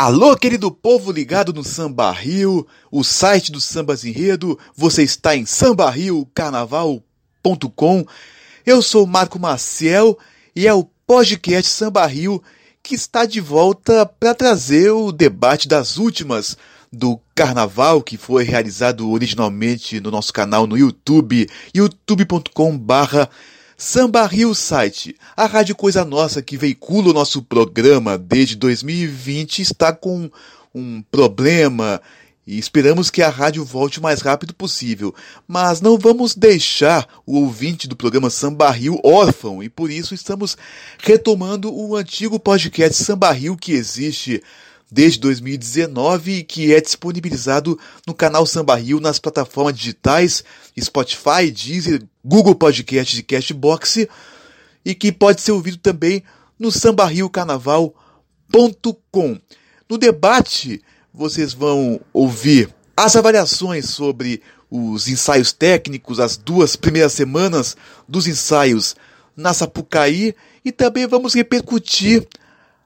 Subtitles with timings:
[0.00, 5.44] Alô, querido povo ligado no Samba Rio, o site do Sambas Enredo, você está em
[5.44, 8.06] sambarriocarnaval.com.
[8.64, 10.16] Eu sou Marco Maciel
[10.54, 12.40] e é o podcast Samba Rio
[12.80, 16.56] que está de volta para trazer o debate das últimas
[16.92, 23.28] do carnaval que foi realizado originalmente no nosso canal no YouTube, youtube.com/barra
[23.80, 29.92] Samba Rio Site, a rádio Coisa Nossa que veicula o nosso programa desde 2020, está
[29.92, 30.28] com
[30.74, 32.02] um problema
[32.44, 35.14] e esperamos que a rádio volte o mais rápido possível.
[35.46, 40.58] Mas não vamos deixar o ouvinte do programa Samba Rio órfão e por isso estamos
[40.98, 44.42] retomando o antigo podcast Samba Rio que existe
[44.90, 50.42] desde 2019 e que é disponibilizado no canal Samba Rio nas plataformas digitais
[50.80, 54.06] Spotify, Deezer, Google Podcast e Cashbox
[54.84, 56.22] e que pode ser ouvido também
[56.58, 59.38] no sambarriocarnaval.com.
[59.88, 67.76] No debate, vocês vão ouvir as avaliações sobre os ensaios técnicos, as duas primeiras semanas
[68.06, 68.94] dos ensaios
[69.36, 72.26] na Sapucaí e também vamos repercutir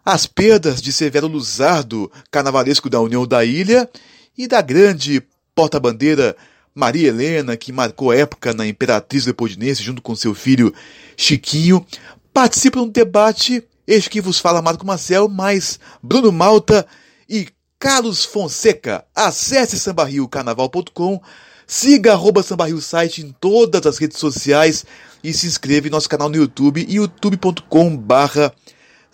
[0.04, 3.88] as perdas de Severo Luzardo, carnavalesco da União da Ilha,
[4.36, 5.22] e da grande
[5.54, 6.36] porta-bandeira
[6.74, 10.72] Maria Helena, que marcou época na Imperatriz Leopoldinense junto com seu filho
[11.16, 11.86] Chiquinho,
[12.32, 13.62] participam do debate.
[13.86, 16.86] Este que vos fala Marco Marcel, mais Bruno Malta
[17.28, 19.04] e Carlos Fonseca.
[19.14, 21.20] Acesse sambarriocarnaval.com,
[21.66, 24.86] siga arroba sambarrio site em todas as redes sociais
[25.22, 28.52] e se inscreva em nosso canal no YouTube, youtube.com barra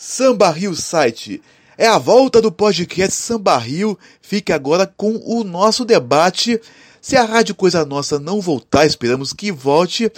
[0.00, 1.42] Samba Rio Site.
[1.76, 3.98] É a volta do podcast Samba Rio.
[4.22, 6.60] Fique agora com o nosso debate.
[7.00, 10.08] Se a Rádio Coisa Nossa não voltar, esperamos que volte.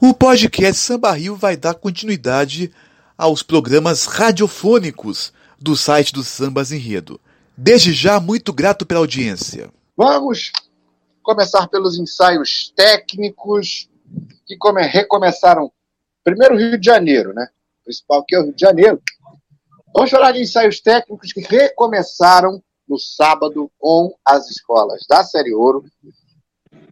[0.00, 2.72] O podcast Samba Rio vai dar continuidade
[3.16, 7.20] aos programas radiofônicos do site do Sambas Enredo.
[7.56, 9.70] Desde já, muito grato pela audiência.
[9.96, 10.50] Vamos
[11.22, 13.88] começar pelos ensaios técnicos
[14.48, 14.58] que
[14.90, 15.70] recomeçaram
[16.24, 17.46] primeiro Rio de Janeiro, né?
[17.82, 19.00] O principal que é o Rio de Janeiro,
[19.94, 25.84] Vamos falar de ensaios técnicos que recomeçaram no sábado com as escolas da Série Ouro,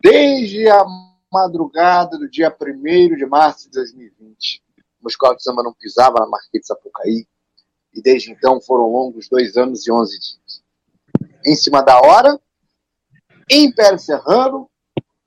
[0.02, 0.84] desde a
[1.32, 4.62] madrugada do dia 1 de março de 2020.
[5.00, 7.26] Uma escola de samba não pisava na Marquês de Sapucaí,
[7.94, 10.62] e desde então foram longos dois anos e onze dias.
[11.44, 12.40] Em cima da hora,
[13.50, 14.68] Império Serrano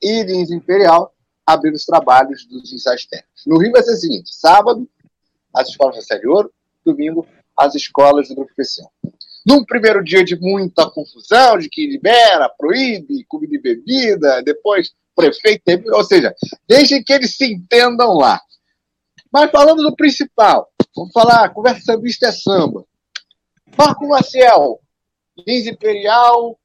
[0.02, 1.14] e Lins Imperial
[1.46, 3.46] abriram os trabalhos dos ensaios técnicos.
[3.46, 4.88] No Rio vai ser o seguinte: sábado,
[5.54, 6.52] as escolas da Série Ouro,
[6.84, 7.26] domingo,
[7.60, 8.54] as escolas do grupo.
[9.46, 15.66] Num primeiro dia de muita confusão, de que libera, proíbe, comida e bebida, depois prefeito,
[15.94, 16.34] ou seja,
[16.68, 18.40] deixem que eles se entendam lá.
[19.32, 22.86] Mas falando do principal, vamos falar, conversa sambista é samba.
[23.78, 24.80] Marco Maciel,
[25.46, 26.58] Lins Imperial,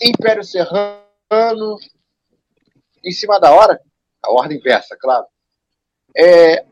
[0.00, 0.98] Império Serrano,
[3.04, 3.80] em cima da hora,
[4.22, 5.26] a ordem inversa, claro.
[6.16, 6.64] É,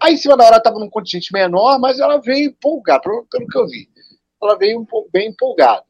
[0.00, 3.58] Aí, em cima da hora, estava num contingente menor, mas ela veio empolgada, pelo, que
[3.58, 3.88] eu vi.
[4.42, 5.82] Ela veio bem empolgada.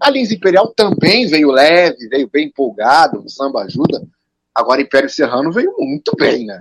[0.00, 4.02] A Lins Imperial também veio leve, veio bem empolgada, o samba ajuda.
[4.54, 6.58] Agora, Império Serrano veio muito bem, né?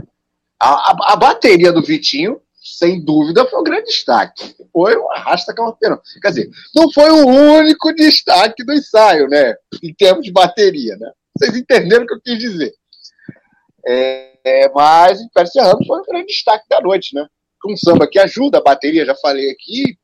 [0.59, 4.55] A, a, a bateria do Vitinho, sem dúvida, foi um grande destaque.
[4.73, 5.99] Foi um arrasta campeão.
[6.21, 9.55] Quer dizer, não foi o único destaque do ensaio, né?
[9.83, 11.11] Em termos de bateria, né?
[11.37, 12.73] Vocês entenderam o que eu quis dizer.
[13.87, 17.25] É, é, mas o Serrano foi um grande destaque da noite, né?
[17.61, 19.97] Com um samba que ajuda, a bateria, já falei aqui.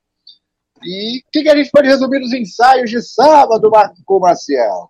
[0.81, 4.89] E o que, que, a gente pode resumir nos ensaios de sábado, Marco Maciel?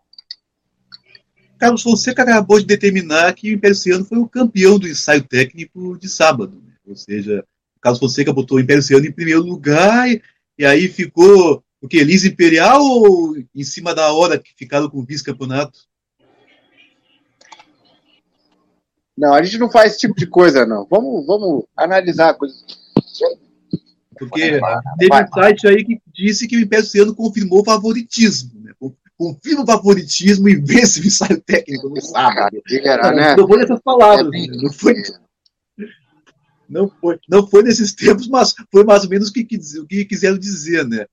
[1.58, 6.10] Carlos Fonseca acabou de determinar que o Império foi o campeão do ensaio técnico de
[6.10, 6.62] sábado.
[6.64, 6.74] Né?
[6.88, 7.44] Ou seja,
[7.76, 10.22] o Carlos Fonseca botou o Império em primeiro lugar e,
[10.58, 12.04] e aí ficou o que?
[12.04, 15.80] Liz Imperial ou em cima da hora que ficaram com o vice-campeonato?
[19.18, 20.88] Não, a gente não faz esse tipo de coisa, não.
[20.90, 22.56] Vamos, vamos analisar a coisa.
[24.18, 24.60] Porque
[25.00, 28.52] teve um site aí que disse que o Império Serrano confirmou o favoritismo.
[28.62, 28.74] Né?
[29.18, 32.62] Confirma o favoritismo e vence o ensaio técnico no sábado.
[32.70, 33.36] Era, não, né?
[33.36, 34.34] não foi nessas palavras.
[34.34, 34.58] É né?
[34.62, 34.94] não, foi,
[36.70, 39.48] não, foi, não foi nesses tempos, mas foi mais ou menos o que,
[39.80, 41.06] o que quiseram dizer, né?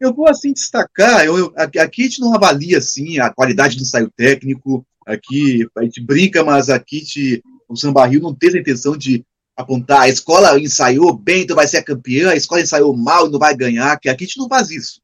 [0.00, 3.82] Eu vou assim destacar, eu, eu, aqui a gente não avalia assim a qualidade do
[3.82, 8.60] ensaio técnico, Aqui a gente brinca, mas aqui te, o Samba Rio não tem a
[8.60, 9.24] intenção de
[9.56, 13.30] apontar a escola ensaiou bem, então vai ser a campeã, a escola ensaiou mal e
[13.30, 15.00] não vai ganhar, que aqui a gente não faz isso.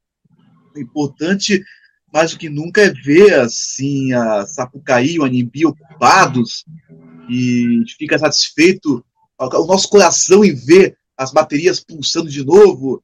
[0.75, 1.59] O importante,
[2.13, 6.63] mais do que nunca, é ver assim a Sapucaí, o Animbi ocupados
[7.27, 9.03] e a gente fica satisfeito,
[9.39, 13.03] o nosso coração em ver as baterias pulsando de novo.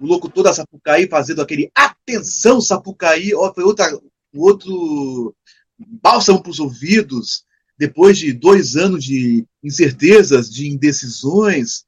[0.00, 3.86] o locutor da Sapucaí fazendo aquele atenção Sapucaí, ó, foi outra,
[4.32, 5.34] outro
[5.86, 7.44] bálsamo para os ouvidos,
[7.78, 11.84] depois de dois anos de incertezas, de indecisões,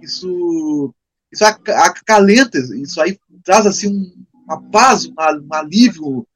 [0.00, 0.94] isso,
[1.30, 5.14] isso acalenta, isso aí traz assim um, uma paz, um
[5.52, 6.26] alívio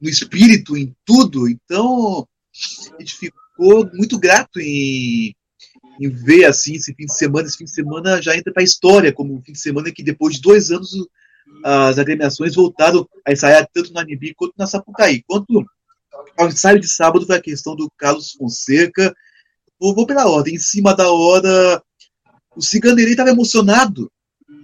[0.00, 1.48] no espírito, em tudo.
[1.48, 2.26] Então,
[2.96, 5.34] a gente ficou muito grato em,
[6.00, 7.46] em ver assim esse fim de semana.
[7.46, 10.02] Esse fim de semana já entra para a história, como um fim de semana que
[10.02, 10.90] depois de dois anos
[11.64, 15.22] as agremiações voltaram a ensaiar tanto na Anibi quanto na Sapucaí.
[15.26, 15.66] Quanto
[16.36, 19.14] ao ensaio de sábado foi a questão do Carlos Fonseca.
[19.78, 20.54] Vou, pela ordem.
[20.54, 21.82] Em cima da hora,
[22.56, 24.10] o Ciganeirinho estava emocionado.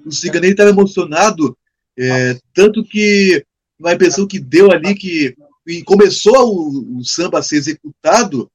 [0.05, 1.57] O Ciganeirinho estava emocionado,
[1.99, 3.45] é, tanto que
[3.79, 5.35] uma impressão que deu ali que
[5.67, 8.49] e começou o, o, samba a ser executado,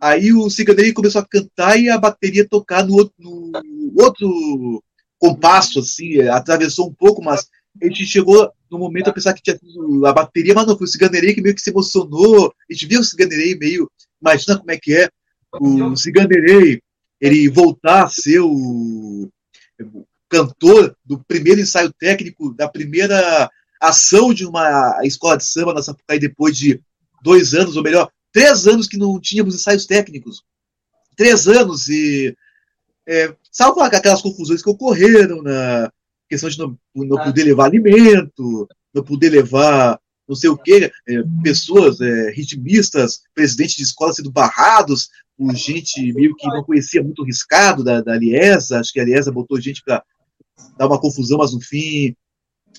[0.00, 4.82] aí o Ciganeirinho começou a cantar e a bateria tocar no outro, no outro
[5.18, 7.46] compasso, assim, atravessou um pouco, mas
[7.80, 9.58] a gente chegou no momento a pensar que tinha
[10.06, 13.00] a bateria, mas não, foi o Ciganeirinho que meio que se emocionou, a gente viu
[13.00, 15.08] o Ciganeirinho meio, imagina como é que é,
[15.60, 16.80] o Ciganeirinho,
[17.20, 19.28] ele voltar a ser o
[20.28, 23.50] cantor do primeiro ensaio técnico, da primeira
[23.80, 26.80] ação de uma escola de samba na Sapucaí depois de
[27.22, 30.42] dois anos, ou melhor, três anos que não tínhamos ensaios técnicos.
[31.16, 32.36] Três anos e.
[33.06, 35.90] É, salvo aquelas confusões que ocorreram na
[36.28, 39.98] questão de não, não poder levar alimento, não poder levar
[40.28, 46.12] não sei o quê, é, pessoas é, ritmistas, presidentes de escola sendo barrados por gente
[46.12, 49.58] meio que não conhecia muito o riscado da, da Liesa, acho que a Liesa botou
[49.58, 50.04] gente para
[50.76, 52.14] dar uma confusão, mas no fim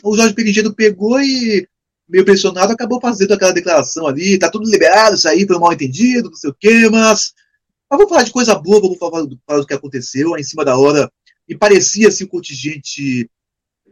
[0.04, 1.68] o Jorge Perigeno pegou e,
[2.08, 5.74] meio pressionado, acabou fazendo aquela declaração ali, tá tudo liberado, isso aí foi um mal
[5.74, 7.34] entendido, não sei o quê, mas,
[7.90, 10.64] mas vamos falar de coisa boa, vamos falar do, falar do que aconteceu, em cima
[10.64, 11.12] da hora,
[11.48, 13.30] e parecia assim, o contingente,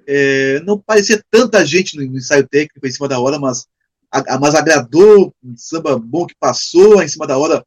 [0.07, 3.67] é, não parecia tanta gente no, ensaio técnico em cima da hora, mas,
[4.09, 7.63] a, mas agradou, um samba bom que passou em cima da hora,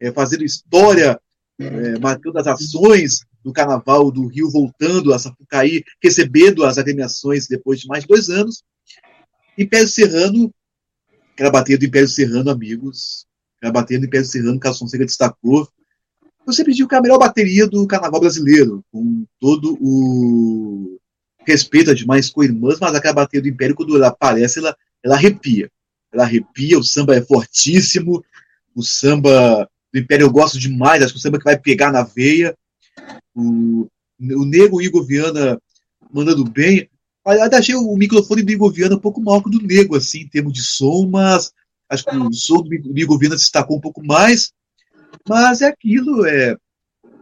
[0.00, 1.20] é, fazendo história,
[1.58, 7.80] é, marcando as ações, do Carnaval do Rio voltando a Sapucaí, recebendo as agremiações depois
[7.80, 8.62] de mais dois anos.
[9.56, 10.52] Império Serrano,
[11.32, 13.26] aquela bateria do Império Serrano, amigos,
[13.56, 15.68] aquela bateria do Império Serrano, Carlos Fonseca destacou.
[16.46, 20.97] Eu sempre digo que é a melhor bateria do Carnaval brasileiro, com todo o
[21.48, 25.70] respeito a demais co-irmãs, mas aquela bateria do Império, quando ela aparece, ela, ela arrepia.
[26.12, 28.24] Ela arrepia, o samba é fortíssimo,
[28.74, 32.02] o samba do Império eu gosto demais, acho que o samba que vai pegar na
[32.02, 32.56] veia.
[33.34, 33.88] O,
[34.20, 35.60] o Nego Igor Viana
[36.12, 36.88] mandando bem.
[37.24, 40.20] Até achei o microfone do Igor Viana um pouco maior que o do Nego, assim,
[40.20, 41.52] em termos de som, mas
[41.88, 44.52] acho que o som do Igor Viana se destacou um pouco mais.
[45.28, 46.56] Mas é aquilo, é.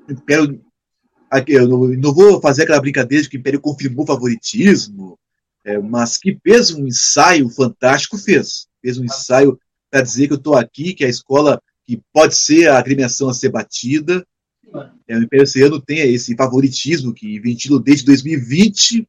[0.08, 0.60] Império,
[1.46, 5.18] eu não vou fazer aquela brincadeira de que o Império confirmou favoritismo,
[5.64, 8.66] é, mas que fez um ensaio fantástico, fez.
[8.80, 9.58] Fez um ensaio
[9.90, 13.34] para dizer que eu estou aqui, que a escola que pode ser a agremiação a
[13.34, 14.26] ser batida,
[15.08, 19.08] é, o Império Oceano tem esse favoritismo que ventila desde 2020,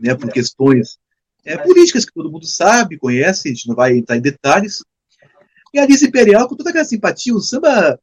[0.00, 0.98] né, por questões
[1.44, 4.84] é, políticas que todo mundo sabe, conhece, a gente não vai entrar em detalhes.
[5.72, 7.98] E a Lisa Imperial, com toda aquela simpatia, um samba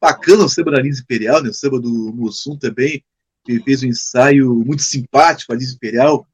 [0.00, 3.04] bacana, o samba da Lisa Imperial, né, o samba do Mussum também,
[3.46, 6.26] que fez um ensaio muito simpático, a Lisa Imperial.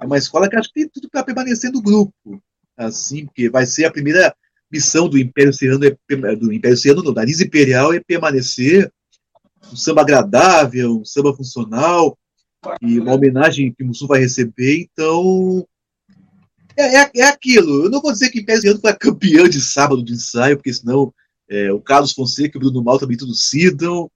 [0.00, 2.14] É uma escola que acho que tem tudo para permanecer no grupo,
[2.76, 4.34] assim, porque vai ser a primeira
[4.70, 8.90] missão do Império Serrano, é, do Império Serrano, da Lisa Imperial é permanecer
[9.70, 12.16] um samba agradável, um samba funcional,
[12.80, 15.66] e uma homenagem que o Mussum vai receber, então.
[16.76, 17.84] É, é, é, aquilo.
[17.84, 21.12] Eu não vou dizer que Império Serrano foi campeão de sábado do ensaio, porque senão
[21.50, 24.10] é, o Carlos Fonseca e o Bruno Mal também tudo cidam.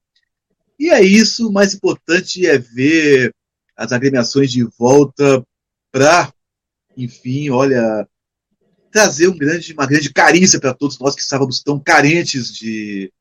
[0.79, 1.49] E é isso.
[1.49, 3.33] O mais importante é ver
[3.75, 5.43] as agremiações de volta
[5.91, 6.31] para,
[6.95, 8.07] enfim, olha,
[8.91, 13.11] trazer um grande, uma grande carícia para todos nós que estávamos tão carentes de,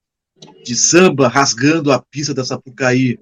[0.64, 3.18] de samba rasgando a pista da Sapucaí.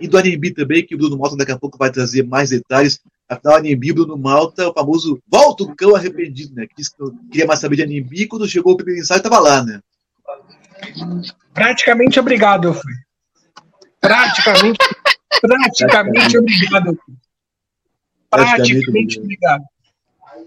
[0.00, 2.98] E do Anembi também, que o Bruno Malta daqui a pouco vai trazer mais detalhes.
[3.28, 6.66] Afinal, Anembi, Bruno Malta, o famoso volta o cão arrependido, né?
[6.66, 9.64] Que disse que queria mais saber de Anembi quando chegou o primeiro ensaio estava lá,
[9.64, 9.80] né?
[11.54, 12.92] Praticamente obrigado, eu fui.
[14.02, 14.78] Praticamente,
[15.40, 16.98] praticamente obrigado.
[18.28, 19.64] Praticamente obrigado.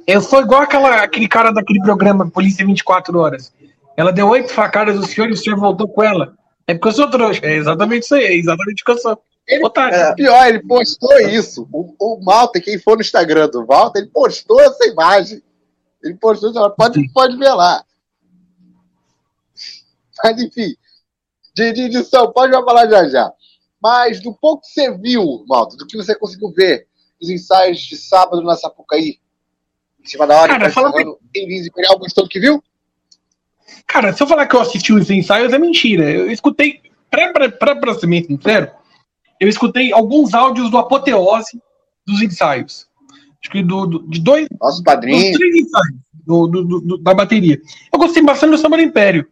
[0.06, 3.54] Eu fui igual aquela, aquele cara daquele programa Polícia 24 Horas.
[3.96, 6.36] Ela deu oito facadas no senhor e o senhor voltou com ela.
[6.68, 7.40] É porque eu sou trouxa.
[7.44, 8.26] É exatamente isso aí.
[8.26, 9.22] É exatamente o que eu sou.
[9.48, 11.68] Ele, é, pior, ele postou isso.
[11.72, 15.42] O, o Malta, quem for no Instagram do Malta, ele postou essa imagem.
[16.04, 17.84] Ele postou, pode, pode ver lá.
[20.24, 20.76] Mas, enfim,
[21.56, 23.32] de, de edição, pode falar já já.
[23.86, 26.88] Mas do pouco que você viu, Malta, do que você conseguiu ver
[27.22, 29.20] os ensaios de sábado na Sapucaí?
[30.04, 32.64] Em cima da hora, Cara, tá fala encerrando em Lins Imperial, gostou do que viu?
[33.86, 36.10] Cara, se eu falar que eu assisti os ensaios, é mentira.
[36.10, 38.72] Eu escutei, pra, pra, pra, pra ser bem sincero,
[39.40, 41.62] eu escutei alguns áudios do apoteose
[42.08, 42.88] dos ensaios.
[43.40, 45.38] Acho que do, do- de dois, Nosso dos padrinho.
[45.38, 47.62] três ensaios do, do- do- do- da bateria.
[47.94, 49.28] Eu gostei bastante do Samba do Império.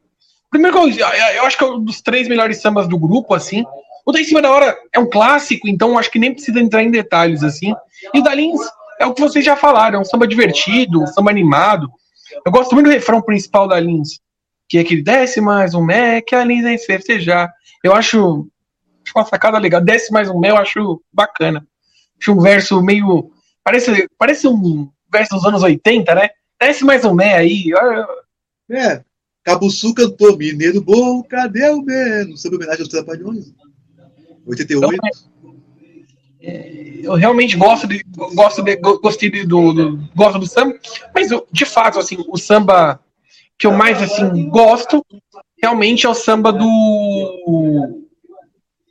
[0.51, 3.65] Primeiro que eu, eu acho que é um dos três melhores sambas do grupo, assim.
[4.05, 6.83] O da Em Cima da Hora é um clássico, então acho que nem precisa entrar
[6.83, 7.73] em detalhes, assim.
[8.13, 8.59] E o da Lins
[8.99, 11.89] é o que vocês já falaram, é um samba divertido, um samba animado.
[12.45, 14.19] Eu gosto muito do refrão principal da Lins,
[14.67, 17.53] que é aquele desce mais um mé, que a Lins é festejar.
[17.83, 18.47] Eu acho,
[19.05, 19.81] acho uma sacada legal.
[19.81, 21.65] Desce mais um mé, eu acho bacana.
[22.19, 23.31] Acho um verso meio.
[23.63, 26.29] Parece, parece um verso dos anos 80, né?
[26.59, 27.71] Desce mais um mé aí.
[28.69, 29.01] É.
[29.43, 32.41] Cabuçu cantou Mineiro Bom, cadê o menos?
[32.41, 33.53] Sobre homenagem aos Trapalhões.
[34.45, 35.01] 88.
[37.03, 38.03] eu realmente gosto de
[38.35, 40.77] gosto de go- gostei de- do, do gosto do samba,
[41.13, 42.99] mas eu, de fato assim, o samba
[43.57, 45.05] que eu mais assim gosto
[45.61, 48.03] realmente é o samba do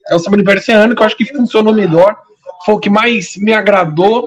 [0.08, 2.16] é o samba universitário que eu acho que funcionou melhor,
[2.64, 4.26] foi o que mais me agradou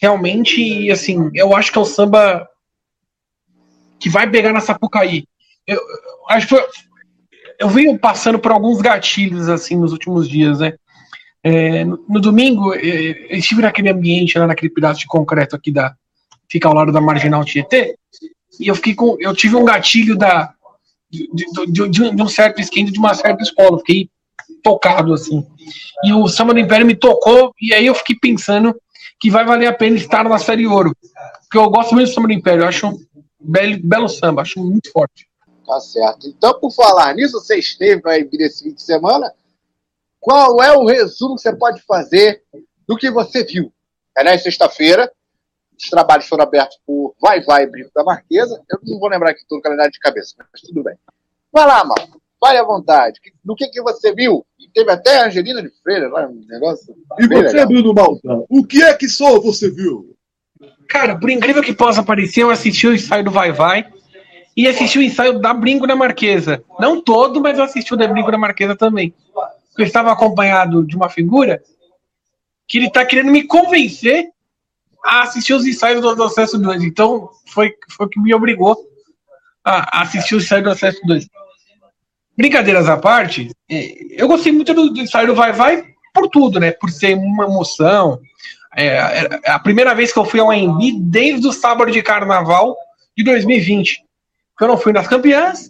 [0.00, 2.48] realmente e assim, eu acho que é o samba
[3.98, 5.24] que vai pegar na Sapucaí.
[5.66, 6.68] Eu, eu acho que foi-
[7.58, 10.74] eu venho passando por alguns gatilhos assim nos últimos dias, né?
[11.42, 15.70] É, no, no domingo, eh, eu estive naquele ambiente, lá naquele pedaço de concreto aqui
[15.70, 15.94] da.
[16.50, 17.96] Fica ao lado da Marginal Tietê,
[18.58, 19.16] e eu fiquei com.
[19.20, 20.52] Eu tive um gatilho da,
[21.10, 23.78] de, de- de- de um- certo esquema de uma certa escola.
[23.78, 24.08] Fiquei
[24.62, 25.44] tocado, assim.
[26.04, 28.74] E o Samba do Império me tocou, e aí eu fiquei pensando
[29.20, 30.94] que vai valer a pena estar na Série Ouro.
[31.42, 32.98] Porque eu gosto muito do Samba do Império, eu acho um
[33.40, 35.25] belo, belo samba, acho muito forte.
[35.66, 36.28] Tá certo.
[36.28, 39.32] Então, por falar nisso, você esteve no AMB esse fim de semana.
[40.20, 42.42] Qual é o resumo que você pode fazer
[42.86, 43.72] do que você viu?
[44.16, 45.12] Aliás, sexta-feira,
[45.76, 48.62] os trabalhos foram abertos por Vai Vai Brinco da Marquesa.
[48.70, 50.96] Eu não vou lembrar aqui todo o calendário de cabeça, mas tudo bem.
[51.52, 52.20] Vai lá, Marco.
[52.40, 53.18] Fale à vontade.
[53.44, 54.46] Do que, que você viu?
[54.58, 56.94] E teve até a Angelina de Freira lá, um negócio.
[57.18, 57.66] E você, legal.
[57.66, 58.44] Bruno Malta?
[58.48, 60.14] O que é que só você viu?
[60.88, 63.90] Cara, por incrível que possa parecer, eu assisti o ensaio do Vai Vai
[64.56, 66.64] e assisti o ensaio da Brinco da Marquesa.
[66.80, 69.12] Não todo, mas eu assisti o da Brinco da Marquesa também.
[69.76, 71.62] Eu estava acompanhado de uma figura
[72.66, 74.30] que ele está querendo me convencer
[75.04, 76.82] a assistir os ensaios do, Acesso 2.
[76.82, 78.76] Então, foi, o que me obrigou
[79.62, 81.28] a, assistir o ensaio do Acesso 2.
[82.36, 86.58] Brincadeiras à parte, eh, eu gostei muito do, do ensaio do Vai Vai por tudo,
[86.58, 86.72] né?
[86.72, 88.18] Por ser uma emoção,
[88.74, 88.96] é,
[89.44, 92.76] é a primeira vez que eu fui ao AMB desde o sábado de carnaval
[93.16, 94.05] de 2020.
[94.56, 95.68] Porque eu não fui nas campeãs,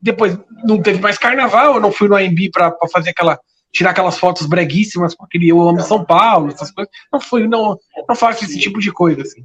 [0.00, 3.36] depois não teve mais carnaval, eu não fui no AMB para fazer aquela.
[3.72, 6.92] tirar aquelas fotos breguíssimas com aquele Eu Amo São Paulo, essas coisas.
[7.12, 7.76] Não fui, não,
[8.08, 9.44] não faço esse tipo de coisa, assim.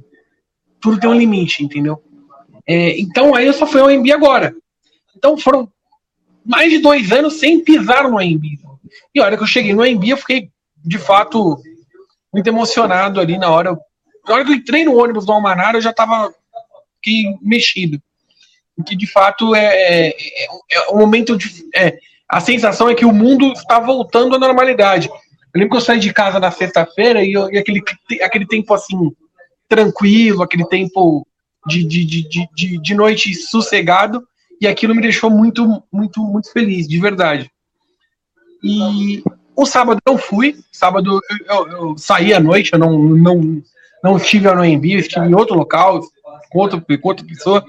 [0.80, 2.00] Tudo tem um limite, entendeu?
[2.64, 4.54] É, então aí eu só fui ao AMB agora.
[5.16, 5.68] Então foram
[6.46, 8.44] mais de dois anos sem pisar no AMB.
[9.12, 10.50] E a hora que eu cheguei no AMB, eu fiquei,
[10.84, 11.60] de fato,
[12.32, 13.76] muito emocionado ali na hora.
[14.24, 16.32] Na hora que eu entrei no ônibus do Almanara, eu já estava
[17.42, 18.00] mexido.
[18.86, 20.16] Que de fato é, é,
[20.72, 21.48] é um momento de.
[21.74, 21.98] É,
[22.28, 25.08] a sensação é que o mundo está voltando à normalidade.
[25.08, 27.82] Eu lembro que eu saí de casa na sexta-feira e, e aquele,
[28.22, 29.12] aquele tempo assim,
[29.68, 31.26] tranquilo, aquele tempo
[31.66, 34.26] de, de, de, de, de, noite sossegado,
[34.60, 37.50] e aquilo me deixou muito, muito, muito feliz, de verdade.
[38.62, 39.22] E
[39.56, 43.62] o sábado eu fui, sábado eu, eu- eu saí à noite, eu não, não,
[44.02, 46.00] não estive no eu estive em outro local,
[46.50, 46.60] com
[46.98, 47.64] com outra pessoa,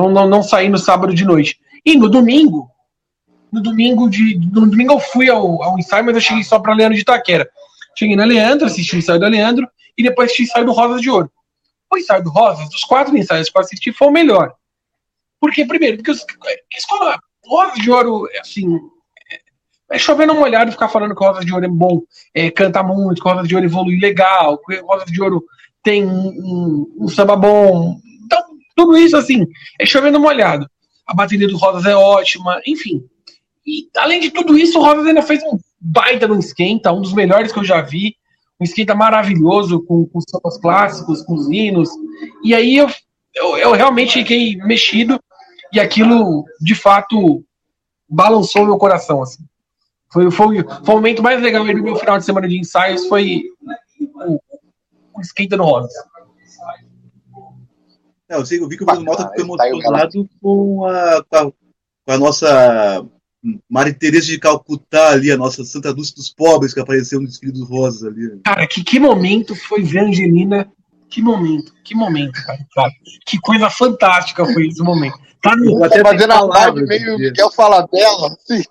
[0.00, 1.58] então não, não saí no sábado de noite.
[1.84, 2.70] E no domingo,
[3.52, 4.38] no domingo de.
[4.52, 7.48] No domingo eu fui ao, ao ensaio, mas eu cheguei só para Leandro de Itaquera.
[7.96, 11.00] Cheguei na Leandro, assisti o ensaio da Leandro e depois assisti o ensaio do Rosas
[11.00, 11.30] de Ouro.
[11.92, 14.54] O ensaio do Rosas, dos quatro ensaios que eu assisti, foi o melhor.
[15.40, 15.66] Por quê?
[15.66, 16.24] Primeiro, porque os,
[16.76, 18.78] escola, Rosas de Ouro, assim,
[19.90, 22.00] é chover numa olhada e ficar falando que Rosas de Ouro é bom,
[22.32, 25.44] é, canta muito, que Rosas de Ouro evolui legal, que Rosas de Ouro
[25.82, 27.98] tem um, um, um samba bom.
[28.80, 29.46] Tudo isso, assim,
[29.78, 30.66] é chover numa olhada.
[31.06, 33.04] A bateria do Rosas é ótima, enfim.
[33.66, 37.12] E, além de tudo isso, o Rosas ainda fez um baita no esquenta, um dos
[37.12, 38.16] melhores que eu já vi.
[38.58, 40.18] Um esquenta maravilhoso, com, com
[40.62, 41.90] clássicos, com os hinos.
[42.42, 42.88] E aí eu,
[43.34, 45.20] eu, eu realmente fiquei mexido
[45.74, 47.44] e aquilo, de fato,
[48.08, 49.22] balançou meu coração.
[49.22, 49.44] Assim.
[50.10, 53.42] Foi, foi, foi o momento mais legal do meu final de semana de ensaios, foi
[54.24, 54.40] o,
[55.14, 55.92] o esquenta no Rosas.
[58.30, 61.36] É, eu, sei, eu vi que o Bruno Bacana, ficou tá emocionado com a, com
[61.36, 63.04] a, com a nossa
[63.68, 67.50] Maria Teresa de Calcutá ali, a nossa Santa Dulce dos Pobres, que apareceu no desfile
[67.50, 68.40] dos rosas ali.
[68.44, 70.70] Cara, que, que momento foi ver a Angelina.
[71.08, 72.60] Que momento, que momento, cara.
[73.26, 75.18] Que coisa fantástica foi esse momento.
[75.42, 78.62] Tá no, até fazendo a live meio Miguel fala dela, assim.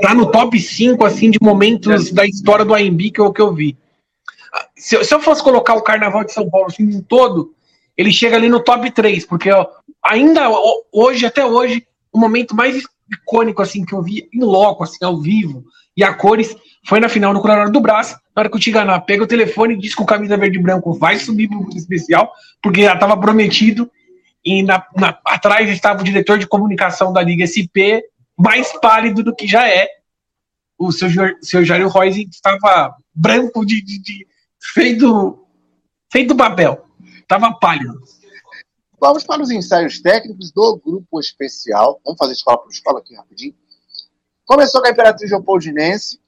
[0.00, 3.52] Tá no top 5, assim, de momentos da história do AMB que eu, que eu
[3.52, 3.76] vi.
[4.76, 7.54] Se, se eu fosse colocar o Carnaval de São Paulo assim, em todo,
[7.96, 9.66] ele chega ali no top 3, porque ó,
[10.02, 10.48] ainda
[10.92, 15.20] hoje, até hoje, o momento mais icônico assim que eu vi em loco, assim, ao
[15.20, 15.64] vivo,
[15.96, 18.98] e a cores, foi na final no Coronel do Braço, na hora que o Tiganá
[19.00, 22.32] pega o telefone e diz o camisa verde e branco vai subir para o especial,
[22.62, 23.90] porque já estava prometido,
[24.44, 28.00] e na, na, atrás estava o diretor de comunicação da Liga SP,
[28.38, 29.86] mais pálido do que já é.
[30.78, 31.08] O seu,
[31.42, 34.26] seu Jair Royce estava branco de, de, de
[34.60, 35.46] feito,
[36.12, 36.84] feito papel.
[37.26, 38.00] Tava pálido.
[39.00, 42.00] Vamos para os ensaios técnicos do grupo especial.
[42.04, 43.54] Vamos fazer escola por escola aqui rapidinho.
[44.44, 46.20] Começou com a Imperatriz Leopoldinense,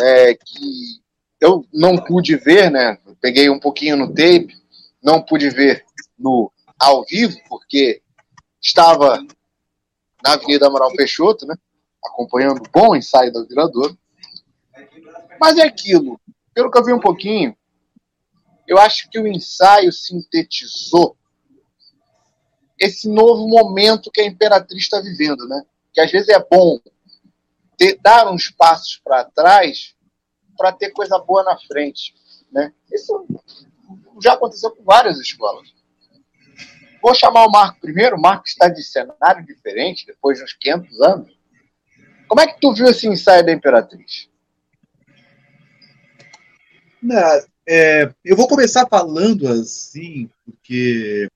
[0.00, 1.00] é, que
[1.40, 2.98] eu não pude ver, né?
[3.20, 4.54] peguei um pouquinho no tape,
[5.02, 5.84] não pude ver
[6.18, 8.00] no ao vivo, porque
[8.62, 9.20] estava
[10.22, 11.56] na Avenida Amaral Peixoto, né?
[12.04, 13.96] Acompanhando o bom ensaio da Virador.
[15.40, 16.20] Mas é aquilo.
[16.58, 17.56] Pelo que eu vi um pouquinho,
[18.66, 21.16] eu acho que o ensaio sintetizou
[22.76, 25.64] esse novo momento que a Imperatriz está vivendo, né?
[25.92, 26.80] Que às vezes é bom
[27.76, 29.94] ter, dar uns passos para trás
[30.56, 32.12] para ter coisa boa na frente,
[32.50, 32.74] né?
[32.92, 33.24] Isso
[34.20, 35.72] já aconteceu com várias escolas.
[37.00, 38.16] Vou chamar o Marco primeiro.
[38.16, 41.38] O Marco está de cenário diferente depois de uns 500 anos.
[42.26, 44.28] Como é que tu viu esse ensaio da Imperatriz?
[47.66, 51.28] É, eu vou começar falando assim, porque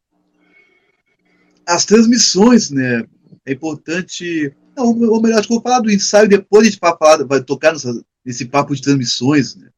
[1.67, 3.05] as transmissões, né?
[3.45, 4.55] É importante.
[4.77, 7.43] Não, ou melhor, acho que vou falar do ensaio depois a gente vai, falar, vai
[7.43, 9.57] tocar nessa, nesse papo de transmissões.
[9.57, 9.69] Né?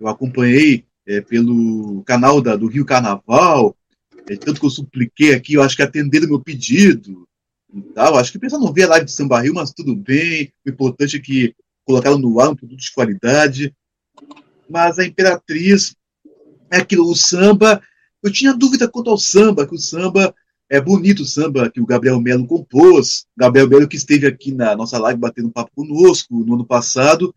[0.00, 3.76] Eu acompanhei é, pelo canal da, do Rio Carnaval,
[4.28, 7.26] é, tanto que eu supliquei aqui, eu acho que atenderam meu pedido
[7.94, 8.16] tal.
[8.16, 10.52] Acho que o pessoal não vê a live de Samba Rio, mas tudo bem.
[10.66, 13.74] O importante é que colocaram no ar um produto de qualidade
[14.72, 15.94] mas a Imperatriz
[16.70, 17.82] é aquilo, o samba.
[18.22, 20.34] Eu tinha dúvida quanto ao samba, que o samba
[20.70, 23.26] é bonito, o samba que o Gabriel Melo compôs.
[23.36, 27.34] Gabriel Melo que esteve aqui na nossa live batendo papo conosco no ano passado.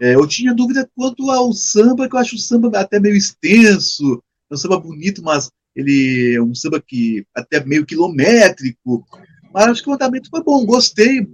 [0.00, 4.22] É, eu tinha dúvida quanto ao samba, que eu acho o samba até meio extenso,
[4.50, 9.04] é um samba bonito, mas ele é um samba que até meio quilométrico.
[9.52, 11.28] Mas acho que o andamento foi bom, gostei.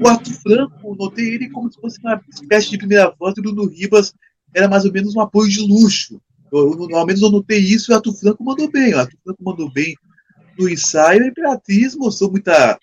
[0.00, 3.66] O Arthur Franco, notei ele como se fosse uma espécie de primeira voz do Bruno
[3.66, 4.14] Ribas
[4.56, 6.18] era mais ou menos um apoio de luxo.
[6.50, 8.94] Eu, ao menos eu notei isso e o Arthur Franco mandou bem.
[8.94, 9.94] O Arthur Franco mandou bem
[10.58, 11.24] no ensaio.
[11.24, 12.78] A Imperatriz mostrou muita,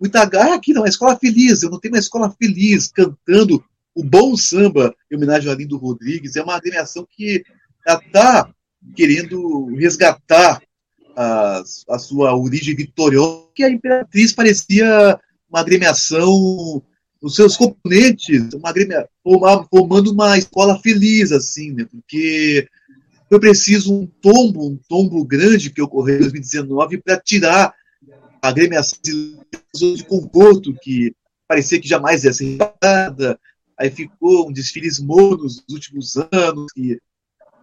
[0.00, 0.84] muita garra aqui, não.
[0.84, 1.62] É escola feliz.
[1.62, 6.34] Eu não tenho uma escola feliz cantando o bom samba em homenagem ao Lindo Rodrigues.
[6.34, 7.44] É uma agremiação que
[7.86, 8.50] está
[8.96, 10.60] querendo resgatar
[11.16, 16.82] a, a sua origem vitoriosa, que a Imperatriz parecia uma agremiação
[17.22, 19.08] os seus componentes, uma grêmia,
[19.70, 21.86] formando uma escola feliz, assim, né?
[21.88, 22.68] Porque
[23.28, 27.72] foi preciso um tombo, um tombo grande que ocorreu em 2019 para tirar
[28.42, 31.14] a agremiação de conforto que
[31.46, 33.38] parecia que jamais ia ser nada.
[33.78, 36.98] Aí ficou um desfile morno nos últimos anos, que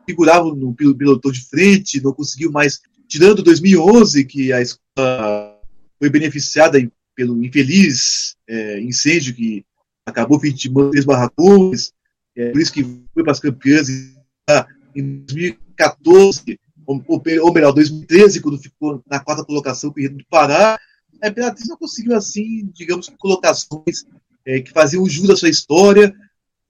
[0.08, 2.80] figuravam no pilotão de frente, não conseguiu mais.
[3.08, 5.60] Tirando 2011, que a escola
[6.00, 6.89] foi beneficiada em
[7.20, 9.66] pelo infeliz é, incêndio que
[10.06, 11.92] acabou vitimando três barracões,
[12.34, 12.82] é, por isso que
[13.14, 13.90] foi para as campeãs
[14.96, 17.04] em 2014, ou,
[17.42, 20.80] ou melhor, 2013, quando ficou na quarta colocação com o do Pará,
[21.22, 24.06] a Imperatriz não conseguiu, assim, digamos, colocações
[24.46, 26.16] é, que faziam jus à sua história,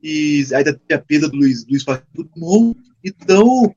[0.02, 3.72] e ainda tem a perda do Luiz, Luiz Dumont, então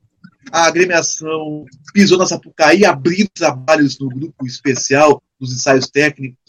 [0.51, 6.42] a agremiação pisou na Sapucaí, abriu trabalhos no grupo especial dos ensaios técnicos,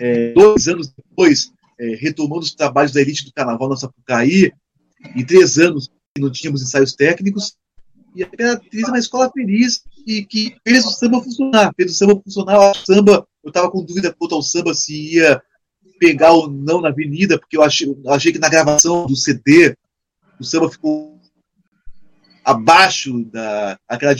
[0.00, 4.52] é, dois anos depois, é, retomando os trabalhos da elite do carnaval na Sapucaí,
[5.14, 7.56] e três anos que não tínhamos ensaios técnicos,
[8.14, 11.94] e a Imperatriz é uma escola feliz e que fez o samba funcionar, fez o
[11.94, 12.70] samba funcionar.
[12.70, 15.42] O samba, eu estava com dúvida quanto ao samba se ia
[15.98, 19.76] pegar ou não na avenida, porque eu achei, achei que na gravação do CD
[20.38, 21.13] o samba ficou
[22.44, 24.14] abaixo da aquela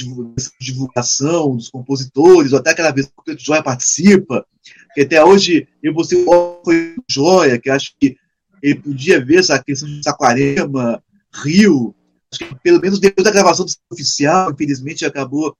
[0.60, 4.46] divulgação dos compositores, ou até aquela vez que o Joia participa,
[4.94, 8.16] que até hoje eu vou ser foi Joia, que acho que
[8.62, 11.94] ele podia ver essa questão de Saquarema, Rio,
[12.32, 15.54] acho que pelo menos depois da gravação do oficial, infelizmente acabou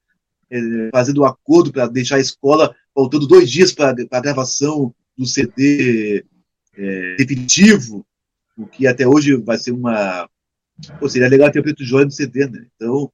[0.50, 0.58] é,
[0.90, 6.24] fazendo um acordo para deixar a escola faltando dois dias para a gravação do CD
[6.76, 8.06] é, definitivo,
[8.56, 10.28] o que até hoje vai ser uma.
[10.98, 12.66] Pô, seria legal ter o Preto Joia no CD, né?
[12.74, 13.10] Então.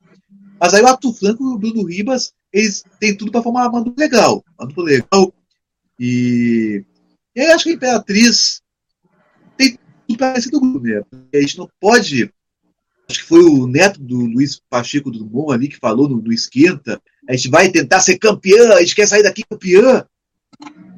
[0.59, 3.83] Mas aí o Arthur Franco e o Bruno Ribas, eles têm tudo para formar uma
[3.83, 4.45] dupla legal.
[4.59, 5.33] Uma legal.
[5.99, 6.85] E.
[7.35, 8.61] E aí acho que a Imperatriz
[9.57, 11.03] tem tudo para ser do grupo, né?
[11.35, 12.33] A gente não pode.
[13.09, 16.33] Acho que foi o neto do Luiz Pacheco do Drummond ali que falou no, no
[16.33, 17.01] Esquenta.
[17.29, 20.07] A gente vai tentar ser campeã, a gente quer sair daqui campeã.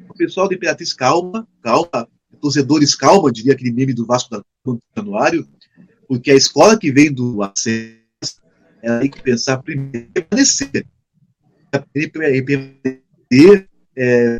[0.09, 2.07] O pessoal da Imperatriz, calma, calma
[2.43, 4.43] torcedores, calma, diria aquele meme do Vasco da
[4.97, 5.47] Januário,
[6.13, 8.39] porque a escola que vem do acesso,
[8.83, 10.85] ela tem que pensar primeiro em permanecer.
[11.91, 14.39] Permanecer, é,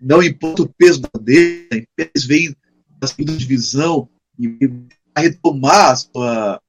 [0.00, 2.56] não importa o peso da bandeira, eles vêm
[2.98, 4.48] da segunda divisão e
[5.14, 6.62] retomar a sua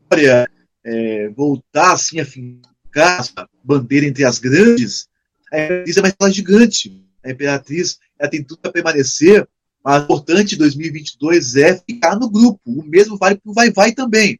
[0.00, 0.50] história,
[0.82, 5.10] é, voltar assim a ficar a bandeira entre as grandes,
[5.52, 7.06] a Imperatriz é escola gigante.
[7.22, 9.46] A Imperatriz ela tem tudo para permanecer
[9.84, 12.60] mas o importante em 2022 é ficar no grupo.
[12.66, 14.38] O mesmo vale para o Vai Vai também.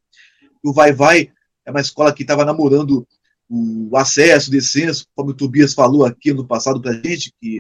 [0.62, 1.31] O Vai Vai
[1.64, 3.07] é uma escola que estava namorando
[3.48, 7.59] o acesso, o descenso, como o Tobias falou aqui no passado para a gente, que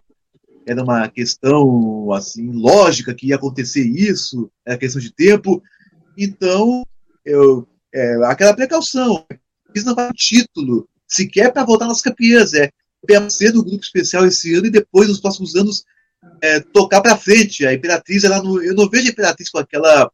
[0.66, 5.62] era uma questão assim lógica que ia acontecer isso, era questão de tempo.
[6.16, 6.82] Então,
[7.24, 9.26] eu, é, aquela precaução.
[9.74, 12.54] Isso não vai um título, sequer para voltar nas campeãs.
[12.54, 12.70] É
[13.28, 15.84] ser do grupo especial esse ano e depois, nos próximos anos,
[16.40, 17.66] é, tocar para frente.
[17.66, 20.10] A Imperatriz, ela não, eu não vejo a Imperatriz com aquela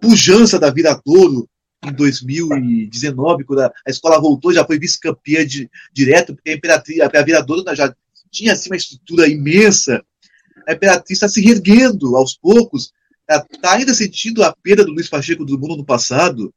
[0.00, 1.48] pujança da Viradouro
[1.84, 5.46] em 2019, quando a, a escola voltou, já foi vice-campeã
[5.92, 7.94] direto, porque a Imperatriz, a, a Viradouro já
[8.30, 10.02] tinha assim, uma estrutura imensa.
[10.66, 12.92] A Imperatriz está se reerguendo aos poucos,
[13.28, 16.52] está ainda sentindo a perda do Luiz Pacheco do mundo no passado.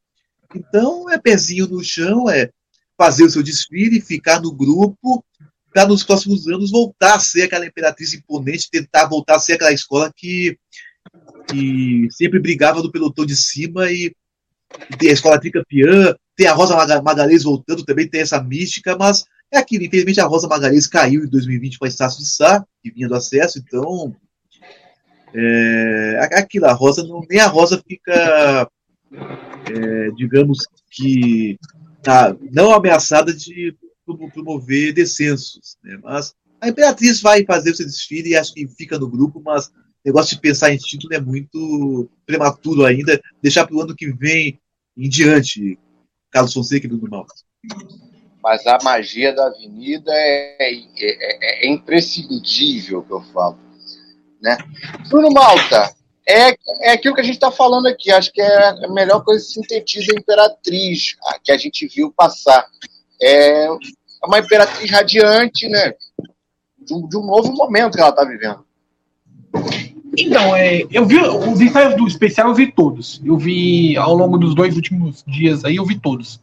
[0.55, 2.49] Então, é pezinho no chão, é
[2.97, 5.23] fazer o seu desfile, ficar no grupo
[5.79, 9.71] para nos próximos anos voltar a ser aquela imperatriz imponente, tentar voltar a ser aquela
[9.71, 10.57] escola que,
[11.47, 14.13] que sempre brigava no pelotão de cima e,
[14.91, 19.23] e tem a escola tricampeã, tem a Rosa Magalhães voltando, também tem essa mística, mas
[19.49, 22.91] é aquilo, infelizmente a Rosa Magalhães caiu em 2020 com a Estácio de Sá, que
[22.91, 24.13] vinha do acesso, então
[25.33, 28.69] é, aquilo, a Rosa não, nem a Rosa fica,
[29.13, 30.59] é, digamos
[30.91, 31.57] que
[32.03, 33.73] tá, não ameaçada de
[34.17, 35.77] promover descensos.
[35.83, 35.99] Né?
[36.03, 39.67] Mas a Imperatriz vai fazer o seu desfile e acho que fica no grupo, mas
[39.67, 39.71] o
[40.05, 43.19] negócio de pensar em título é muito prematuro ainda.
[43.41, 44.59] Deixar para o ano que vem
[44.97, 45.77] em diante,
[46.31, 47.33] Carlos Fonseca e Bruno Malta.
[48.41, 53.57] Mas a magia da avenida é, é, é, é imprescindível, que eu falo.
[54.41, 54.57] Né?
[55.09, 55.93] Bruno Malta,
[56.27, 58.11] é, é aquilo que a gente está falando aqui.
[58.11, 62.65] Acho que é a melhor coisa que sintetiza a Imperatriz, que a gente viu passar.
[63.21, 63.67] É
[64.23, 65.93] é uma imperatriz radiante, né?
[66.77, 68.65] De um, de um novo momento que ela está vivendo.
[70.17, 73.21] Então, é, eu vi os ensaios do especial, eu vi todos.
[73.23, 76.41] Eu vi ao longo dos dois últimos dias aí, eu vi todos.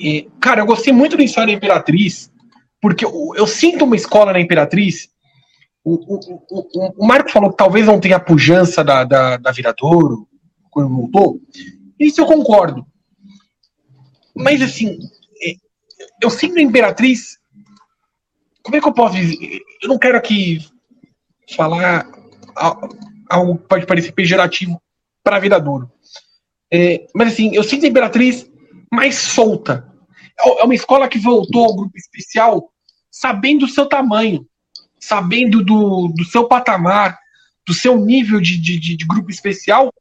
[0.00, 2.30] E, cara, eu gostei muito do ensaio da Imperatriz,
[2.80, 5.08] porque eu, eu sinto uma escola na Imperatriz.
[5.84, 9.52] O, o, o, o, Marco falou que talvez não tenha a pujança da, da, da
[9.52, 10.28] Viradouro
[10.70, 11.40] quando voltou.
[11.98, 12.86] Isso eu concordo.
[14.34, 14.98] Mas, assim,
[16.22, 17.38] eu sinto a Imperatriz.
[18.62, 19.60] Como é que eu posso dizer?
[19.82, 20.58] Eu não quero aqui
[21.56, 22.06] falar
[23.28, 24.80] algo que pode parecer pejorativo
[25.22, 25.90] para a vida duro.
[26.70, 28.50] É, mas assim, eu sinto a Imperatriz
[28.92, 29.86] mais solta.
[30.40, 32.72] É, é uma escola que voltou ao grupo especial
[33.10, 34.46] sabendo do seu tamanho,
[35.00, 37.18] sabendo do, do seu patamar,
[37.66, 39.92] do seu nível de, de, de, grupo especial.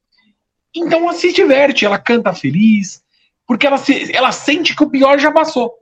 [0.75, 3.01] Então ela se diverte, ela canta feliz,
[3.45, 5.73] porque ela, se, ela sente que o pior já passou.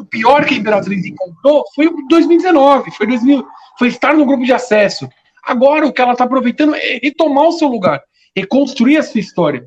[0.00, 3.46] O pior que a Imperatriz encontrou foi o 2019, foi, 2000,
[3.78, 5.06] foi estar no grupo de acesso.
[5.44, 8.02] Agora o que ela está aproveitando é retomar o seu lugar,
[8.34, 9.62] reconstruir a sua história.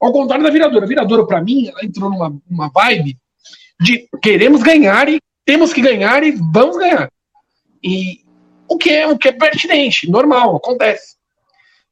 [0.00, 0.84] Ao contrário da Viradora.
[0.84, 3.18] A Viradora, para mim, ela entrou numa uma vibe
[3.80, 7.10] de queremos ganhar e temos que ganhar e vamos ganhar.
[7.82, 8.20] E
[8.68, 11.16] o que é, o que é pertinente, normal, acontece.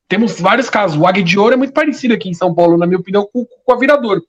[0.08, 0.96] Temos vários casos.
[0.96, 3.44] O Águia de Ouro é muito parecido aqui em São Paulo, na minha opinião, com,
[3.44, 4.20] com a Viradora.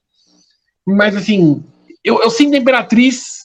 [0.83, 1.63] Mas, assim,
[2.03, 3.40] eu, eu sinto a Imperatriz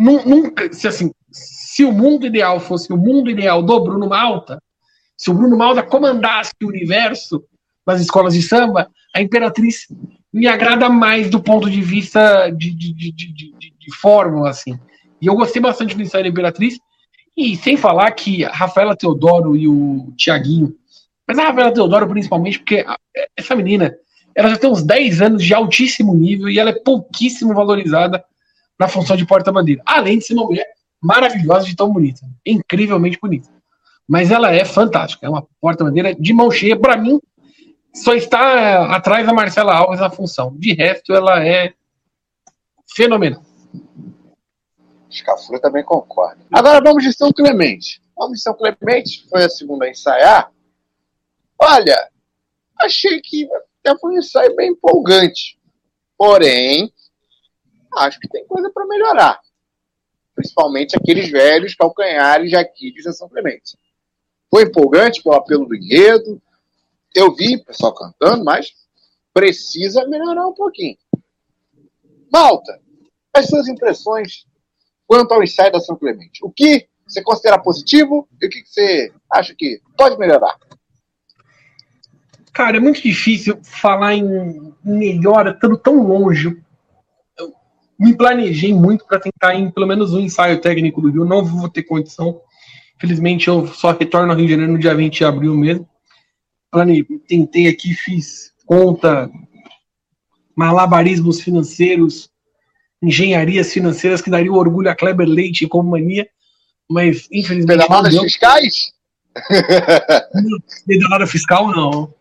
[0.00, 4.60] Nunca, se assim, se o mundo ideal fosse o mundo ideal do Bruno Malta,
[5.16, 7.44] se o Bruno Malta comandasse o universo
[7.86, 9.86] das escolas de samba, a Imperatriz
[10.32, 14.78] me agrada mais do ponto de vista de, de, de, de, de, fórmula, assim.
[15.20, 16.78] E eu gostei bastante do ensaio da Imperatriz,
[17.36, 20.74] e sem falar que a Rafaela Teodoro e o Tiaguinho,
[21.26, 22.86] mas a Rafaela Teodoro principalmente, porque
[23.36, 23.94] essa menina,
[24.34, 28.24] ela já tem uns 10 anos de altíssimo nível e ela é pouquíssimo valorizada
[28.80, 29.82] na função de porta-bandeira.
[29.84, 30.66] Além de ser uma mulher
[30.98, 32.26] maravilhosa de tão bonita.
[32.46, 33.50] Incrivelmente bonita.
[34.08, 35.26] Mas ela é fantástica.
[35.26, 36.80] É uma porta-bandeira de mão cheia.
[36.80, 37.20] Para mim,
[37.94, 40.56] só está atrás da Marcela Alves a função.
[40.56, 41.74] De resto, ela é
[42.96, 43.42] fenomenal.
[45.10, 46.40] Escafura também concorda.
[46.50, 48.00] Agora vamos de São Clemente.
[48.16, 50.50] Vamos de São Clemente, foi a segunda a ensaiar.
[51.58, 52.08] Olha,
[52.80, 53.46] achei que
[53.84, 55.58] até foi um ensaio bem empolgante.
[56.16, 56.92] Porém,
[57.98, 59.40] acho que tem coisa para melhorar.
[60.34, 63.76] Principalmente aqueles velhos calcanhares de aqui de São Clemente.
[64.50, 66.40] Foi empolgante pelo apelo do enredo.
[67.14, 68.72] Eu vi o pessoal cantando, mas
[69.32, 70.98] precisa melhorar um pouquinho.
[72.32, 72.80] Malta,
[73.34, 74.46] as suas impressões
[75.06, 76.44] quanto ao ensaio da São Clemente?
[76.44, 80.56] O que você considera positivo e o que você acha que pode melhorar?
[82.52, 86.60] Cara, é muito difícil falar em melhora estando tão longe.
[88.00, 91.26] Me planejei muito para tentar ir em pelo menos um ensaio técnico do Rio.
[91.26, 92.40] Não vou ter condição.
[92.98, 95.86] Felizmente eu só retorno ao Rio de Janeiro no dia 20 de abril mesmo.
[96.70, 97.04] Plane...
[97.28, 99.30] Tentei aqui, fiz conta,
[100.56, 102.30] malabarismos financeiros,
[103.02, 106.26] engenharias financeiras que dariam orgulho a Kleber Leite e companhia,
[106.88, 107.78] mas infelizmente.
[107.78, 108.92] Pedaladas fiscais?
[110.86, 112.14] Pedalada fiscal, não.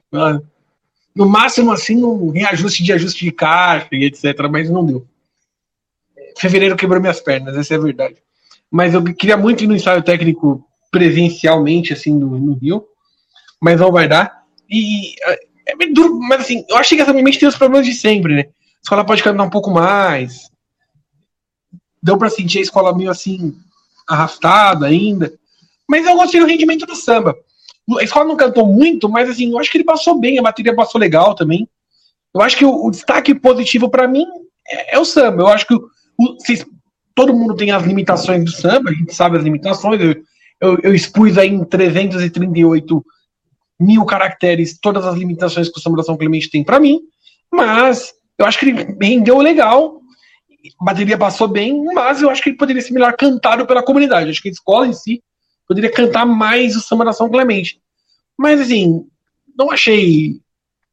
[1.15, 5.07] No máximo, assim, um reajuste de ajuste de caixa e etc., mas não deu.
[6.37, 8.17] Fevereiro quebrou minhas pernas, essa é a verdade.
[8.71, 12.85] Mas eu queria muito ir no ensaio técnico presencialmente, assim, no, no Rio,
[13.61, 14.43] mas não vai dar.
[14.69, 17.93] E é, é duro, mas assim, eu achei que essa mente tem os problemas de
[17.93, 18.41] sempre, né?
[18.41, 20.49] A escola pode cantar um pouco mais.
[22.01, 23.55] Deu para sentir a escola meio assim,
[24.07, 25.33] arrastada ainda.
[25.87, 27.35] Mas eu gostei do rendimento do samba.
[27.97, 30.75] A escola não cantou muito, mas assim, eu acho que ele passou bem, a bateria
[30.75, 31.67] passou legal também.
[32.33, 34.25] Eu acho que o, o destaque positivo para mim
[34.67, 35.41] é, é, o samba.
[35.41, 35.89] Eu acho que o,
[36.19, 36.37] o,
[37.15, 40.01] todo mundo tem as limitações do samba, a gente sabe as limitações.
[40.01, 40.15] Eu,
[40.61, 43.05] eu, eu expus aí em 338
[43.79, 46.99] mil caracteres todas as limitações que o Samba da São Clemente tem para mim,
[47.49, 50.01] mas eu acho que ele rendeu legal,
[50.79, 54.25] a bateria passou bem, mas eu acho que ele poderia ser melhor cantado pela comunidade.
[54.25, 55.23] Eu acho que a escola em si
[55.65, 57.81] poderia cantar mais o Samba da São Clemente.
[58.37, 59.07] Mas assim,
[59.57, 60.41] não achei.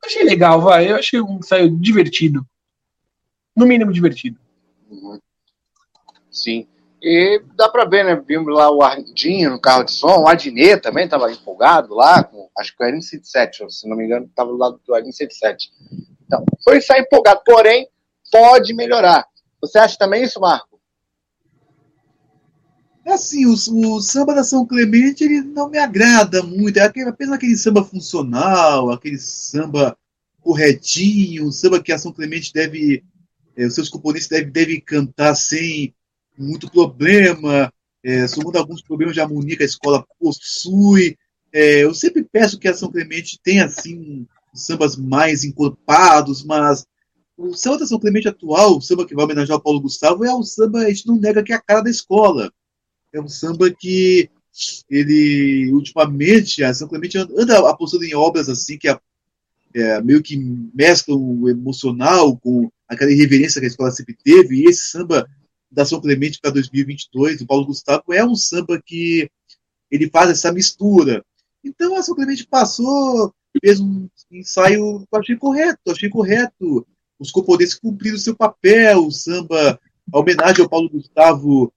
[0.05, 0.91] Achei legal, vai.
[0.91, 2.47] Eu achei um ensaio divertido.
[3.57, 4.39] No mínimo divertido.
[4.91, 5.19] Uhum.
[6.31, 6.67] Sim.
[7.03, 8.17] E dá pra ver, né?
[8.17, 12.49] Vimos lá o Ardinho no carro de som, o Adnet também estava empolgado lá, com,
[12.59, 15.71] acho que o Arin 77, se não me engano, estava do lado do Arin 77.
[16.27, 17.89] Então, foi sair empolgado, porém,
[18.33, 19.27] pode melhorar.
[19.61, 20.77] Você acha também isso, Marco?
[23.05, 26.79] É assim, o, o, samba da São Clemente ele não me agrada muito.
[26.79, 29.97] É aquele, apenas aquele samba funcional, aquele samba
[30.41, 33.05] corretinho, um samba que a São Clemente deve,
[33.65, 35.95] os seus componentes devem deve cantar sem
[36.37, 37.73] muito problema,
[38.05, 41.17] é, somando alguns problemas de harmonia que a escola possui.
[41.53, 46.87] É, eu sempre peço que a São Clemente tenha assim sambas mais encorpados, mas
[47.37, 50.35] o samba da São Clemente atual, o samba que vai homenagear o Paulo Gustavo, é
[50.35, 52.53] um samba, a gente não nega que é a cara da escola
[53.17, 54.29] é um samba que
[54.91, 58.99] ele, ultimamente, a São Clemente anda apostando em obras assim, que é,
[59.75, 60.37] é, meio que
[60.75, 65.29] mesclam o emocional com aquela irreverência que a escola sempre teve, e esse samba
[65.71, 69.31] da São Clemente para 2022, do Paulo Gustavo, é um samba que
[69.91, 71.25] ele faz essa mistura.
[71.65, 76.87] Então a São Clemente passou, fez um ensaio, eu achei correto, achei correto.
[77.19, 79.81] Os componentes cumpriram seu papel, o samba,
[80.13, 81.73] a homenagem ao Paulo Gustavo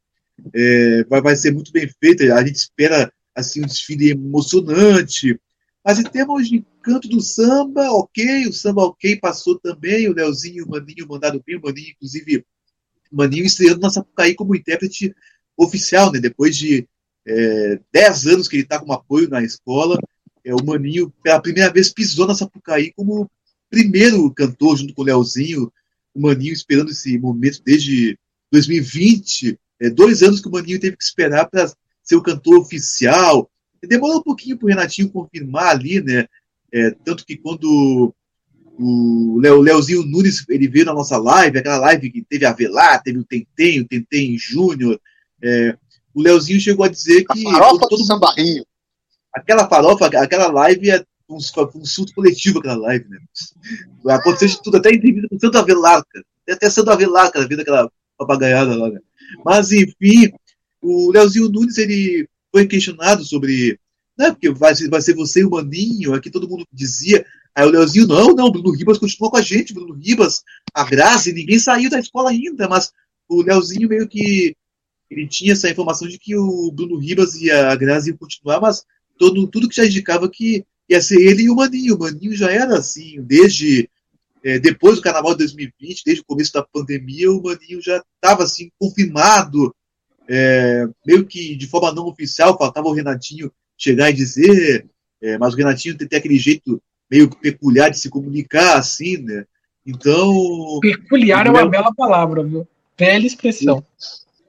[0.54, 2.36] é, vai, vai ser muito bem feita.
[2.36, 5.40] A gente espera assim um desfile emocionante.
[5.90, 10.64] Mas em termos de canto do samba, ok, o samba ok passou também, o Leozinho,
[10.64, 12.46] o Maninho mandado bem, o Maninho, inclusive,
[13.12, 15.16] o Maninho estreando na Sapucaí como intérprete
[15.58, 16.20] oficial, né?
[16.20, 16.88] Depois de
[17.26, 19.98] é, 10 anos que ele está com apoio na escola,
[20.46, 23.28] é, o Maninho, pela primeira vez, pisou na Sapucaí como
[23.68, 25.74] primeiro cantor, junto com o Leozinho,
[26.14, 28.16] o Maninho esperando esse momento desde
[28.52, 31.74] 2020, é, dois anos que o Maninho teve que esperar para
[32.04, 33.50] ser o cantor oficial.
[33.84, 36.26] Demorou um pouquinho para o Renatinho confirmar ali, né?
[36.72, 38.14] É, tanto que quando
[38.78, 43.02] o Leo, Leozinho Nunes ele veio na nossa live, aquela live que teve a Velar,
[43.04, 45.00] teve o Tentem, o Tentem Júnior,
[45.44, 45.76] é,
[46.14, 47.48] o Leozinho chegou a dizer que.
[47.48, 48.66] A farofa todo, do sambarrinho.
[49.34, 53.20] Aquela farofa, aquela live é um, um surto coletivo, aquela live, né?
[54.08, 56.26] Aconteceu de tudo, até entrevista com Santo Avelar, cara.
[56.50, 59.00] Até Santo Avelar, cara, vendo aquela papagaiada lá, né?
[59.46, 60.32] Mas, enfim,
[60.82, 63.80] o Leozinho Nunes ele foi questionado sobre.
[64.18, 67.26] Né, porque vai, vai ser você e o Maninho, aqui todo mundo dizia.
[67.56, 71.32] Aí o Leozinho, não, não, Bruno Ribas continuou com a gente, Bruno Ribas, a Graça,
[71.32, 72.92] ninguém saiu da escola ainda, mas
[73.28, 74.56] o Leozinho meio que
[75.10, 78.84] ele tinha essa informação de que o Bruno Ribas e a Grazi iam continuar, mas
[79.18, 81.96] todo, tudo que já indicava que ia ser ele e o Maninho.
[81.96, 83.90] O Maninho já era assim, desde
[84.44, 88.44] é, depois do Carnaval de 2020, desde o começo da pandemia, o Maninho já estava
[88.44, 89.74] assim, confirmado,
[90.30, 94.86] é, meio que de forma não oficial, faltava o Renatinho chegar e dizer,
[95.22, 99.46] é, mas o Renatinho tem, tem aquele jeito meio peculiar de se comunicar, assim, né?
[99.84, 100.80] Então.
[100.82, 102.68] Peculiar é uma bela palavra, viu?
[102.96, 103.84] Bela expressão.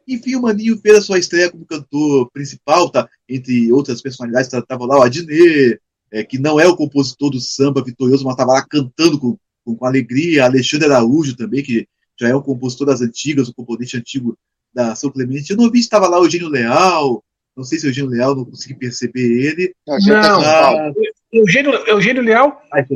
[0.07, 3.09] Enfim, o Maninho fez a sua estreia como cantor principal, tá?
[3.27, 5.81] Entre outras personalidades, estava tá, lá o Adnet,
[6.13, 9.77] é, que não é o compositor do samba vitorioso, mas estava lá cantando com, com,
[9.77, 10.45] com, alegria.
[10.45, 11.87] Alexandre Araújo também, que
[12.19, 14.37] já é um compositor das antigas, um componente antigo
[14.73, 15.51] da São Clemente.
[15.51, 17.23] Eu não vi se estava lá o Eugênio Leal,
[17.57, 19.75] não sei se o Eugênio Leal, não consegui perceber ele.
[19.87, 20.93] Não, tá
[21.33, 22.87] Eugênio, Eugênio Leal Ai,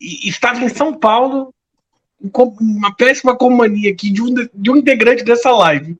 [0.00, 1.54] estava em São Paulo,
[2.60, 5.96] uma péssima companhia aqui de um, de um integrante dessa live.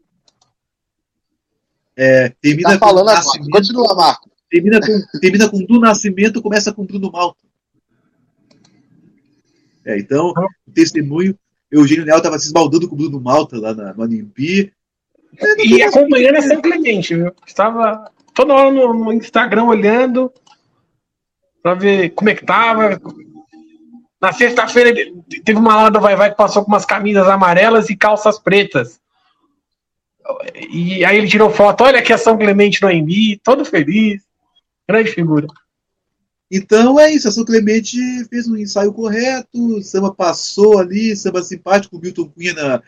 [1.97, 4.31] É, termina tá falando com assim, continua, Marco.
[4.51, 7.41] Termina com, termina com do Nascimento, começa com Bruno Malta.
[9.85, 10.33] É, então,
[10.67, 11.37] o testemunho,
[11.71, 14.73] Eugênio Leal estava se esbaldando com o Bruno Malta lá na, no.
[15.39, 17.33] É, e acompanhando a São Clemente, viu?
[17.47, 20.33] Estava toda hora no, no Instagram olhando
[21.63, 23.01] para ver como é que tava.
[24.21, 24.93] Na sexta-feira
[25.45, 29.01] teve uma aula do Vai Vai que passou com umas camisas amarelas e calças pretas.
[30.71, 34.23] E aí ele tirou foto, olha aqui a São Clemente no AMB, todo feliz.
[34.89, 35.47] Grande figura.
[36.51, 37.97] Então é isso, a São Clemente
[38.29, 42.83] fez um ensaio correto, o samba passou ali, samba simpático, o Milton Cunha na,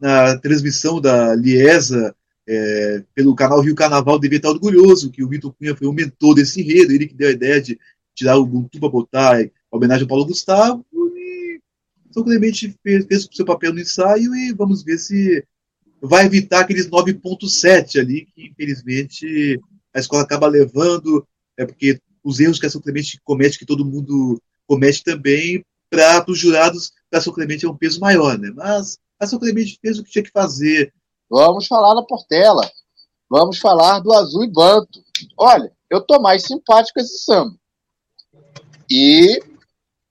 [0.00, 2.14] na transmissão da Liesa
[2.48, 6.34] é, pelo canal Rio Carnaval devia estar orgulhoso que o Milton Cunha foi o mentor
[6.34, 7.78] desse enredo, ele que deu a ideia de
[8.14, 10.84] tirar o Ubuntu para botar em homenagem ao Paulo Gustavo,
[11.16, 11.60] e
[12.10, 15.44] São Clemente fez, fez o seu papel no ensaio e vamos ver se
[16.00, 19.60] vai evitar aqueles 9.7 ali, que infelizmente
[19.94, 23.84] a escola acaba levando, é porque os erros que a São Clemente comete, que todo
[23.84, 28.52] mundo comete também, para os jurados, a São Clemente é um peso maior, né?
[28.54, 30.92] Mas a São Clemente fez o que tinha que fazer.
[31.28, 32.68] Vamos falar da Portela.
[33.28, 35.04] Vamos falar do Azul e Banto.
[35.36, 37.54] Olha, eu tô mais simpático com esse samba.
[38.90, 39.40] E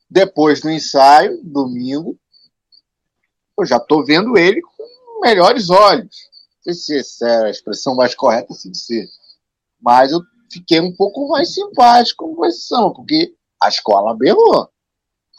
[0.09, 2.17] depois do ensaio, domingo,
[3.59, 4.61] eu já tô vendo ele
[5.21, 6.15] melhores olhos.
[6.65, 9.05] Não sei se é a expressão mais correta assim de ser.
[9.81, 14.69] Mas eu fiquei um pouco mais simpático com esse samba, porque a escola berrou.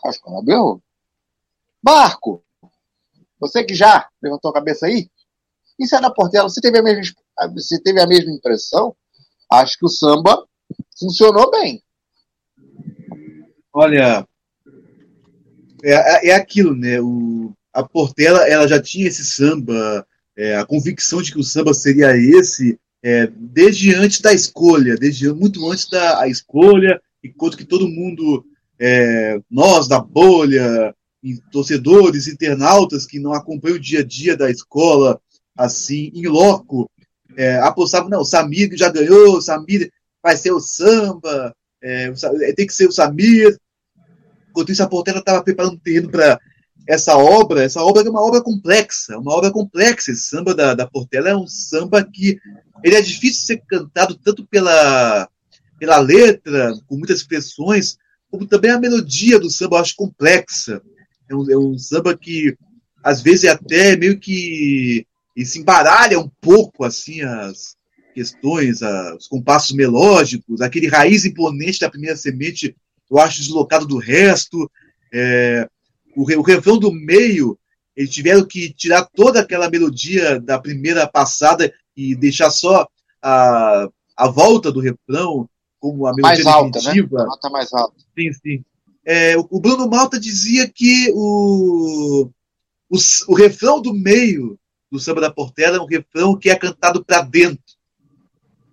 [0.04, 0.83] A escola berrou.
[1.83, 2.44] Marco,
[3.40, 5.09] você que já levantou a cabeça aí,
[5.79, 7.14] isso é da Portela, você teve a mesma,
[7.55, 8.94] você teve a mesma impressão?
[9.50, 10.46] Acho que o samba
[10.98, 11.83] funcionou bem.
[13.72, 14.26] Olha,
[15.83, 17.00] é, é aquilo, né?
[17.00, 21.72] O, a Portela ela já tinha esse samba, é, a convicção de que o samba
[21.72, 27.88] seria esse é, desde antes da escolha, desde muito antes da escolha, enquanto que todo
[27.88, 28.44] mundo,
[28.79, 30.94] é, nós da bolha,
[31.52, 35.20] torcedores, internautas que não acompanham o dia a dia da escola,
[35.56, 36.90] assim, em loco,
[37.37, 39.90] é, apostavam, não, o Samir já ganhou, o Samir
[40.22, 42.12] vai ser o samba, é,
[42.54, 43.56] tem que ser o Samir.
[44.50, 46.38] Enquanto isso, a Portela estava preparando o terreno para
[46.88, 50.11] essa obra, essa obra é uma obra complexa, uma obra complexa.
[50.11, 52.38] Esse samba da, da Portela é um samba que
[52.83, 55.28] ele é difícil de ser cantado tanto pela,
[55.78, 57.96] pela letra, com muitas expressões,
[58.30, 60.83] como também a melodia do samba eu acho complexa.
[61.31, 62.57] É um, é um samba que
[63.03, 65.07] às vezes é até meio que
[65.45, 67.77] se embaralha um pouco assim as
[68.14, 68.81] questões,
[69.16, 72.77] os compassos melódicos, aquele raiz imponente da primeira semente,
[73.11, 74.71] eu acho deslocado do resto.
[75.12, 75.69] É,
[76.16, 77.59] o, o refrão do meio,
[77.97, 82.87] eles tiveram que tirar toda aquela melodia da primeira passada e deixar só
[83.23, 87.19] a, a volta do refrão como a melodia mais alta, definitiva.
[87.19, 87.25] Né?
[87.25, 87.95] Nota mais alta.
[88.19, 88.64] Sim, sim.
[89.04, 92.30] É, o Bruno Malta dizia que o,
[92.88, 92.96] o,
[93.28, 94.58] o refrão do meio
[94.90, 97.62] do samba da Portela é um refrão que é cantado para dentro.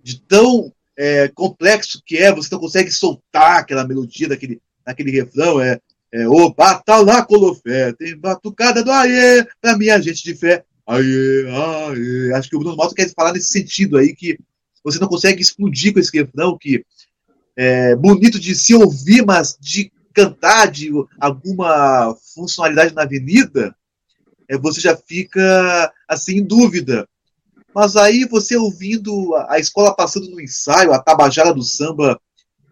[0.04, 5.62] De tão é, complexo que é, você não consegue soltar aquela melodia daquele, daquele refrão.
[5.62, 5.80] É,
[6.12, 6.56] é, o
[7.04, 10.64] lá Colofé, tem batucada do aê, pra minha gente de fé.
[10.86, 12.34] Aê, aê.
[12.34, 14.40] Acho que o Bruno Malta quer falar nesse sentido aí, que
[14.84, 16.84] você não consegue explodir com esse refrão, que
[17.56, 20.90] é bonito de se ouvir, mas de cantar, de
[21.20, 23.76] alguma funcionalidade na avenida,
[24.50, 27.08] é, você já fica assim em dúvida.
[27.74, 32.20] Mas aí você ouvindo a escola passando no ensaio, a tabajara do samba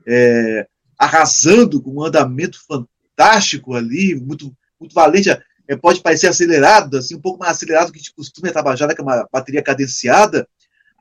[0.07, 0.67] é,
[0.97, 5.29] arrasando com um andamento fantástico, ali, muito, muito valente.
[5.67, 8.93] É, pode parecer acelerado, assim, um pouco mais acelerado que a gente costuma a Tabajara,
[8.93, 10.47] que é uma bateria cadenciada,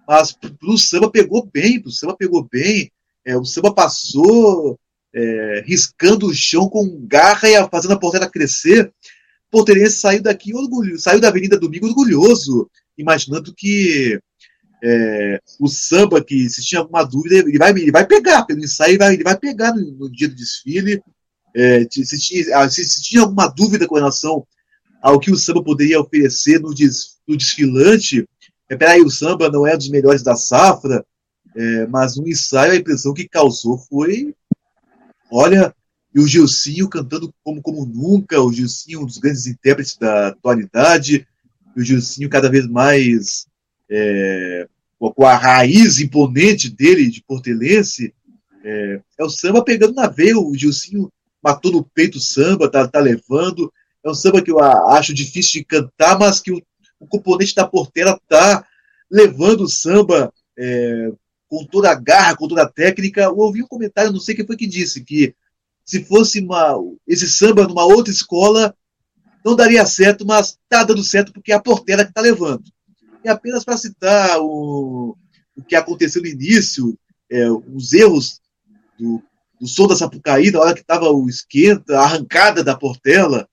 [0.06, 2.90] mas pro samba pegou bem, pro samba pegou bem.
[3.26, 4.78] É, o samba passou
[5.14, 8.92] é, riscando o chão com garra e fazendo a porteira crescer.
[9.50, 14.18] Porteirense saiu daqui orgulhoso, saiu da Avenida Domingo orgulhoso, imaginando que
[14.82, 18.90] é, o samba, que se tinha alguma dúvida, ele vai, ele vai pegar pelo ensaio,
[18.90, 21.00] ele vai, ele vai pegar no, no dia do desfile.
[21.56, 24.44] É, se, tinha, ah, se, se, tinha alguma dúvida com relação
[25.00, 28.28] ao que o samba poderia oferecer no, des, no desfilante,
[28.68, 31.04] é, peraí, o samba não é dos melhores da safra,
[31.54, 34.34] é, mas no ensaio a impressão que causou foi,
[35.34, 35.74] olha,
[36.14, 41.26] e o Gilcinho cantando como, como nunca, o Gilcinho, um dos grandes intérpretes da atualidade,
[41.76, 43.46] e o Gilcinho cada vez mais
[43.90, 44.68] é,
[44.98, 48.14] com a raiz imponente dele, de portelense,
[48.62, 51.12] é, é, o samba pegando na veia, o Gilcinho
[51.42, 53.72] matou no peito o samba, tá, tá levando,
[54.04, 56.62] é um samba que eu acho difícil de cantar, mas que o,
[57.00, 58.64] o componente da portela tá
[59.10, 61.10] levando o samba é,
[61.48, 63.22] com toda a garra, com toda a técnica.
[63.22, 65.34] Eu ouvi um comentário, não sei quem foi que disse, que
[65.84, 66.76] se fosse uma,
[67.06, 68.74] esse samba numa outra escola,
[69.44, 72.64] não daria certo, mas tá dando certo porque é a portela que tá levando.
[73.22, 75.16] E apenas para citar o,
[75.56, 76.98] o que aconteceu no início,
[77.30, 78.40] é, os erros
[78.98, 79.22] do,
[79.60, 83.48] do som da Sapucaí, na hora que estava o esquenta, a arrancada da Portela,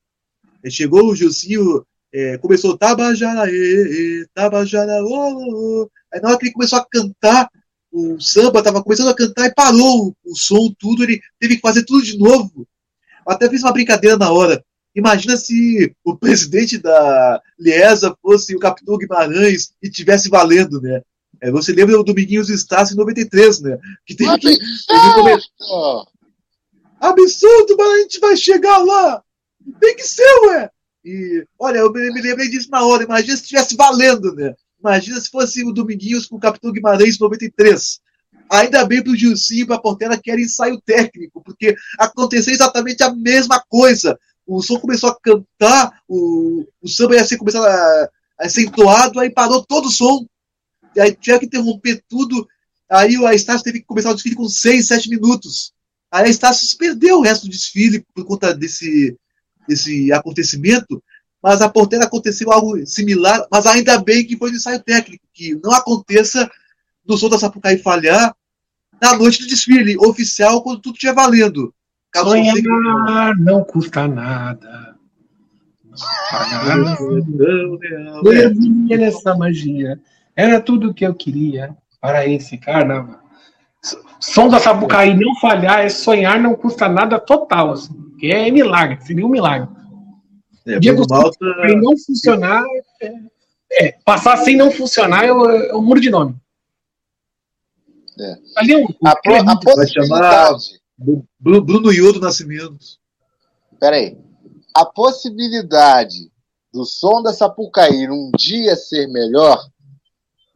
[0.64, 5.90] é, chegou o Gilcinho, é, começou Tabajara, e, Tabajara, oh, oh.
[6.14, 7.50] Aí na hora que ele começou a cantar,
[7.92, 11.84] o samba estava começando a cantar e parou o, som, tudo, ele teve que fazer
[11.84, 12.68] tudo de novo.
[13.28, 14.64] Eu até fiz uma brincadeira na hora.
[14.96, 21.02] Imagina se o presidente da Liesa fosse o capitão Guimarães e tivesse valendo, né?
[21.42, 23.78] É, você lembra do Dominguinhos Estácio em 93, né?
[24.06, 24.60] Que teve que.
[24.90, 26.08] Absurdo!
[27.00, 29.24] Absurdo, mas a gente vai chegar lá!
[29.80, 30.70] Tem que ser, ué!
[31.04, 33.04] E, olha, eu me, me lembrei disso na hora.
[33.04, 34.54] Imagina se estivesse valendo, né?
[34.82, 38.00] Imagina se fosse o Dominguinhos com o Capitão Guimarães em 93.
[38.50, 42.54] Ainda bem para o Gilcinho e para a Portela que era ensaio técnico, porque aconteceu
[42.54, 44.20] exatamente a mesma coisa.
[44.46, 48.10] O som começou a cantar, o, o samba ia ser, começar a,
[48.40, 50.26] a ser entoado, aí parou todo o som
[50.96, 52.48] e aí tinha que interromper tudo.
[52.90, 55.72] Aí a Estácio teve que começar o desfile com 6, 7 minutos.
[56.12, 59.18] Aí a Estácio perdeu o resto do desfile por conta desse,
[59.68, 61.02] desse acontecimento.
[61.42, 65.60] Mas a porteira aconteceu algo similar, mas ainda bem que foi no ensaio técnico, que
[65.64, 66.50] não aconteça
[67.06, 68.36] do som da Sapucaí falhar
[69.02, 71.74] na noite do desfile oficial, quando tudo estiver valendo.
[72.12, 74.96] Caso Sonhar não, não custa nada.
[76.30, 76.78] Pagar
[78.98, 80.00] nessa magia.
[80.36, 83.20] Era tudo o que eu queria para esse carnaval.
[84.20, 87.72] Som da Sapucaí não falhar é sonhar, não custa nada total.
[87.72, 89.68] Assim, é milagre, seria um milagre.
[90.66, 91.38] É, Diego Malta...
[91.82, 92.64] não funcionar,
[93.02, 93.14] é,
[93.72, 96.36] é, passar sem não funcionar é o, é o muro de nome.
[98.20, 98.38] É.
[98.58, 99.12] Ali é um, a,
[99.52, 100.82] a possibilidade.
[101.40, 102.78] Bruno, Bruno Iodo Nascimento.
[103.80, 104.18] Peraí.
[104.76, 106.32] A possibilidade
[106.72, 109.60] do som da Sapucaí um dia ser melhor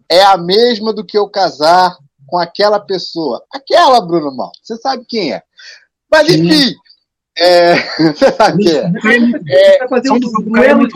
[0.10, 1.98] é a mesma do que eu casar
[2.28, 3.44] com aquela pessoa.
[3.52, 4.52] Aquela, Bruno Mal.
[4.62, 5.42] Você sabe quem é.
[6.12, 6.76] Mas, enfim.
[7.38, 7.76] É,
[8.38, 8.64] sabe
[9.02, 9.84] quem é.
[9.84, 10.88] é fazer um duelo,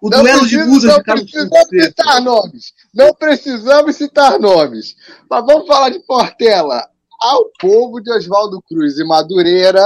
[0.00, 2.72] o não duelo de musas não precisamos citar nomes.
[2.94, 4.96] Não precisamos citar nomes.
[5.28, 6.88] Mas vamos falar de Portela.
[7.20, 9.84] Ao povo de Oswaldo Cruz e Madureira,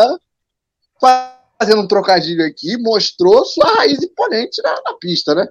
[1.01, 5.49] fazendo um trocadilho aqui, mostrou sua raiz imponente na, na pista, né?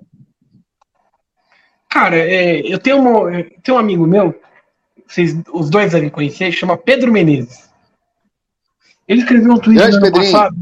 [1.89, 4.33] Cara, é, eu tenho, uma, eu tenho um amigo meu,
[5.05, 7.69] vocês, os dois devem conhecer, chama Pedro Menezes.
[9.07, 10.31] Ele escreveu um tweet no ano Pedrinho.
[10.31, 10.55] passado,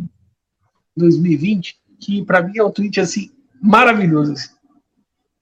[0.96, 3.32] 2020, que para mim é um tweet assim
[3.62, 4.34] maravilhoso.
[4.34, 4.50] Assim.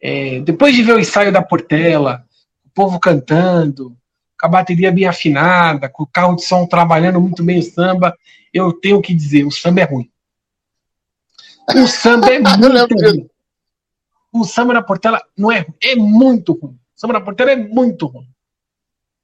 [0.02, 2.26] É, depois de ver o ensaio da Portela,
[2.66, 3.96] o povo cantando,
[4.40, 8.18] com a bateria bem afinada, com o carro de som trabalhando muito bem o samba,
[8.54, 10.10] eu tenho que dizer, o samba é ruim.
[11.76, 13.30] O samba é muito ruim
[14.32, 16.74] o samba na Portela não é é muito ruim.
[16.74, 18.30] O samba na Portela é muito ruim.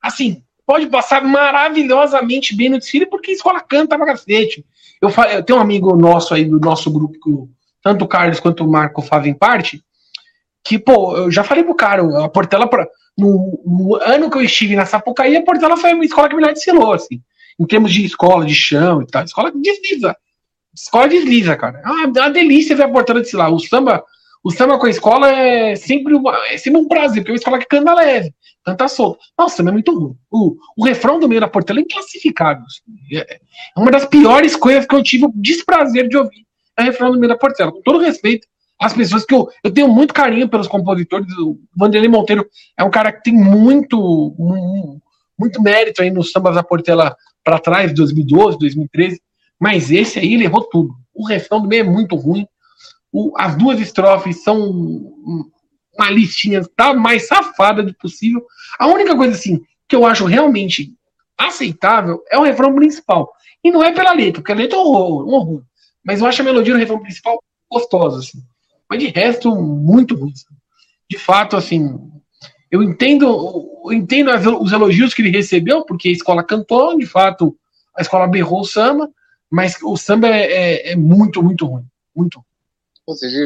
[0.02, 4.66] Assim, pode passar maravilhosamente bem no desfile porque a escola canta pra cacete.
[5.02, 8.64] Eu, eu tenho um amigo nosso aí do nosso grupo, que tanto o Carlos quanto
[8.64, 9.84] o Marco fazem parte,
[10.64, 12.68] que, pô, eu já falei pro cara, a Portela,
[13.16, 16.54] no, no ano que eu estive na Sapucaí, a Portela foi uma escola que melhor
[16.54, 17.22] desfilou, assim,
[17.60, 19.24] em termos de escola, de chão e tal.
[19.24, 20.18] Escola desliza.
[20.74, 21.82] Escola desliza, cara.
[21.86, 23.54] É uma, delícia ver a Portela desfilar.
[23.54, 24.04] O samba,
[24.46, 27.38] o samba com a escola é sempre, uma, é sempre um prazer, porque é uma
[27.38, 28.32] escola que canta leve,
[28.64, 29.18] canta solto.
[29.36, 30.16] Nossa, é muito ruim.
[30.30, 32.64] O, o refrão do meio da portela é inclassificável.
[32.64, 33.18] Assim.
[33.18, 33.40] É, é
[33.76, 36.46] uma das piores coisas que eu tive o desprazer de ouvir.
[36.78, 37.72] É o refrão do meio da portela.
[37.72, 38.48] Com todo respeito
[38.80, 41.28] as pessoas que eu, eu tenho muito carinho pelos compositores.
[41.40, 42.46] O Vanderlei Monteiro
[42.78, 44.36] é um cara que tem muito,
[45.40, 49.20] muito mérito aí nos sambas da Portela para trás, 2012, 2013.
[49.60, 50.94] Mas esse aí levou tudo.
[51.16, 52.46] O refrão do meio é muito ruim.
[53.18, 54.60] O, as duas estrofes são
[55.98, 58.46] uma listinha tá mais safada de possível.
[58.78, 60.94] A única coisa assim que eu acho realmente
[61.38, 63.32] aceitável é o refrão principal.
[63.64, 65.64] E não é pela letra, porque a letra é um horror, um horror.
[66.04, 67.42] Mas eu acho a melodia do refrão principal
[67.72, 68.44] gostosa, assim.
[68.90, 70.34] Mas de resto, muito ruim.
[71.10, 71.98] De fato, assim,
[72.70, 73.26] eu entendo,
[73.86, 74.30] eu entendo
[74.62, 77.58] os elogios que ele recebeu, porque a escola cantou, de fato,
[77.98, 79.10] a escola berrou o samba,
[79.50, 81.86] mas o samba é, é, é muito, muito ruim.
[82.14, 82.55] Muito ruim.
[83.08, 83.38] Ou seja,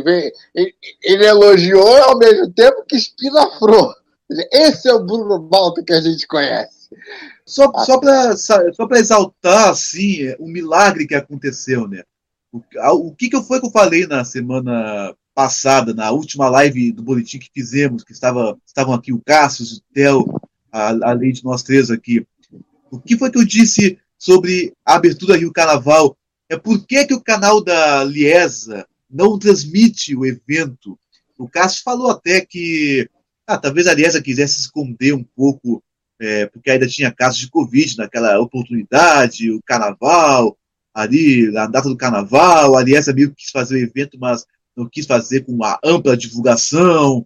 [0.56, 3.94] ele, ele, elogiou ao mesmo tempo que espinafrou.
[4.52, 6.90] Esse é o Bruno Balta que a gente conhece.
[7.46, 8.60] Só, só para só
[8.94, 12.04] exaltar assim, o milagre que aconteceu, né?
[12.52, 12.62] O,
[13.08, 17.40] o que, que foi que eu falei na semana passada, na última live do boletim
[17.40, 20.26] que fizemos, que estava, estavam aqui o Cássio, o Theo,
[20.72, 22.26] a, além de nós três aqui.
[22.92, 26.18] O que foi que eu disse sobre a abertura Rio Carnaval?
[26.50, 31.00] É por que, que o canal da Liesa não transmite o evento?
[31.38, 33.10] O Cássio falou até que
[33.48, 35.84] ah, talvez a Liesa quisesse esconder um pouco,
[36.20, 40.58] é, porque ainda tinha casos de Covid naquela oportunidade, o carnaval,
[40.94, 44.46] ali, na data do carnaval, a Liesa meio que quis fazer o evento, mas
[44.76, 47.26] não quis fazer com uma ampla divulgação.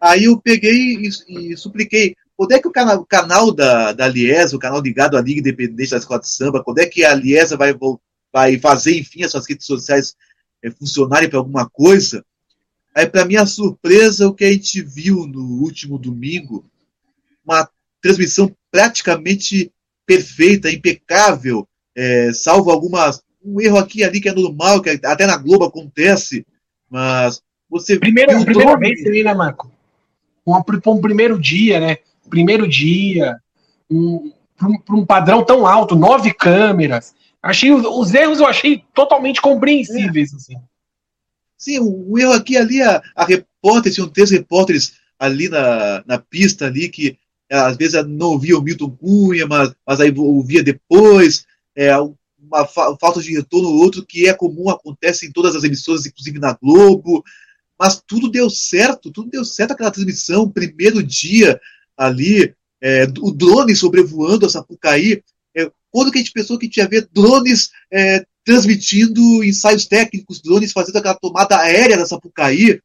[0.00, 4.08] Aí eu peguei e, e supliquei, quando é que o canal, o canal da, da
[4.08, 7.14] Liesa, o canal ligado à Liga Independente da Escola de Samba, quando é que a
[7.14, 7.74] Liesa vai,
[8.32, 10.14] vai fazer, enfim, as suas redes sociais
[10.70, 12.24] funcionarem para alguma coisa?
[12.94, 16.64] Aí, para minha surpresa, o que a gente viu no último domingo,
[17.44, 17.68] uma
[18.00, 19.70] transmissão praticamente
[20.06, 25.24] perfeita, impecável, é, salvo algumas um erro aqui e ali que é normal, que até
[25.24, 26.44] na Globo acontece,
[26.90, 27.40] mas
[27.70, 27.98] você.
[27.98, 29.70] Primeira, primeira vez, né, Marco?
[30.44, 30.56] Um,
[30.90, 31.98] um primeiro dia, né?
[32.28, 33.36] Primeiro dia,
[33.88, 37.14] um, para um padrão tão alto, nove câmeras.
[37.46, 40.32] Achei os, os erros eu achei totalmente compreensíveis.
[40.32, 40.36] É.
[40.36, 40.54] Assim.
[41.56, 46.66] Sim, o erro aqui ali, a, a repórter, tinham três repórteres ali na, na pista
[46.66, 47.16] ali que
[47.50, 51.46] às vezes não ouvia o Milton Cunha, mas, mas aí ouvia depois.
[51.76, 56.06] É, uma fa falta de retorno, outro que é comum, acontece em todas as emissoras,
[56.06, 57.22] inclusive na Globo,
[57.78, 61.60] mas tudo deu certo, tudo deu certo aquela transmissão, primeiro dia
[61.96, 65.22] ali, é, o drone sobrevoando a Sapucaí, é,
[65.96, 70.96] quando que a gente pensou que tinha ver drones é, transmitindo ensaios técnicos, drones fazendo
[70.98, 72.78] aquela tomada aérea da Sapucaí,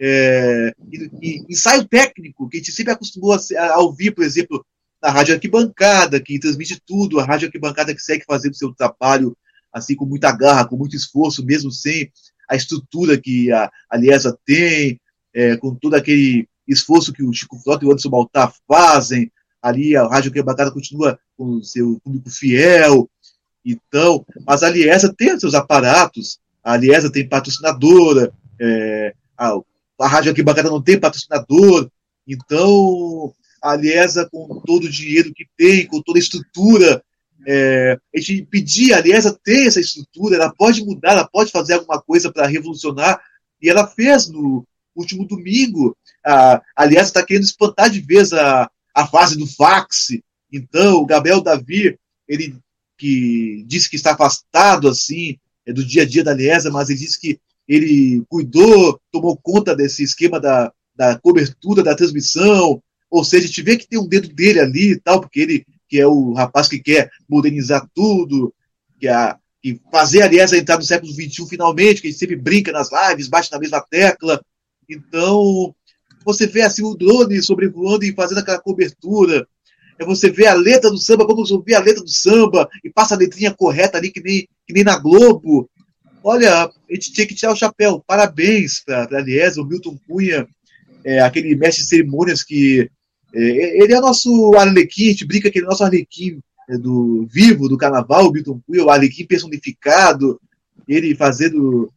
[0.00, 3.38] é, e, e, ensaio técnico, que a gente sempre acostumou a,
[3.74, 4.64] a ouvir, por exemplo,
[5.02, 9.36] na Rádio Arquibancada, que transmite tudo, a Rádio Arquibancada que segue fazendo seu trabalho
[9.70, 12.10] assim com muita garra, com muito esforço, mesmo sem
[12.48, 14.98] a estrutura que a, a Liesa tem,
[15.34, 19.30] é, com todo aquele esforço que o Chico Frota e o Anderson Baltar fazem,
[19.62, 23.08] ali a Rádio Arquibancada continua com o seu público fiel,
[23.64, 29.58] então, mas a Liesa tem seus aparatos, a Liesa tem patrocinadora, é, a,
[30.00, 31.90] a Rádio Arquibancada não tem patrocinador,
[32.26, 37.02] então a Liesa, com todo o dinheiro que tem, com toda a estrutura,
[37.46, 41.74] é, a gente pedia, a Liesa tem essa estrutura, ela pode mudar, ela pode fazer
[41.74, 43.20] alguma coisa para revolucionar,
[43.60, 45.96] e ela fez no último domingo.
[46.24, 50.18] A, a Liesa está querendo espantar de vez a, a fase do fax,
[50.52, 52.56] então o Gabriel Davi, ele
[52.98, 56.98] que disse que está afastado assim é, do dia a dia da Liesa, mas ele
[56.98, 63.48] disse que ele cuidou, tomou conta desse esquema da, da cobertura da transmissão, ou seja,
[63.48, 66.68] tiver que ter um dedo dele ali e tal, porque ele que é o rapaz
[66.68, 68.54] que quer modernizar tudo,
[68.98, 72.70] que, a, que fazer, a entrar no século XXI finalmente, que a gente sempre brinca
[72.70, 74.40] nas lives, bate na mesma tecla.
[74.88, 75.74] Então,
[76.24, 79.46] você vê assim o drone sobrevoando e fazendo aquela cobertura.
[79.98, 83.14] É você vê a letra do samba, vamos ouvir a letra do samba e passa
[83.14, 85.68] a letrinha correta ali, que nem, que nem na Globo.
[86.22, 88.02] Olha, a gente tinha que tirar o chapéu.
[88.06, 90.46] Parabéns para a o Milton Cunha,
[91.04, 92.90] é, aquele mestre de cerimônias que
[93.34, 97.26] é, ele é nosso Arlequim, a gente brinca que ele é nosso Arlequim é, do
[97.30, 100.40] vivo, do carnaval, o Milton Cunha, o Arlequim personificado,
[100.88, 101.92] ele fazendo.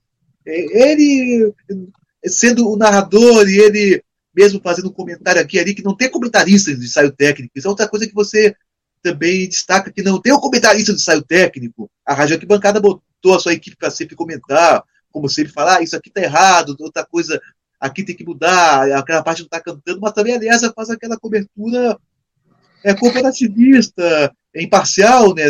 [0.45, 1.53] É, ele
[2.25, 4.03] sendo o narrador e ele
[4.35, 7.53] mesmo fazendo um comentário aqui ali, que não tem comentarista de ensaio técnico.
[7.55, 8.55] Isso é outra coisa que você
[9.01, 11.89] também destaca, que não tem um comentarista de ensaio técnico.
[12.05, 15.95] A Rádio Arquibancada botou a sua equipe para sempre comentar, como sempre falar, ah, isso
[15.95, 17.39] aqui está errado, outra coisa
[17.79, 21.97] aqui tem que mudar, aquela parte não está cantando, mas também, aliás, faz aquela cobertura
[22.83, 25.43] é, corporativista, é imparcial, né?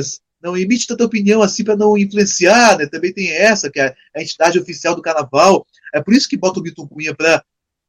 [0.44, 2.86] não emite tanta opinião assim para não influenciar, né?
[2.86, 5.66] Também tem essa, que é a entidade oficial do carnaval.
[5.94, 7.42] É por isso que bota o Milton Cunha para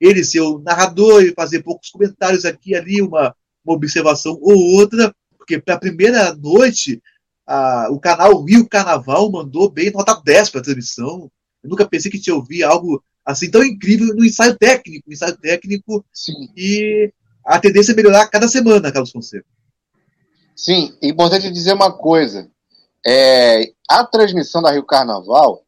[0.04, 3.34] ele ser o narrador e fazer poucos comentários aqui e ali, uma,
[3.64, 7.02] uma observação ou outra, porque para a primeira noite,
[7.46, 11.30] a, o canal Rio Carnaval mandou bem nota 10 para a transmissão.
[11.62, 16.04] Eu nunca pensei que tinha ouvido algo assim tão incrível no ensaio técnico, ensaio técnico
[16.12, 16.50] Sim.
[16.54, 17.10] e
[17.42, 19.46] a tendência é melhorar cada semana, Carlos Fonseca.
[20.54, 22.50] Sim, é importante dizer uma coisa.
[23.06, 25.64] É, a transmissão da Rio Carnaval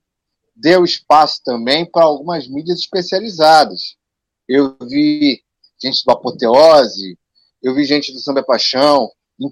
[0.54, 3.96] deu espaço também para algumas mídias especializadas.
[4.48, 5.40] Eu vi
[5.82, 7.18] gente do Apoteose,
[7.62, 9.10] eu vi gente do Samba é Paixão.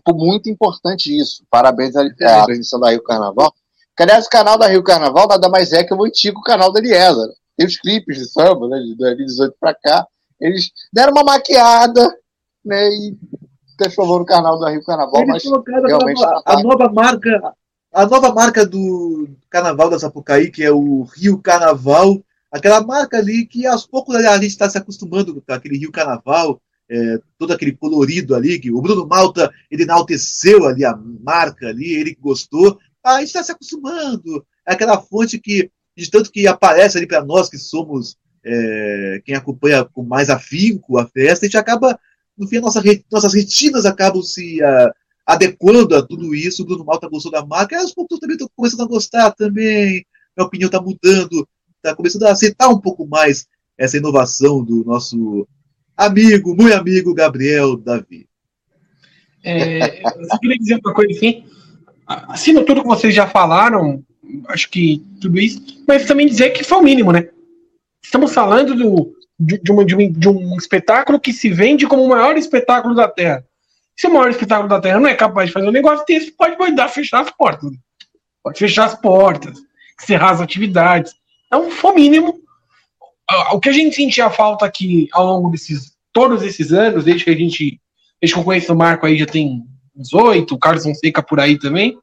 [0.08, 1.44] Muito importante isso.
[1.50, 3.52] Parabéns à, à transmissão da Rio Carnaval.
[3.96, 6.80] Que, aliás, o canal da Rio Carnaval nada mais é que o antigo canal da
[6.80, 7.28] Eliezer.
[7.56, 10.06] Tem os clipes de samba, né, de 2018 para cá.
[10.40, 12.16] Eles deram uma maquiada
[12.64, 13.16] né, e
[13.76, 17.54] transformou no canal da Rio Carnaval, Eles mas colocaram realmente a, nova, a nova marca,
[17.92, 22.20] a nova marca do Carnaval da Sapucaí, que é o Rio Carnaval,
[22.54, 26.60] aquela marca ali que aos poucos a gente está se acostumando com aquele Rio Carnaval,
[26.88, 31.92] é, todo aquele colorido ali, que o Bruno Malta ele enalteceu ali a marca ali,
[31.92, 36.96] ele gostou, a gente está se acostumando, é aquela fonte que, de tanto que aparece
[36.96, 41.58] ali para nós que somos é, quem acompanha com mais afinco a festa, a gente
[41.58, 41.98] acaba
[42.36, 44.92] no fim, nossa, nossas retinas acabam se uh,
[45.24, 46.62] adequando a tudo isso.
[46.62, 50.04] O Bruno Malta gostou da marca, e aos poucos também estou começando a gostar também.
[50.36, 51.48] Minha opinião está mudando,
[51.84, 55.46] está começando a aceitar um pouco mais essa inovação do nosso
[55.94, 58.26] amigo, muito amigo Gabriel Davi.
[59.44, 61.44] É, eu só queria dizer uma coisa assim.
[62.06, 64.02] Acima tudo que vocês já falaram,
[64.48, 67.28] acho que tudo isso, mas também dizer que foi o mínimo, né?
[68.02, 72.04] Estamos falando do, de, de, uma, de, um, de um espetáculo que se vende como
[72.04, 73.44] o maior espetáculo da Terra.
[73.96, 76.58] Se o maior espetáculo da Terra não é capaz de fazer um negócio desse, pode
[76.58, 77.70] mandar fechar as portas.
[78.42, 79.58] Pode fechar as portas,
[80.00, 81.14] encerrar as atividades.
[81.54, 82.40] Então, foi o mínimo.
[83.52, 87.30] O que a gente sentia falta aqui ao longo desses todos esses anos, desde que
[87.30, 87.80] a gente.
[88.20, 89.62] Desde que eu conheço o Marco aí já tem
[89.94, 91.96] uns oito, o Carlos Fonseca por aí também,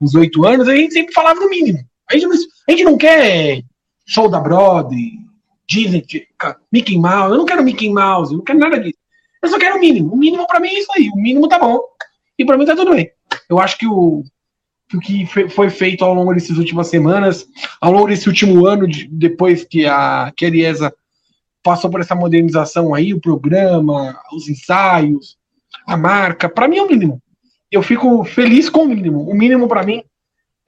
[0.00, 1.78] uns oito anos, a gente sempre falava no mínimo.
[2.10, 3.62] A gente não, a gente não quer
[4.06, 5.12] show da Broadway,
[5.68, 6.04] Disney,
[6.72, 7.32] Mickey Mouse.
[7.32, 8.98] Eu não quero Mickey Mouse, eu não quero nada disso.
[9.42, 10.12] Eu só quero o mínimo.
[10.12, 11.08] O mínimo para mim é isso aí.
[11.10, 11.78] O mínimo tá bom.
[12.38, 13.10] E para mim tá tudo bem.
[13.48, 14.24] Eu acho que o,
[14.92, 17.46] o que foi feito ao longo dessas últimas semanas,
[17.80, 20.46] ao longo desse último ano, depois que a, que
[21.62, 25.36] passou por essa modernização aí, o programa, os ensaios,
[25.86, 27.22] a marca, para mim é o mínimo.
[27.70, 29.28] Eu fico feliz com o mínimo.
[29.28, 30.04] O mínimo para mim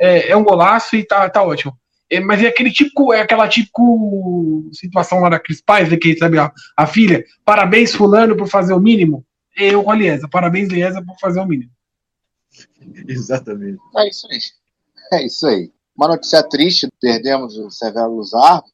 [0.01, 1.77] é, é, um golaço e tá, tá ótimo.
[2.11, 6.17] É, mas é aquele tipo, é aquela tipo situação lá da Cris Paz, né, que
[6.17, 9.25] sabe, a, a filha, parabéns fulano por fazer o mínimo.
[9.57, 11.71] Eu com a Liesa, parabéns Liesa por fazer o mínimo.
[13.09, 13.81] Exatamente.
[13.97, 14.39] É isso aí.
[15.13, 15.73] É isso aí.
[15.97, 18.69] Uma notícia triste, perdemos o Severo Luzardo,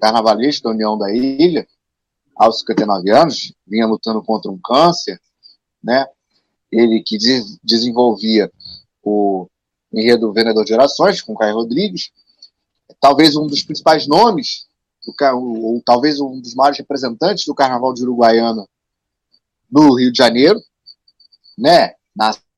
[0.00, 1.66] carnavalista da União da Ilha,
[2.34, 5.20] aos 59 anos, vinha lutando contra um câncer,
[5.82, 6.06] né?
[6.72, 7.18] Ele que
[7.62, 8.50] desenvolvia
[9.02, 9.46] o
[9.92, 12.10] enredo Vendedor de Gerações, com Caio Rodrigues,
[13.00, 14.66] talvez um dos principais nomes,
[15.04, 18.66] do, ou talvez um dos maiores representantes do Carnaval de Uruguaiana
[19.70, 20.60] no Rio de Janeiro,
[21.58, 21.94] né?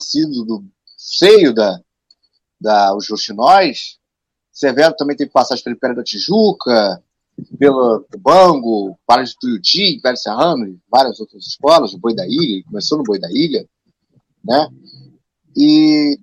[0.02, 0.64] Nascido do
[0.96, 1.80] seio da,
[2.60, 3.06] da os.
[4.50, 7.02] Severo também teve passagem pelo Império da Tijuca,
[7.56, 12.64] pelo Bango, para de Tuiuti, Império Serrano e várias outras escolas, o Boi da Ilha,
[12.64, 13.66] começou no Boi da Ilha,
[14.44, 14.68] né?
[15.56, 16.18] E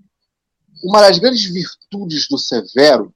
[0.84, 3.14] uma das grandes virtudes do Severo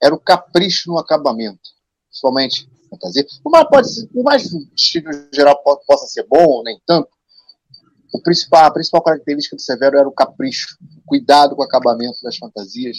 [0.00, 1.70] era o capricho no acabamento,
[2.10, 3.26] somente fantasia.
[3.42, 7.08] Por mais, pode ser, por mais o estilo geral possa ser bom nem tanto,
[8.16, 12.18] o principal, a principal característica do Severo era o capricho, o cuidado com o acabamento
[12.22, 12.96] das fantasias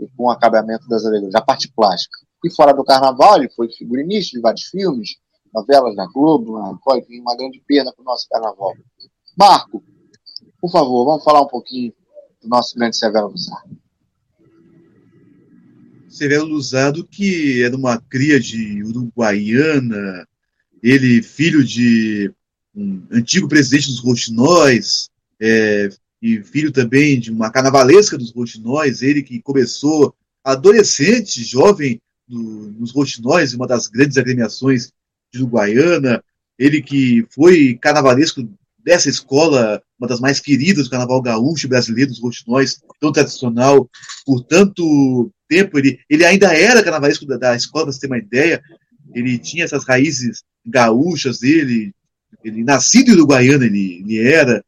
[0.00, 2.18] e com o acabamento das alegorias, a parte plástica.
[2.44, 5.16] E fora do carnaval, ele foi figurinista de vários filmes,
[5.54, 8.74] novelas da Globo, na Record, uma grande pena para o nosso carnaval.
[9.36, 9.82] Marco,
[10.60, 11.92] por favor, vamos falar um pouquinho
[12.42, 13.62] do nosso grande Severo Bussar.
[16.08, 20.26] Severo Luzado, que era uma cria de uruguaiana,
[20.82, 22.32] ele filho de
[22.78, 25.10] um antigo presidente dos Roxinóis,
[25.40, 25.90] é,
[26.22, 30.14] e filho também de uma carnavalesca dos Roxinóis, ele que começou
[30.44, 34.92] adolescente, jovem, no, nos Roxinóis, uma das grandes agremiações
[35.32, 36.22] de Uruguaiana,
[36.58, 38.48] ele que foi carnavalesco
[38.78, 43.88] dessa escola, uma das mais queridas do carnaval gaúcho brasileiro, dos Roxinóis, tão tradicional,
[44.24, 48.18] por tanto tempo, ele, ele ainda era carnavalesco da, da escola, para você ter uma
[48.18, 48.62] ideia,
[49.14, 51.92] ele tinha essas raízes gaúchas dele,
[52.44, 54.64] ele nascido em Uruguaiana, ele, ele era,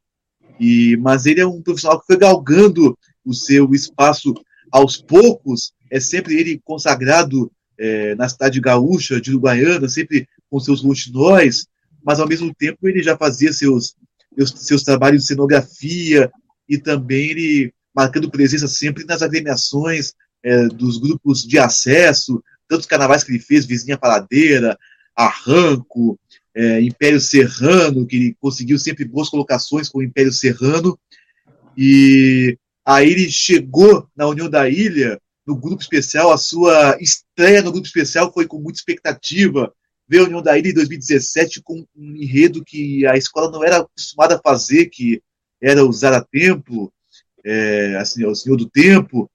[0.59, 4.35] e, mas ele é um profissional que foi galgando o seu espaço
[4.71, 10.83] aos poucos, é sempre ele consagrado é, na cidade gaúcha de Uruguaiana, sempre com seus
[10.83, 11.67] rouxinóis,
[12.05, 13.95] mas ao mesmo tempo ele já fazia seus,
[14.35, 16.31] seus, seus trabalhos de cenografia
[16.69, 23.25] e também ele marcando presença sempre nas agremiações é, dos grupos de acesso, tantos carnavais
[23.25, 24.79] que ele fez, Vizinha Paladeira,
[25.15, 26.19] Arranco,
[26.55, 30.99] é, Império Serrano, que conseguiu sempre boas colocações com o Império Serrano,
[31.77, 37.73] e aí ele chegou na União da Ilha, no grupo especial, a sua estreia no
[37.73, 39.73] grupo especial foi com muita expectativa,
[40.09, 43.79] veio a União da Ilha em 2017 com um enredo que a escola não era
[43.79, 45.23] acostumada a fazer, que
[45.61, 46.93] era usar a tempo,
[47.45, 49.31] é, assim, o Senhor do Tempo.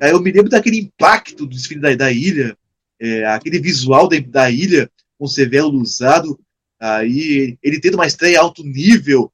[0.00, 2.56] Aí eu me lembro daquele impacto do desfile da, da ilha,
[3.00, 6.38] é, aquele visual da, da ilha com Severo Luzado,
[6.84, 9.32] aí ele tendo uma estreia alto nível.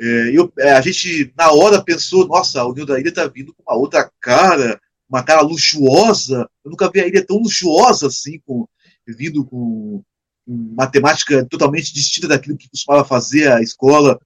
[0.00, 3.54] É, eu, é, a gente, na hora, pensou: nossa, o Nil da Ilha está vindo
[3.54, 6.48] com uma outra cara, uma cara luxuosa.
[6.64, 8.66] Eu nunca vi a ilha tão luxuosa assim, com,
[9.06, 10.02] vindo com
[10.46, 14.18] uma temática totalmente distinta daquilo que costumava fazer a escola.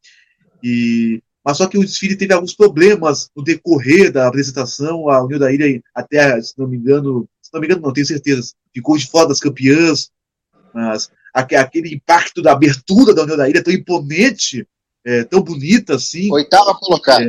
[0.63, 5.11] E, mas só que o desfile teve alguns problemas no decorrer da apresentação.
[5.11, 8.07] A União da Ilha, até, se não me engano, se não me engano, não tenho
[8.07, 10.11] certeza, ficou de fora das campeãs.
[10.73, 14.67] Mas aquele impacto da abertura da União da Ilha tão imponente,
[15.05, 16.33] é, tão bonita assim.
[16.33, 17.25] Oitava colocada.
[17.25, 17.29] É,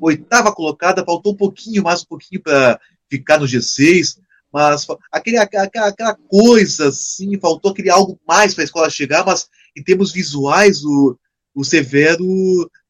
[0.00, 4.18] oitava colocada, faltou um pouquinho, mais um pouquinho para ficar no G6
[4.52, 9.48] mas aquele, aquela, aquela coisa assim, faltou aquele algo mais para a escola chegar, mas
[9.76, 11.18] em termos visuais, o,
[11.54, 12.24] o Severo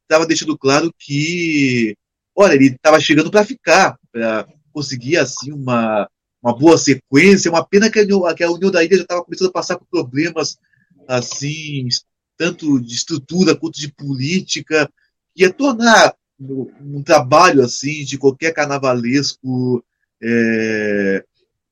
[0.02, 1.96] estava deixando claro que,
[2.34, 6.08] olha, ele estava chegando para ficar, para conseguir assim uma,
[6.42, 7.50] uma boa sequência.
[7.50, 9.86] Uma pena que a, que a União da Ilha já estava começando a passar por
[9.86, 10.58] problemas
[11.06, 11.88] assim,
[12.36, 14.90] tanto de estrutura quanto de política,
[15.34, 19.84] que ia tornar um trabalho assim de qualquer carnavalesco
[20.22, 21.24] é,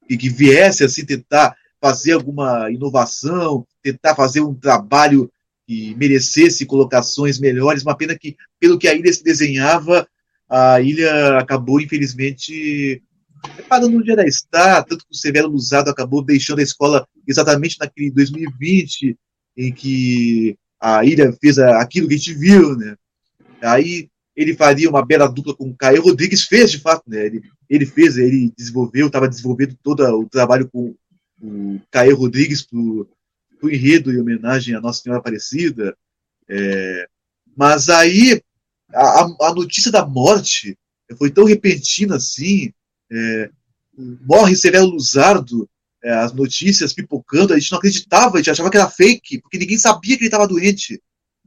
[0.09, 5.31] e que viesse assim tentar fazer alguma inovação, tentar fazer um trabalho
[5.67, 7.83] que merecesse colocações melhores.
[7.83, 10.09] Uma pena que, pelo que a ilha se desenhava,
[10.49, 13.03] a ilha acabou, infelizmente,
[13.69, 18.11] parando onde ela está, tanto que o Severo Luzado acabou deixando a escola exatamente naquele
[18.11, 19.17] 2020,
[19.57, 22.97] em que a ilha fez aquilo que a gente viu, né?
[23.63, 27.25] Aí ele faria uma bela dupla com o Caio Rodrigues, fez de fato, né?
[27.25, 30.95] Ele, ele fez, ele desenvolveu, estava desenvolvendo todo o trabalho com
[31.41, 33.09] o Caio Rodrigues para o
[33.63, 35.97] enredo em homenagem à Nossa Senhora Aparecida.
[36.49, 37.09] É,
[37.57, 38.41] mas aí
[38.93, 40.79] a, a, notícia da morte
[41.17, 42.73] foi tão repentina assim.
[43.11, 43.51] É,
[44.27, 45.69] morre Severo Luzardo,
[46.03, 49.59] é, as notícias pipocando, a gente não acreditava, a gente achava que era fake, porque
[49.59, 51.03] ninguém sabia que ele estava doente.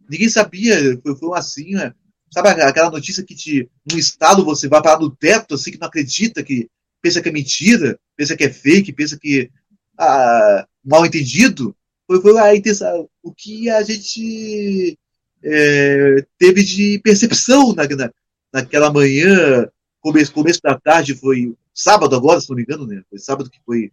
[0.09, 1.93] Ninguém sabia, foi, foi assim, né?
[2.31, 5.87] Sabe aquela notícia que te, no estado você vai parar no teto, assim, que não
[5.87, 6.69] acredita, que
[7.01, 9.49] pensa que é mentira, pensa que é fake, pensa que
[9.97, 11.75] ah, mal entendido?
[12.05, 14.97] Foi, foi a intenção, o que a gente
[15.43, 18.11] é, teve de percepção na, na,
[18.51, 19.69] naquela manhã,
[20.01, 23.01] começo, começo da tarde, foi sábado agora, se não me engano, né?
[23.09, 23.91] Foi sábado que foi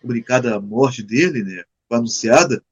[0.00, 1.62] comunicada a morte dele, né?
[1.88, 2.62] Foi anunciada.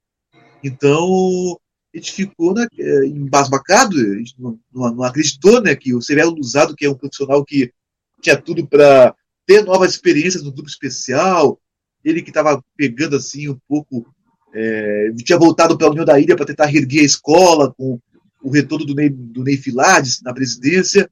[0.63, 1.59] Então,
[1.95, 2.67] a gente ficou né,
[3.07, 6.97] embasbacado, a gente não, não, não, acreditou né, que o Severo Luzado, que é um
[6.97, 7.73] profissional que
[8.21, 9.15] tinha tudo para
[9.47, 11.61] ter novas experiências no grupo especial,
[12.05, 14.07] ele que estava pegando assim um pouco,
[14.53, 18.01] é, tinha voltado para a União da Ilha para tentar reerguer a escola com
[18.43, 21.11] o retorno do Ney, do Ney Filades na presidência,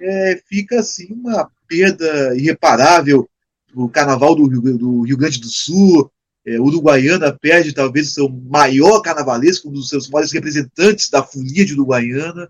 [0.00, 3.28] é, fica assim uma perda irreparável
[3.74, 6.10] o carnaval do Rio, do Rio Grande do Sul,
[6.46, 11.64] é, Uruguaiana perde talvez o seu maior carnavalesco, um dos seus maiores representantes da folia
[11.64, 12.48] de Uruguaiana.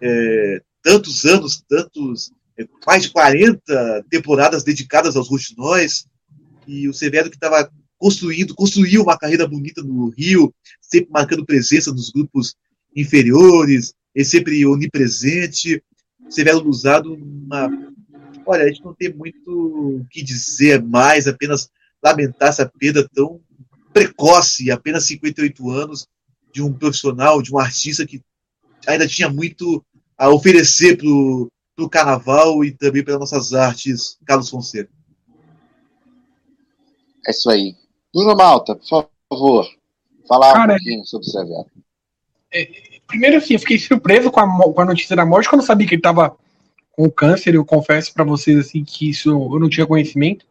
[0.00, 6.06] É, tantos anos, tantos, é, mais de 40 temporadas dedicadas aos roxinóis.
[6.66, 11.92] E o Severo que estava construindo, construiu uma carreira bonita no Rio, sempre marcando presença
[11.92, 12.56] nos grupos
[12.94, 15.82] inferiores, e sempre onipresente.
[16.32, 17.68] Severo Luzado, uma...
[18.46, 21.70] olha, a gente não tem muito o que dizer mais, apenas
[22.02, 23.40] lamentar essa perda tão
[23.92, 26.08] precoce, apenas 58 anos,
[26.50, 28.22] de um profissional, de um artista que
[28.86, 29.84] ainda tinha muito
[30.16, 34.90] a oferecer para o carnaval e também para nossas artes, Carlos Fonseca.
[37.26, 37.76] É isso aí.
[38.12, 39.68] Bruno Malta, por favor,
[40.26, 41.70] falar Cara, um pouquinho sobre o Severo.
[42.52, 45.66] É, primeiro, assim, eu fiquei surpreso com a, com a notícia da morte, quando eu
[45.66, 46.34] sabia que ele estava
[46.90, 47.54] com câncer.
[47.54, 50.46] Eu confesso para vocês assim que isso eu não tinha conhecimento.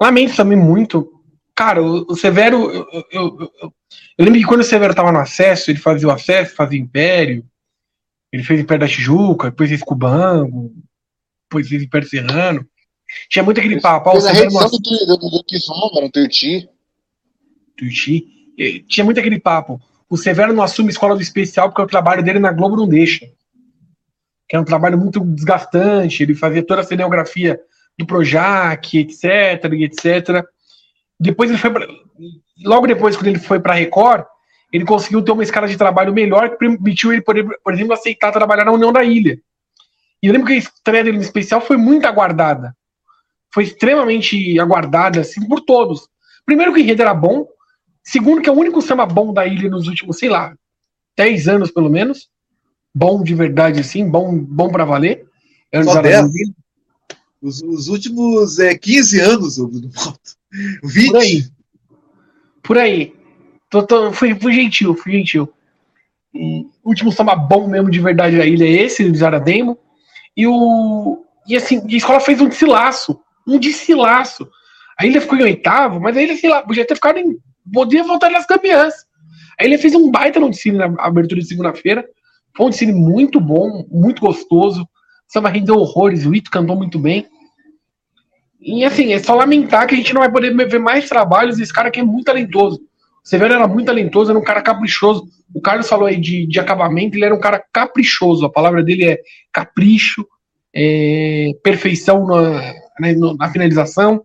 [0.00, 1.10] Lamento também muito.
[1.54, 2.70] Cara, o, o Severo.
[2.70, 3.72] Eu, eu, eu,
[4.18, 6.82] eu, lembro que quando o Severo estava no acesso, ele fazia o acesso, fazia o
[6.82, 7.44] Império.
[8.32, 10.72] Ele fez Império da Tijuca, depois fez Cubango.
[11.48, 12.66] depois fez Império Serrano.
[13.28, 14.10] Tinha muito aquele papo.
[14.12, 16.68] Fez a reedição do, do, do, do Kizomba no Tuiuti.
[17.76, 18.26] Tuiuti.
[18.88, 19.80] Tinha muito aquele papo.
[20.08, 23.26] O Severo não assume escola do especial porque o trabalho dele na Globo não deixa.
[24.48, 26.22] Que é um trabalho muito desgastante.
[26.22, 27.60] Ele fazia toda a cineografia
[27.98, 30.44] do Projac, etc, etc.
[31.18, 31.86] Depois ele foi pra,
[32.64, 34.24] logo depois quando ele foi para Record,
[34.72, 38.32] ele conseguiu ter uma escala de trabalho melhor que permitiu ele, por, por exemplo, aceitar
[38.32, 39.38] trabalhar na União da Ilha.
[40.22, 42.76] E eu lembro que a estreia dele no especial foi muito aguardada.
[43.52, 46.08] Foi extremamente aguardada, assim, por todos.
[46.44, 47.46] Primeiro que o enredo era bom.
[48.04, 50.54] Segundo que é o único samba bom da ilha nos últimos, sei lá,
[51.16, 52.28] 10 anos pelo menos.
[52.94, 55.26] Bom de verdade, assim, bom, bom para valer.
[55.84, 56.26] Só 10?
[57.42, 59.90] Os, os, últimos é, 15 anos, do
[60.84, 61.10] 20.
[61.10, 61.44] Por aí.
[62.62, 63.14] Por aí.
[63.68, 65.52] Tô, tô, fui, fui gentil, fui gentil.
[66.32, 69.78] o último samba bom mesmo de verdade da ilha é esse, do Zarademo.
[70.36, 71.24] E o.
[71.46, 73.20] E assim, a escola fez um desfilaço.
[73.46, 74.48] Um desfilaço.
[74.98, 77.36] A ilha ficou em oitavo, mas a ilha, sei lá, podia ter ficado em.
[77.72, 78.94] Podia voltar nas campeãs.
[79.58, 82.04] A ilha fez um baita no desfile na abertura de segunda-feira.
[82.56, 84.88] Foi um desfile muito bom, muito gostoso.
[85.26, 87.26] Samba rendeu horrores, o Ito cantou muito bem.
[88.60, 91.72] E assim, é só lamentar que a gente não vai poder ver mais trabalhos desse
[91.72, 92.80] cara que é muito talentoso.
[93.22, 95.26] O Severo era muito talentoso, era um cara caprichoso.
[95.54, 98.44] O Carlos falou aí de, de acabamento, ele era um cara caprichoso.
[98.44, 99.18] A palavra dele é
[99.52, 100.26] capricho,
[100.74, 104.24] é, perfeição na, né, na, finalização.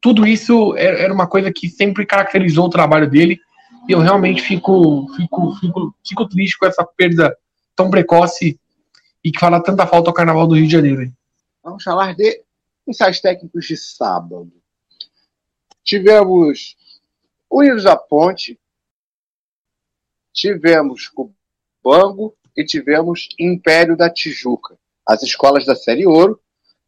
[0.00, 3.38] Tudo isso era uma coisa que sempre caracterizou o trabalho dele.
[3.88, 7.36] E eu realmente fico, fico, fico, fico triste com essa perda
[7.76, 8.58] tão precoce
[9.22, 11.12] e que fala tanta falta ao Carnaval do Rio de Janeiro.
[11.62, 12.42] Vamos falar de
[12.86, 14.50] ensaios técnicos de sábado.
[15.82, 16.76] Tivemos
[17.50, 18.58] Unidos da Ponte,
[20.32, 24.78] tivemos Cubango e tivemos Império da Tijuca.
[25.06, 26.40] As escolas da Série Ouro,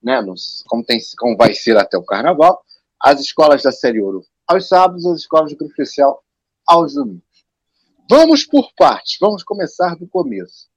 [0.03, 2.65] né, nos, como, tem, como vai ser até o Carnaval,
[3.03, 6.23] as escolas da Série Ouro aos sábados, as escolas do Grupo Especial
[6.67, 7.23] aos domingos.
[8.09, 10.69] Vamos por partes, vamos começar do começo.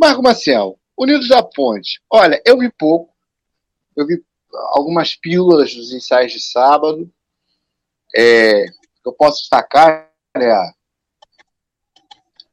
[0.00, 2.00] Marco Maciel, Unidos da Ponte.
[2.10, 3.12] Olha, eu vi pouco,
[3.96, 4.24] eu vi
[4.72, 7.12] algumas pílulas dos ensaios de sábado.
[8.16, 8.64] É,
[9.04, 10.50] eu posso destacar né,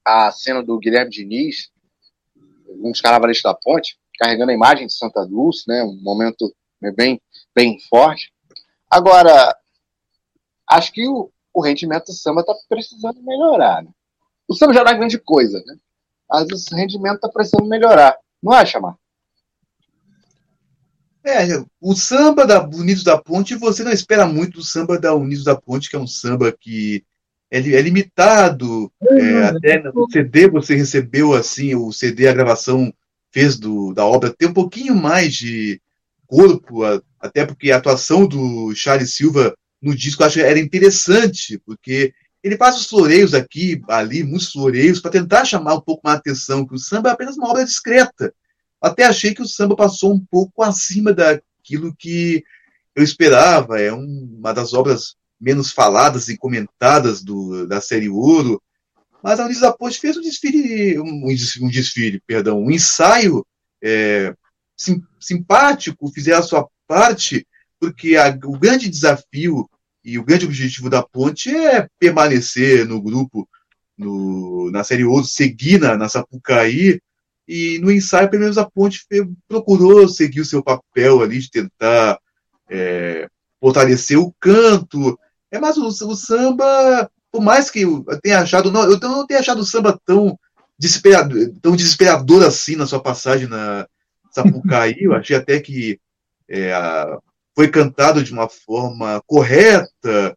[0.05, 1.71] a, a cena do Guilherme Diniz,
[2.67, 6.53] um dos carnavalistas da ponte, carregando a imagem de Santa Lúcia, né, um momento
[6.95, 7.21] bem,
[7.55, 8.33] bem forte.
[8.91, 9.55] Agora,
[10.69, 13.81] acho que o, o rendimento do samba está precisando melhorar.
[13.81, 13.89] Né?
[14.47, 15.77] O samba já dá grande coisa, né?
[16.29, 18.17] mas o rendimento está precisando melhorar.
[18.43, 18.99] Não acha, Marcos?
[21.23, 25.43] É, o samba da Unidos da Ponte, você não espera muito do samba da Unidos
[25.43, 27.05] da Ponte, que é um samba que
[27.49, 28.91] é, é limitado.
[29.07, 32.91] É, até no CD você recebeu assim, o CD, a gravação
[33.31, 35.79] fez do, da obra ter um pouquinho mais de
[36.31, 36.81] corpo,
[37.19, 42.55] até porque a atuação do Charles Silva no disco eu acho era interessante, porque ele
[42.55, 46.65] faz os floreios aqui, ali, muitos floreios, para tentar chamar um pouco mais a atenção,
[46.65, 48.33] que o samba é apenas uma obra discreta.
[48.81, 52.43] Até achei que o samba passou um pouco acima daquilo que
[52.95, 53.79] eu esperava.
[53.79, 58.61] É uma das obras menos faladas e comentadas do, da série Ouro.
[59.21, 63.45] Mas a Unisa Ponte fez um desfile, um, um desfile, perdão, um ensaio
[63.83, 64.33] é,
[64.81, 67.47] sim, simpático, fizeram a sua parte,
[67.79, 69.69] porque a, o grande desafio
[70.03, 73.47] e o grande objetivo da Ponte é permanecer no grupo,
[73.97, 76.99] no, na série Ouro, seguir na, na Sapucaí,
[77.47, 79.05] e no ensaio, pelo menos, a Ponte
[79.47, 82.17] procurou seguir o seu papel ali de tentar
[82.69, 83.27] é,
[83.59, 85.19] fortalecer o canto.
[85.51, 89.39] É mais o, o, samba, por mais que eu tenha achado, não, eu não tenho
[89.39, 90.37] achado o samba tão
[90.79, 93.85] desesperador, tão desesperador assim na sua passagem na
[94.31, 94.95] Sapucaí.
[94.99, 95.99] eu achei até que
[96.49, 96.71] é,
[97.55, 100.35] foi cantado de uma forma correta,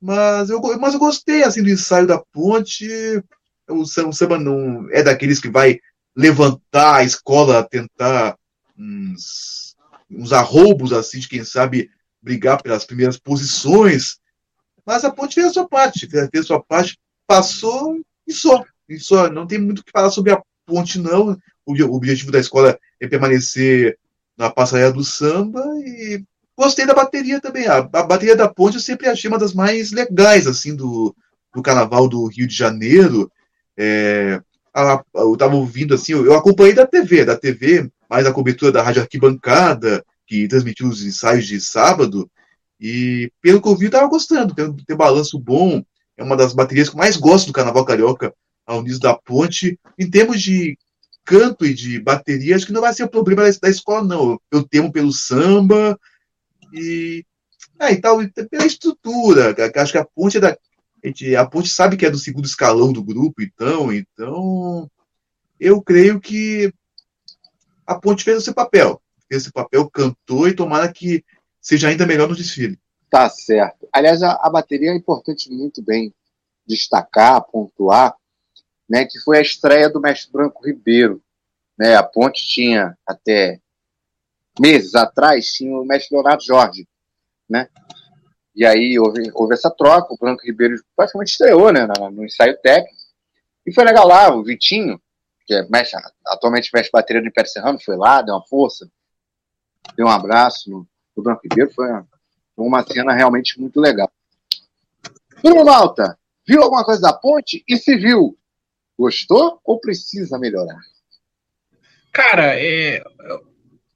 [0.00, 2.88] mas eu, mas eu gostei assim do ensaio da Ponte.
[3.68, 5.80] O samba, não é daqueles que vai
[6.14, 8.38] levantar a escola, tentar
[8.78, 9.74] uns,
[10.10, 11.90] uns arroubos, assim, de quem sabe
[12.22, 14.18] brigar pelas primeiras posições.
[14.84, 16.96] Mas a Ponte fez a sua parte, fez a sua parte,
[17.26, 18.64] passou e só.
[18.88, 19.28] E só.
[19.28, 21.36] Não tem muito o que falar sobre a Ponte, não.
[21.66, 23.98] O, objetivo da escola é permanecer
[24.38, 26.22] na passarela do samba e
[26.56, 27.66] gostei da bateria também.
[27.66, 31.14] A, a, bateria da Ponte eu sempre achei uma das mais legais, assim, do,
[31.54, 33.30] do carnaval do Rio de Janeiro.
[33.76, 34.40] É,
[34.72, 38.82] a, eu estava ouvindo assim, eu, acompanhei da TV, da TV, mais a cobertura da
[38.82, 42.30] Rádio Arquibancada, que transmitiu os ensaios de sábado,
[42.80, 45.82] e pelo que eu vi, eu estava gostando, tem, tem balanço bom,
[46.16, 48.32] é uma das baterias que eu mais gosto do Carnaval Carioca,
[48.66, 49.78] a Unidos da Ponte.
[49.98, 50.76] Em termos de
[51.26, 54.40] canto e de bateria, acho que não vai ser o problema da, escola, não.
[54.50, 55.98] Eu temo pelo samba
[56.72, 57.24] e,
[57.80, 58.18] é, e tal,
[58.48, 59.54] pela estrutura.
[59.74, 60.56] Acho que a ponte é da.
[61.40, 64.90] A, ponte sabe que é do segundo escalão do grupo, então, então
[65.60, 66.72] eu creio que
[67.86, 69.00] a ponte fez o seu papel.
[69.28, 71.24] Fez esse papel, cantou e tomara que
[71.60, 72.78] seja ainda melhor no desfile.
[73.10, 73.88] Tá certo.
[73.92, 76.12] Aliás, a, a bateria é importante muito bem
[76.66, 78.14] destacar, pontuar,
[78.88, 81.22] né, que foi a estreia do mestre Branco Ribeiro.
[81.78, 83.60] Né, a Ponte tinha até
[84.58, 86.88] meses atrás tinha o mestre Leonardo Jorge,
[87.48, 87.68] né?
[88.54, 92.96] E aí houve, houve essa troca, o Branco Ribeiro praticamente estreou, né, no ensaio técnico.
[93.66, 94.98] E foi legal lá, o Vitinho,
[95.46, 98.90] que é mestre, atualmente mestre bateria do Império Serrano, foi lá, deu uma força,
[99.94, 102.08] deu um abraço no, no Branco Ribeiro, foi uma,
[102.56, 104.10] uma cena realmente muito legal.
[105.42, 107.62] Bruno Malta, viu alguma coisa da ponte?
[107.68, 108.38] E se viu,
[108.98, 110.80] gostou ou precisa melhorar?
[112.12, 113.02] Cara, é,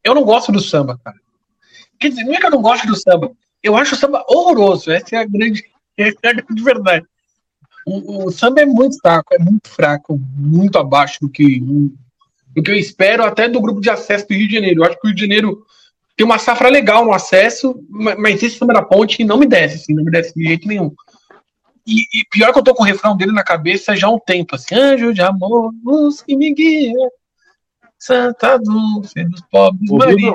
[0.04, 1.16] eu não gosto do samba, cara.
[1.98, 3.32] Quer dizer, não é que eu não gosto do samba.
[3.62, 4.90] Eu acho o samba horroroso.
[4.90, 5.64] Essa é a grande,
[5.96, 7.06] essa é a grande verdade.
[7.86, 12.70] O, o, samba é muito fraco, é muito fraco, muito abaixo do que, do que
[12.70, 14.80] eu espero até do grupo de acesso do Rio de Janeiro.
[14.80, 15.64] Eu acho que o Rio de Janeiro
[16.16, 19.94] tem uma safra legal no acesso, mas esse samba da ponte não me desce, assim,
[19.94, 20.94] não me desce de jeito nenhum.
[21.86, 24.18] E, e, pior que eu tô com o refrão dele na cabeça já há um
[24.18, 26.94] tempo, assim, anjo de amor, luz que me guia,
[27.98, 30.34] Santa Dulce dos pobres Maria.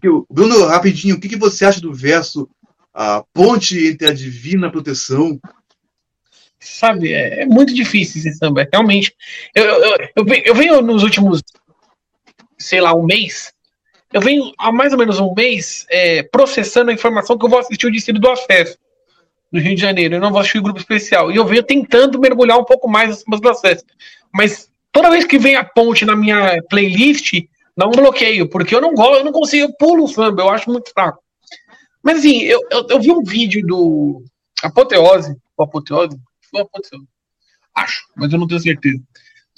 [0.00, 2.48] Bruno, Bruno, rapidinho, o que, que você acha do verso
[2.94, 5.40] a ponte entre a divina proteção
[6.62, 9.14] sabe, é, é, muito difícil esse samba, realmente.
[9.54, 11.42] Eu, eu, eu, eu, venho nos últimos,
[12.56, 13.52] sei lá, um mês,
[14.12, 17.58] eu venho há mais ou menos um mês é, processando a informação que eu vou
[17.58, 18.78] assistir o Distrito do Acesso
[19.52, 22.58] no Rio de Janeiro, eu não vou assistir grupo especial, e eu venho tentando mergulhar
[22.58, 23.84] um pouco mais do Acesso,
[24.32, 27.34] mas toda vez que vem a ponte na minha playlist,
[27.76, 30.48] dá um bloqueio, porque eu não gosto, eu não consigo, eu pulo o samba, eu
[30.48, 31.22] acho muito fraco.
[32.02, 34.24] Mas assim, eu, eu, eu vi um vídeo do
[34.62, 36.18] Apoteose, Apoteose,
[36.54, 37.06] Apoteose,
[37.74, 39.00] acho, mas eu não tenho certeza.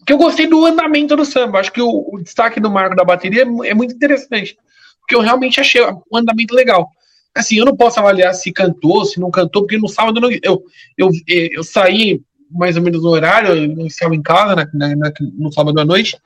[0.04, 3.04] Que eu gostei do andamento do samba, acho que o, o destaque do marco da
[3.04, 4.56] bateria é, é muito interessante,
[5.00, 6.90] porque eu realmente achei o andamento legal
[7.34, 10.64] assim, eu não posso avaliar se cantou, se não cantou, porque no sábado eu, eu,
[10.96, 15.52] eu, eu saí mais ou menos no horário, eu estava em casa né, né, no
[15.52, 16.16] sábado à noite.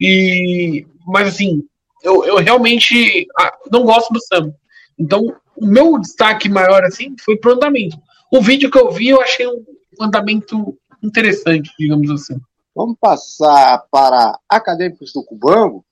[0.00, 1.62] E, mas assim,
[2.02, 4.54] eu, eu realmente ah, não gosto do samba.
[4.98, 5.24] Então,
[5.56, 7.96] o meu destaque maior assim foi pro andamento.
[8.32, 9.64] O vídeo que eu vi, eu achei um
[10.00, 12.38] andamento interessante, digamos assim.
[12.74, 15.84] Vamos passar para acadêmicos do Cubango.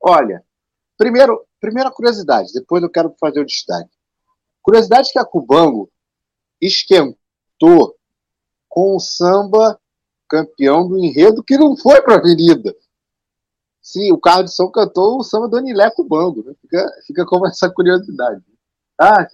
[0.00, 0.42] Olha,
[0.96, 3.88] primeiro, primeira curiosidade, depois eu quero fazer o destaque.
[4.60, 5.88] Curiosidade que a Cubango
[6.60, 7.96] esquentou
[8.68, 9.78] com o samba
[10.28, 12.74] campeão do enredo que não foi para a Avenida.
[13.80, 16.42] Sim, o carro de som cantou o samba do Anileco Bango.
[16.44, 16.52] Né?
[16.60, 18.42] Fica, fica como essa curiosidade.
[18.98, 19.26] Ah,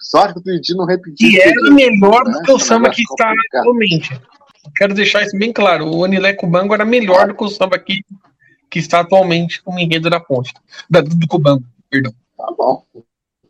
[0.00, 1.28] sorte que o Tuidi não repetiu.
[1.28, 4.20] E era melhor do que o samba que está atualmente.
[4.76, 5.88] Quero deixar isso bem claro.
[5.94, 8.02] O Anileco Bango era melhor do que o samba que,
[8.76, 10.52] que está atualmente como enredo da ponte.
[10.90, 12.14] Da, do Cubango, perdão.
[12.36, 12.86] Tá bom.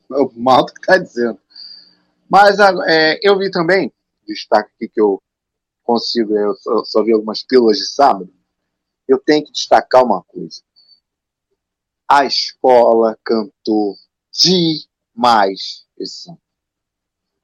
[0.08, 1.40] O Malto que está dizendo.
[2.30, 3.92] Mas é, eu vi também
[4.24, 5.20] destaque aqui que eu
[5.82, 8.32] consigo, eu só, só vi algumas pílulas de sábado,
[9.08, 10.62] eu tenho que destacar uma coisa.
[12.08, 13.96] A escola cantou
[14.32, 16.38] demais esse samba.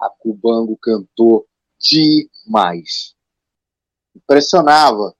[0.00, 1.48] A Cubango cantou
[1.80, 3.16] demais.
[4.14, 5.16] Impressionava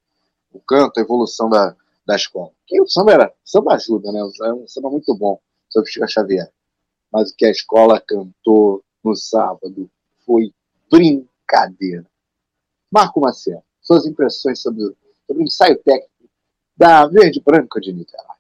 [0.53, 1.77] o canto, a evolução da,
[2.07, 2.51] da escola.
[2.67, 4.21] Que o samba era, samba ajuda, né?
[4.21, 6.51] É um samba muito bom sobre Chico Xavier.
[7.13, 9.91] Mas o que a escola cantou no sábado
[10.25, 10.53] foi
[10.91, 12.07] brincadeira brincadeira.
[12.91, 14.83] Marco Maciel, suas impressões sobre,
[15.27, 16.11] sobre o ensaio técnico
[16.77, 18.37] da Verde Branca de Niterói.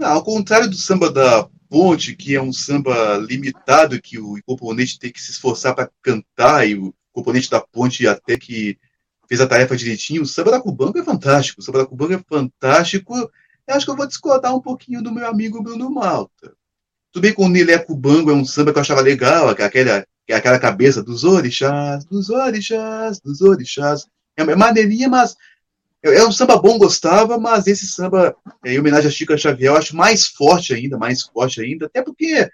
[0.00, 5.10] ao contrário do samba da Ponte, que é um samba limitado, que o componente tem
[5.10, 8.78] que se esforçar para cantar, e o componente da Ponte até que
[9.32, 11.62] fez a tarefa direitinho, o samba da Cubanca é fantástico.
[11.62, 13.16] O samba da Cubanca é fantástico.
[13.16, 16.52] Eu acho que eu vou discordar um pouquinho do meu amigo Bruno Malta.
[17.10, 20.34] Tudo bem com o Nilé Cubango, é um samba que eu achava legal, aquela, que
[20.34, 24.06] é aquela cabeça dos orixás, dos orixás, dos orixás.
[24.36, 25.34] É, é maneirinha, mas
[26.02, 29.72] é, é um samba bom, gostava, mas esse samba, é, em homenagem a Chica Xavier,
[29.72, 32.50] eu acho mais forte ainda, mais forte ainda, até porque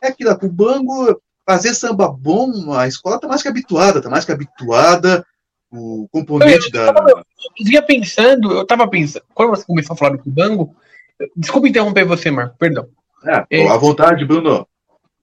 [0.00, 4.24] é aquilo, a Cubango, fazer samba bom, a escola está mais que habituada, está mais
[4.24, 5.26] que habituada,
[5.72, 7.02] o componente eu, eu, da...
[7.10, 7.24] Eu
[7.64, 10.76] vinha pensando, eu estava pensando, quando você começou a falar do Cubango,
[11.36, 12.86] desculpa interromper você, Marco, perdão.
[13.24, 14.66] É, é, à vontade, Bruno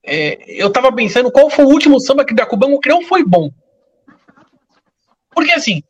[0.03, 3.23] é, eu tava pensando qual foi o último samba que da Cubango que não foi
[3.23, 3.51] bom.
[5.33, 5.83] Porque assim,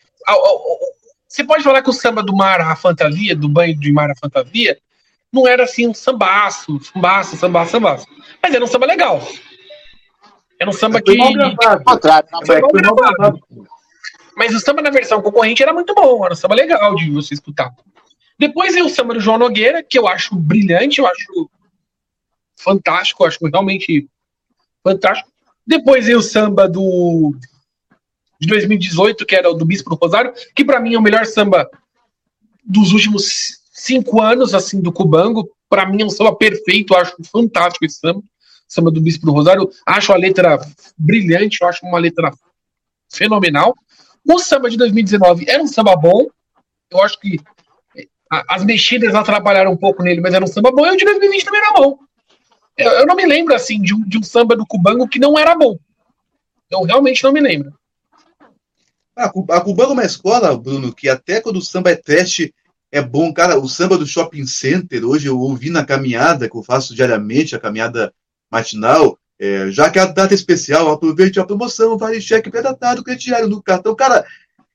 [1.27, 4.15] você pode falar que o samba do mar, a fantasia, do banho de mar, a
[4.15, 4.77] fantasia,
[5.31, 8.07] não era assim um sambaço, sambaço, sambaço, sambaço.
[8.41, 9.21] Mas era um samba legal.
[10.59, 11.17] Era um samba que.
[14.39, 17.33] Mas o samba na versão concorrente era muito bom, era um samba legal de você
[17.33, 17.75] escutar.
[18.39, 21.49] Depois veio o samba do João Nogueira, que eu acho brilhante, eu acho
[22.55, 24.07] fantástico, eu acho realmente
[24.81, 25.29] fantástico.
[25.67, 27.35] Depois veio o samba do
[28.39, 31.25] de 2018, que era o do Bispo do Rosário, que para mim é o melhor
[31.25, 31.69] samba
[32.63, 35.49] dos últimos cinco anos, assim, do Cubango.
[35.67, 38.23] Para mim é um samba perfeito, eu acho fantástico esse samba.
[38.69, 39.69] Samba do Bispo do Rosário.
[39.85, 40.57] Acho a letra
[40.97, 42.31] brilhante, eu acho uma letra
[43.11, 43.75] fenomenal.
[44.31, 46.27] O samba de 2019 era um samba bom.
[46.91, 47.39] Eu acho que
[47.97, 48.07] eh,
[48.47, 50.85] as mexidas atrapalharam um pouco nele, mas era um samba bom.
[50.85, 51.97] E o de 2020 também era bom.
[52.77, 55.37] Eu, eu não me lembro, assim, de um, de um samba do Cubango que não
[55.37, 55.79] era bom.
[56.69, 57.73] Eu realmente não me lembro.
[59.15, 62.53] A, a Cubango é uma escola, Bruno, que até quando o samba é teste
[62.91, 63.33] é bom.
[63.33, 67.55] Cara, o samba do shopping center, hoje eu ouvi na caminhada, que eu faço diariamente,
[67.55, 68.13] a caminhada
[68.51, 73.47] matinal, é, já que é a data especial, aproveite a promoção, vale cheque pré-datado, crediário
[73.47, 73.95] no cartão.
[73.95, 74.25] Cara,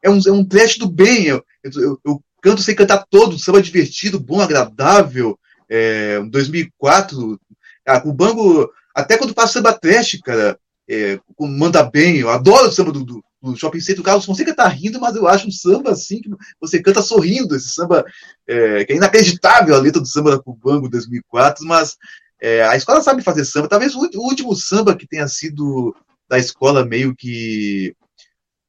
[0.02, 1.26] é um, é um teste do bem.
[1.26, 5.38] Eu, eu, eu, canto sem cantar todo, samba divertido, bom, agradável.
[5.68, 7.40] É, 2004,
[7.86, 10.58] a Cubango, até quando faz samba trash, cara,
[10.88, 12.18] é, manda bem.
[12.18, 14.00] Eu adoro o samba do, do, do Shopping Center.
[14.00, 17.54] O Carlos Fonseca tá rindo, mas eu acho um samba assim que você canta sorrindo.
[17.54, 18.04] Esse samba
[18.46, 21.96] é, que é inacreditável a letra do samba da Cubango 2004, mas
[22.44, 23.68] é, a escola sabe fazer samba.
[23.68, 25.96] Talvez o, o último samba que tenha sido
[26.28, 27.96] da escola meio que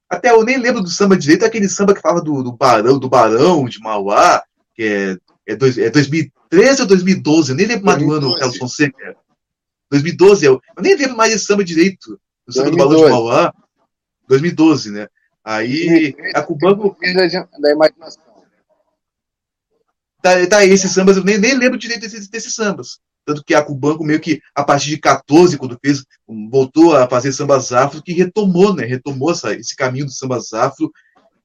[0.10, 2.98] até eu nem lembro do samba direito, é aquele samba que fala do, do Barão,
[2.98, 4.42] do Barão de Mauá,
[4.74, 5.18] que é,
[5.52, 9.18] é, dois, é 2013 ou 2012, eu nem lembro mais do ano, Carlos Fonseca.
[9.92, 12.18] 2012, eu, eu nem lembro mais desse samba direito,
[12.48, 12.78] do samba 2012.
[12.78, 13.54] do Barão de Mauá.
[14.30, 15.08] 2012, né?
[15.44, 16.96] Aí a Cubango.
[17.60, 18.24] Da imaginação.
[20.22, 23.00] Tá, tá esses sambas, eu nem, nem lembro direito desses, desses sambas.
[23.26, 26.06] Tanto que a Cubanco meio que, a partir de 14, quando fez,
[26.50, 28.86] voltou a fazer sambas afro, que retomou, né?
[28.86, 30.92] Retomou essa, esse caminho do sambas afro.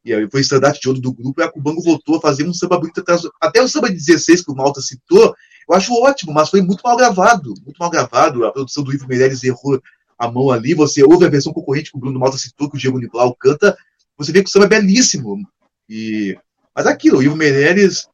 [0.05, 2.55] E aí foi estandarte de ouro do grupo, e a Cubanco voltou a fazer um
[2.55, 3.03] samba bonito.
[3.41, 5.35] Até o samba de 16, que o Malta citou,
[5.69, 7.55] eu acho ótimo, mas foi muito mal gravado.
[7.65, 8.45] Muito mal gravado.
[8.45, 9.81] A produção do Ivo Meirelles errou
[10.19, 12.79] a mão ali, você ouve a versão concorrente que o Bruno Malta citou, que o
[12.79, 13.75] Diego Nicolau canta,
[14.19, 15.39] você vê que o samba é belíssimo.
[15.89, 16.37] E...
[16.77, 18.11] Mas aquilo, o Ivo Meirelles me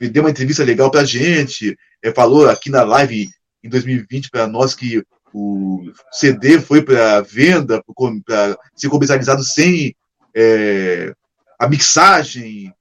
[0.00, 3.28] deu uma entrevista legal pra gente, é, falou aqui na live
[3.62, 5.02] em 2020 para nós que
[5.32, 7.82] o CD foi para venda,
[8.24, 9.94] para ser comercializado sem
[10.34, 11.12] é,
[11.58, 12.72] a mixagem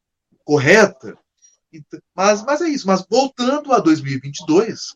[0.45, 1.17] correta.
[2.15, 2.87] Mas, mas é isso.
[2.87, 4.95] Mas voltando a 2022,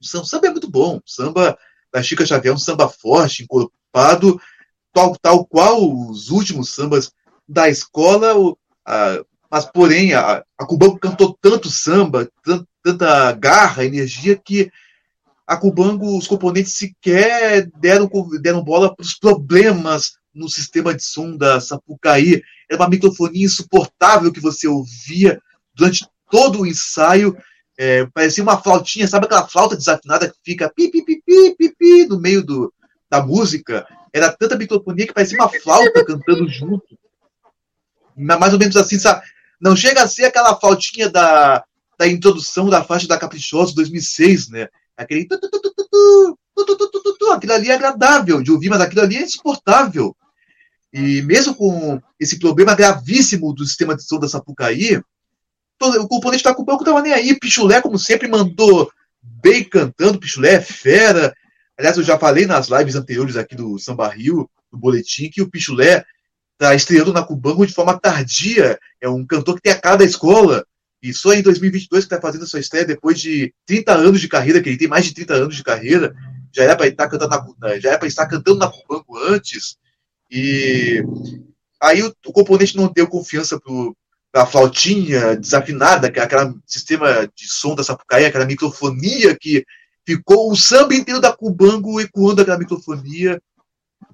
[0.00, 0.96] o samba é muito bom.
[0.96, 1.58] O samba
[1.92, 4.40] da Chica Xavier, um samba forte, encorpado,
[4.92, 5.78] tal, tal qual
[6.08, 7.12] os últimos sambas
[7.46, 9.22] da escola, o, a,
[9.52, 14.72] mas porém a, a Cubango cantou tanto samba, tant, tanta garra, energia, que
[15.46, 18.08] a Cubango, os componentes sequer deram,
[18.40, 22.42] deram bola para os problemas no sistema de som da Sapucaí.
[22.70, 25.38] Era uma microfonia insuportável que você ouvia
[25.74, 27.36] durante todo o ensaio.
[27.76, 31.74] É, parecia uma flautinha, sabe aquela flauta desafinada que fica pi, pi, pi, pi, pi,
[31.78, 32.72] pi no meio do,
[33.10, 33.86] da música?
[34.14, 36.98] Era tanta microfonia que parecia uma flauta cantando junto.
[38.16, 39.22] Mais ou menos assim, sabe?
[39.62, 41.62] Não chega a ser aquela flautinha da,
[41.96, 44.68] da introdução da faixa da Caprichosa 2006, né?
[44.96, 45.28] Aquele.
[47.32, 50.16] Aquilo ali é agradável de ouvir, mas aquilo ali é insuportável.
[50.92, 55.00] E mesmo com esse problema gravíssimo do sistema de som da Sapucaí,
[55.80, 57.38] o componente da Cubanco tava nem aí.
[57.38, 58.90] Pichulé, como sempre, mandou
[59.22, 60.18] bem cantando.
[60.18, 61.32] Pichulé é fera.
[61.78, 65.48] Aliás, eu já falei nas lives anteriores aqui do Samba Rio, do Boletim, que o
[65.48, 66.04] Pichulé
[66.58, 68.78] tá estreando na Cubanco de forma tardia.
[69.00, 70.64] É um cantor que tem a cara da escola.
[71.02, 74.60] E só em 2022 que está fazendo sua estreia, depois de 30 anos de carreira,
[74.60, 76.14] que ele tem mais de 30 anos de carreira.
[76.54, 79.76] Já era para estar cantando na, já era para estar cantando na Cubanco antes.
[80.30, 81.02] E
[81.80, 83.96] aí o, o componente não deu confiança pro,
[84.34, 89.64] a flautinha desafinada, é aquele sistema de som da Sapucaí, aquela microfonia que
[90.06, 93.40] ficou o samba inteiro da Cubango ecoando aquela microfonia.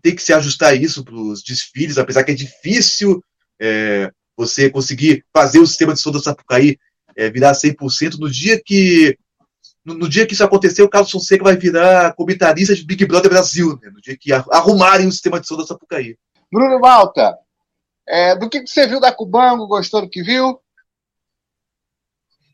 [0.02, 3.22] Tem que se ajustar isso para os desfiles, apesar que é difícil
[3.60, 6.78] é, você conseguir fazer o sistema de som da Sapucaí
[7.16, 9.16] é, virar 100% no dia que
[9.84, 13.30] no, no, dia que isso acontecer, o Carlos Fonseca vai virar comentarista de Big Brother
[13.30, 13.90] Brasil, né?
[13.90, 16.16] no dia que arrumarem o sistema de som da Sapucaí.
[16.52, 17.36] Bruno Malta,
[18.06, 19.66] é, do que você viu da Cubango?
[19.66, 20.60] Gostou do que viu?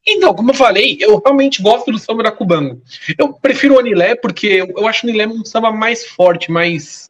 [0.06, 2.82] Então, como eu falei, eu realmente gosto do samba da Cubango.
[3.18, 7.08] Eu prefiro o Anilé porque eu acho o Anilé um samba mais forte, mais,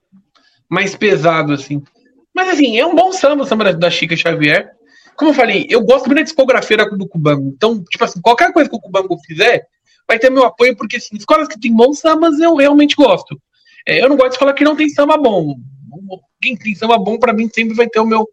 [0.69, 1.83] mais pesado, assim.
[2.35, 4.71] Mas, assim, é um bom samba o samba da Chica Xavier.
[5.17, 7.53] como eu falei, eu gosto muito da discografia do Cubango.
[7.57, 9.67] Então, tipo assim, qualquer coisa que o Cubango fizer,
[10.07, 13.41] vai ter meu apoio, porque assim, escolas que tem bons sambas eu realmente gosto.
[13.87, 15.55] É, eu não gosto de escola que não tem samba bom.
[16.41, 18.29] Quem tem samba bom, para mim, sempre vai ter o meu,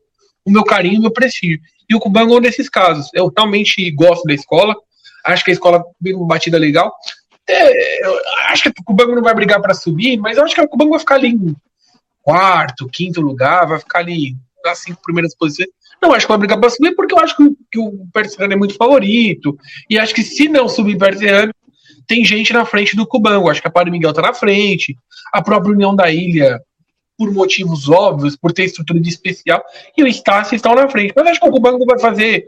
[0.45, 1.59] o meu carinho, o meu prestígio.
[1.89, 3.09] E o Cubango é um desses casos.
[3.13, 4.75] Eu realmente gosto da escola,
[5.25, 6.93] acho que a escola tem uma batida legal.
[7.47, 7.99] É,
[8.47, 10.91] acho que o Cubango não vai brigar para subir, mas eu acho que o Cubango
[10.91, 11.55] vai ficar em
[12.21, 15.69] quarto, quinto lugar, vai ficar ali nas cinco primeiras posições.
[16.01, 18.55] Não acho que vai brigar para subir, porque eu acho que, que o Perserrano é
[18.55, 19.57] muito favorito.
[19.89, 21.53] E acho que se não subir Perserrano,
[22.07, 23.49] tem gente na frente do Cubango.
[23.49, 24.97] Acho que a Padre Miguel tá na frente,
[25.31, 26.59] a própria União da Ilha,
[27.17, 29.63] por motivos óbvios, por ter estrutura de especial,
[29.95, 31.13] e o Estácio estão na frente.
[31.15, 32.47] Mas acho que o Cubango vai fazer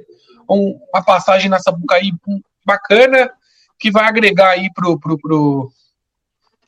[0.50, 2.12] um, uma passagem na Sapucaí
[2.66, 3.30] bacana,
[3.80, 5.72] que vai agregar aí pro, pro, pro,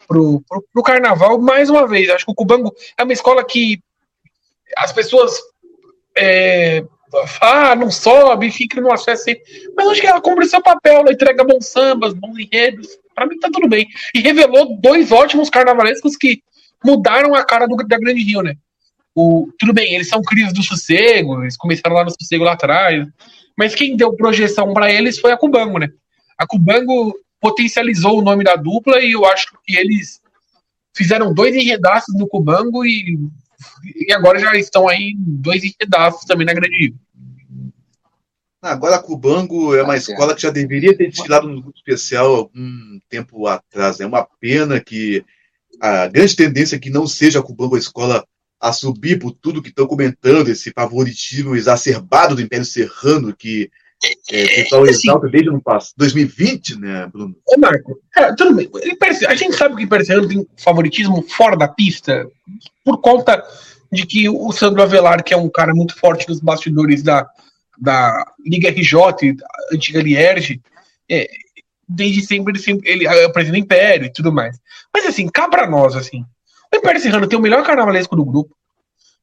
[0.08, 2.10] pro, pro, pro carnaval mais uma vez.
[2.10, 3.80] Acho que o Cubango é uma escola que
[4.78, 5.38] as pessoas
[6.18, 6.84] é,
[7.42, 9.26] ah, não sobe, fica no acesso.
[9.76, 12.88] Mas acho que ela cumpre seu papel, ela entrega bons sambas, bons enredos.
[13.14, 13.88] Pra mim tá tudo bem.
[14.14, 16.42] E revelou dois ótimos carnavalescos que
[16.84, 18.56] mudaram a cara do, da Grande Rio, né?
[19.14, 23.08] O, tudo bem, eles são crises do sossego, eles começaram lá no sossego lá atrás.
[23.58, 25.88] Mas quem deu projeção para eles foi a Cubango, né?
[26.38, 27.16] A Cubango
[27.46, 30.20] potencializou o nome da dupla e eu acho que eles
[30.98, 33.20] fizeram dois enredaços no Cubango e
[33.96, 36.96] e agora já estão aí dois enredaços também na Grande Rio.
[38.62, 43.00] Agora a Cubango é uma escola que já deveria ter desfilado no grupo especial algum
[43.08, 44.00] tempo atrás.
[44.00, 45.24] É uma pena que
[45.80, 48.26] a grande tendência é que não seja a Cubango a escola
[48.60, 53.70] a subir por tudo que estão comentando, esse favoritismo exacerbado do Império Serrano, que
[54.32, 57.36] é, exalta desde o passado, 2020, né, Bruno?
[57.48, 58.70] Ô, Marco, é, tudo bem.
[59.28, 62.28] A gente sabe que o Império Serrano tem favoritismo fora da pista,
[62.84, 63.44] por conta
[63.92, 67.28] de que o Sandro Avelar, que é um cara muito forte nos bastidores da,
[67.80, 69.38] da Liga RJ,
[69.72, 70.62] antiga Lierge,
[71.10, 71.28] é,
[71.88, 74.60] desde sempre ele, sempre ele é o Império e tudo mais.
[74.94, 76.24] Mas assim, cá pra nós, assim,
[76.74, 78.56] o Império Serrano tem o melhor carnavalesco do grupo,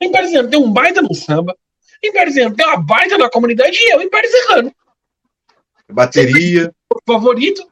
[0.00, 1.56] o Império Serrano tem um baita no samba,
[2.02, 4.74] o Império Serrano tem uma baita na comunidade e é o Império Serrano.
[5.90, 6.72] Bateria.
[7.06, 7.66] Favorito.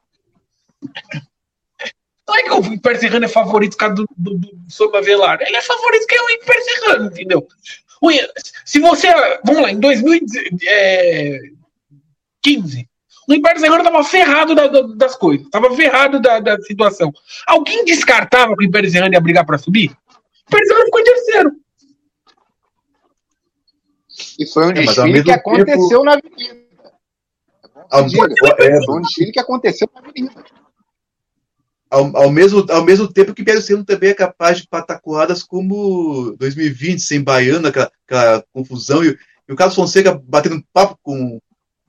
[2.27, 5.40] Não é que o Império Serrano é favorito por causa do, do, do Samba Velar.
[5.43, 7.48] Ele é favorito porque é o Império Serrano, entendeu?
[8.65, 9.09] Se você.
[9.44, 11.39] Vamos lá, em 2015, é,
[13.28, 17.12] o Império Serrano estava ferrado da, da, das coisas, estava ferrado da, da, situação.
[17.47, 19.90] Alguém descartava que o Império Serrano ia brigar para subir?
[19.90, 21.52] O Império Serrano ficou em terceiro.
[24.41, 26.61] E foi um é, desfile que aconteceu na Avenida.
[27.91, 30.45] Ao, é, foi um desfile que aconteceu na Avenida
[31.91, 36.37] ao, ao, mesmo, ao mesmo tempo que Império Serrano também é capaz de patacoadas como
[36.39, 39.19] 2020, sem Baiana, aquela, aquela confusão, e,
[39.49, 41.41] e, o Carlos Fonseca batendo papo com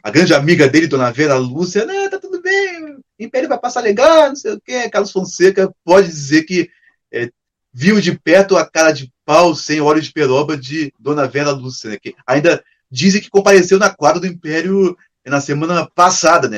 [0.04, 4.30] a grande amiga dele, Dona Vera Lúcia, né, tá tudo bem, Império vai passar legal,
[4.30, 4.90] não sei o quê.
[4.90, 6.72] Carlos Fonseca pode dizer que
[7.14, 7.30] é,
[7.74, 11.92] viu de perto a cara de pau sem óleo de peroba de Dona Vera Lúcia,
[11.92, 16.58] né, que ainda dizem que compareceu na quadra do Império na semana passada, né?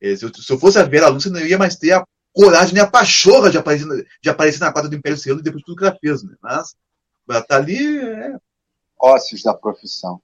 [0.00, 2.74] É, se eu, se eu fosse a Vera Lúcia, não ia mais ter a coragem
[2.74, 5.76] nem a pachorra de aparecer, de aparecer na quadra do Império Serrano depois de tudo
[5.76, 6.34] que ela fez, né?
[6.42, 6.74] Mas
[7.28, 7.98] ela tá ali.
[7.98, 8.34] É...
[8.98, 10.20] Ócios da profissão.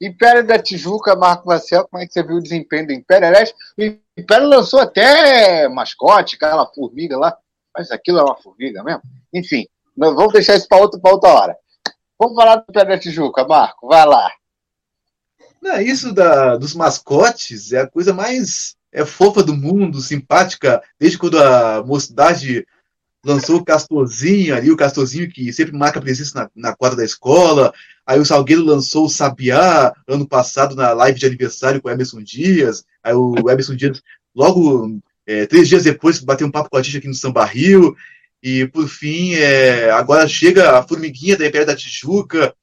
[0.00, 3.28] Império da Tijuca, Marco Marcel, como é que você viu o desempenho do Império?
[3.28, 3.82] Aliás, o
[4.16, 7.36] Império lançou até mascote, aquela formiga lá,
[7.76, 9.02] mas aquilo é uma formiga mesmo?
[9.32, 9.66] Enfim,
[9.96, 11.56] vamos deixar isso para outra, outra hora.
[12.18, 14.30] Vamos falar do Império da Tijuca, Marco, vai lá.
[15.60, 21.16] Não, isso da, dos mascotes é a coisa mais é fofa do mundo, simpática, desde
[21.16, 22.66] quando a mocidade
[23.24, 27.72] lançou o Castorzinho ali, o Castorzinho que sempre marca presença na, na quadra da escola.
[28.06, 32.22] Aí o Salgueiro lançou o Sabiá ano passado na live de aniversário com o Emerson
[32.22, 32.84] Dias.
[33.02, 34.02] Aí o Emerson Dias,
[34.34, 34.98] logo
[35.30, 37.94] é, três dias depois, bateu um papo com a gente aqui no Samba Rio.
[38.42, 42.54] E por fim, é, agora chega a formiguinha da Império da Tijuca.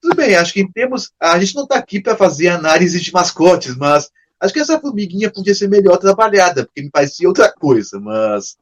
[0.00, 1.12] Tudo bem, acho que em termos.
[1.18, 4.10] A gente não está aqui para fazer análise de mascotes, mas
[4.44, 8.58] Acho que essa formiguinha podia ser melhor trabalhada, porque me parecia outra coisa, mas.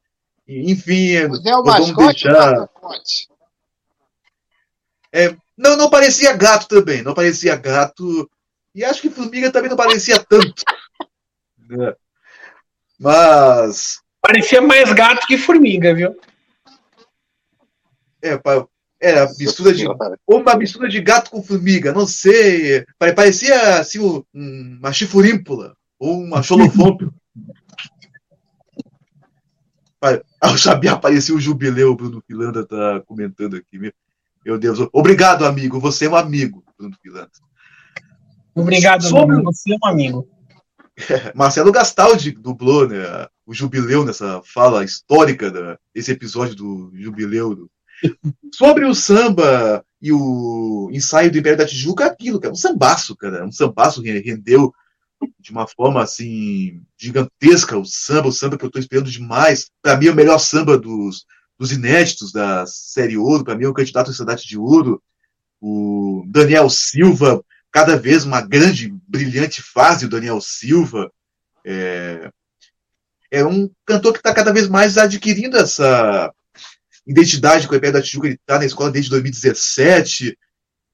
[0.46, 1.26] Enfim.
[1.26, 2.68] Mas é o mascote deixar...
[5.12, 7.02] é, não, não parecia gato também.
[7.02, 8.30] Não parecia gato.
[8.72, 10.62] E acho que formiga também não parecia tanto.
[13.02, 13.66] É.
[13.66, 14.00] Mas.
[14.20, 16.14] Parecia mais gato que formiga, viu?
[18.22, 18.40] É,
[19.00, 19.84] era mistura de.
[20.26, 22.84] Ou uma mistura de gato com formiga, não sei.
[22.98, 23.98] Parecia assim
[24.32, 25.74] uma chifurímpula.
[25.98, 27.12] Ou uma xolofômpio.
[30.40, 33.78] Ao Xabiá apareceu o jubileu, o Bruno Pilanda tá comentando aqui.
[33.78, 33.92] Meu,
[34.44, 34.80] meu Deus.
[34.92, 35.78] Obrigado, amigo.
[35.78, 37.30] Você é um amigo, Bruno Pilanda.
[38.52, 39.36] Obrigado, Sobre...
[39.36, 39.52] amigo.
[39.52, 40.28] Você é um amigo.
[41.34, 47.68] Marcelo Gastaldi dublou né, o jubileu nessa fala histórica desse episódio do jubileu.
[48.54, 53.44] Sobre o samba e o ensaio do Império da Tijuca, aquilo, cara, um sambaço, cara.
[53.44, 54.72] Um sambaço rendeu
[55.38, 59.70] de uma forma assim gigantesca o samba, o samba que eu estou esperando demais.
[59.80, 61.24] Para mim é o melhor samba dos,
[61.58, 65.00] dos inéditos da série Ouro, para mim é o candidato à cidade de Ouro.
[65.60, 67.42] O Daniel Silva,
[67.72, 71.10] cada vez uma grande, brilhante fase, o Daniel Silva.
[71.64, 72.30] É,
[73.30, 76.30] é um cantor que está cada vez mais adquirindo essa
[77.06, 78.26] identidade com o Império da Tijuca.
[78.26, 80.38] Ele está na escola desde 2017,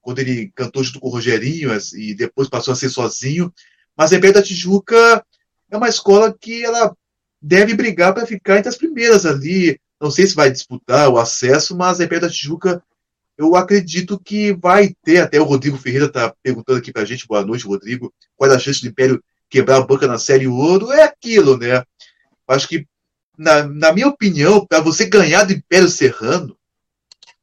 [0.00, 3.52] quando ele cantou junto com o Rogerinho e depois passou a ser sozinho.
[3.96, 5.24] Mas a Império da Tijuca
[5.68, 6.96] é uma escola que ela
[7.42, 9.80] deve brigar para ficar entre as primeiras ali.
[10.00, 12.80] Não sei se vai disputar o acesso, mas a Império da Tijuca
[13.38, 17.26] eu acredito que vai ter, até o Rodrigo Ferreira está perguntando aqui para a gente,
[17.26, 20.90] boa noite, Rodrigo, qual é a chance do Império quebrar a banca na Série Ouro?
[20.90, 21.84] É aquilo, né?
[22.48, 22.84] Acho que,
[23.38, 26.58] na, na minha opinião, para você ganhar do Império Serrano,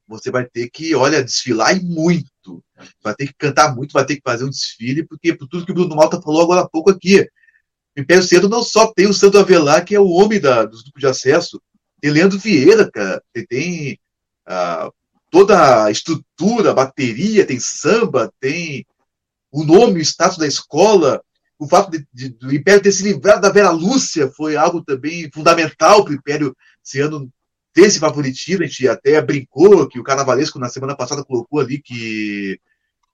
[0.06, 2.62] você vai ter que, olha, desfilar e muito.
[3.02, 5.72] Vai ter que cantar muito, vai ter que fazer um desfile, porque por tudo que
[5.72, 7.22] o Bruno Malta falou agora há pouco aqui,
[7.98, 10.82] o Império Serrano não só tem o Santo Avelar, que é o homem da, dos
[10.82, 11.62] grupos de acesso,
[12.02, 14.00] tem Leandro Vieira, cara, tem, tem
[14.46, 14.92] ah,
[15.36, 18.86] toda a estrutura, bateria, tem samba, tem
[19.52, 21.22] o nome, o status da escola,
[21.60, 25.30] o fato de, de, do Império ter se livrado da Vera Lúcia foi algo também
[25.34, 27.30] fundamental para o Império esse ano
[27.74, 28.64] ter esse favoritismo.
[28.64, 32.58] A gente até brincou que o Carnavalesco na semana passada colocou ali que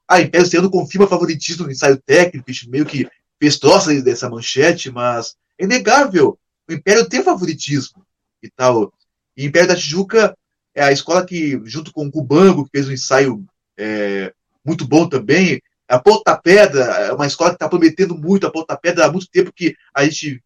[0.08, 3.10] a ah, Império esse ano confirma favoritismo no ensaio técnico, a gente meio que
[3.42, 6.38] fez troça dessa manchete, mas é inegável.
[6.70, 8.06] O Império tem favoritismo
[8.44, 8.94] e tal.
[9.36, 10.38] E o Império da Tijuca
[10.74, 13.46] é a escola que, junto com o Cubango, que fez um ensaio
[13.78, 14.34] é,
[14.64, 15.62] muito bom também.
[15.88, 18.48] A Ponta Pedra é uma escola que está prometendo muito.
[18.48, 20.42] A Ponta Pedra há muito tempo que a gente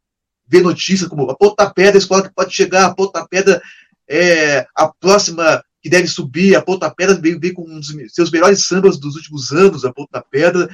[0.47, 3.61] vê notícias como a Ponta Pedra é a escola que pode chegar, a Ponta Pedra
[4.07, 6.55] é a próxima que deve subir.
[6.55, 9.93] A Ponta Pedra vem, vem com um dos seus melhores sambas dos últimos anos, a
[9.93, 10.67] Ponta Pedra.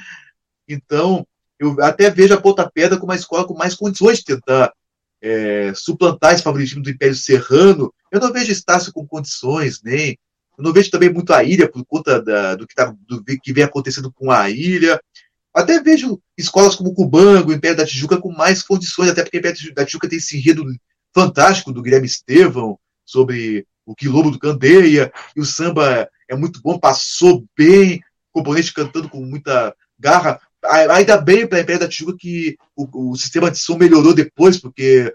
[0.68, 1.28] Então,
[1.60, 4.72] eu até vejo a Ponta Pedra como uma escola com mais condições de tentar
[5.22, 10.18] é, suplantar esse favoritismo do Império Serrano, eu não vejo Estácio com condições, nem.
[10.58, 13.54] Eu não vejo também muito a ilha por conta da, do, que tá, do que
[13.54, 15.00] vem acontecendo com a ilha.
[15.54, 19.74] Até vejo escolas como Cubango, Império da Tijuca com mais condições, até porque o Império
[19.74, 20.66] da Tijuca tem esse enredo
[21.14, 26.80] fantástico do Guilherme Estevão sobre o quilombo do Candeia, e o samba é muito bom,
[26.80, 28.00] passou bem,
[28.32, 33.16] componente cantando com muita garra, Ainda bem para a Império da Tijuca que o, o,
[33.16, 35.14] sistema de som melhorou depois, porque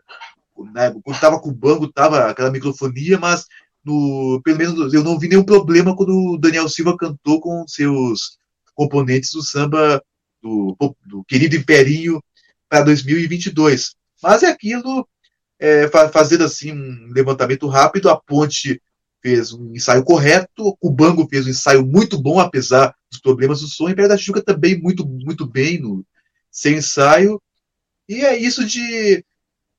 [0.75, 3.47] né, quando estava com o banco, estava aquela microfonia, mas
[3.85, 8.39] no, pelo menos eu não vi nenhum problema quando o Daniel Silva cantou com seus
[8.75, 10.03] componentes do samba
[10.43, 12.23] do, do querido Imperinho
[12.69, 13.95] para 2022.
[14.23, 15.07] Mas é aquilo,
[15.59, 18.81] é, fazendo assim um levantamento rápido, a Ponte
[19.23, 23.67] fez um ensaio correto, o Bango fez um ensaio muito bom, apesar dos problemas do
[23.67, 26.05] som, e Império da Tijuca também muito, muito bem no
[26.51, 27.43] sem ensaio.
[28.09, 29.25] E é isso de.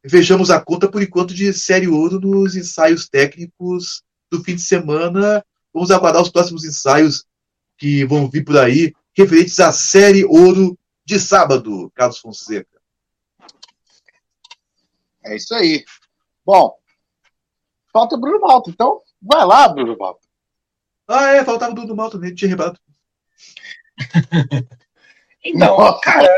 [0.03, 5.43] Vejamos a conta, por enquanto, de série ouro nos ensaios técnicos do fim de semana.
[5.73, 7.25] Vamos aguardar os próximos ensaios
[7.77, 12.77] que vão vir por aí, referentes à série ouro de sábado, Carlos Fonseca.
[15.23, 15.83] É isso aí.
[16.45, 16.73] Bom,
[17.91, 20.27] falta Bruno Malta, então Vai lá, Bruno Malta.
[21.07, 22.79] Ah, é, faltava o Bruno Malta nele, tinha rebato.
[25.43, 26.37] então, cara,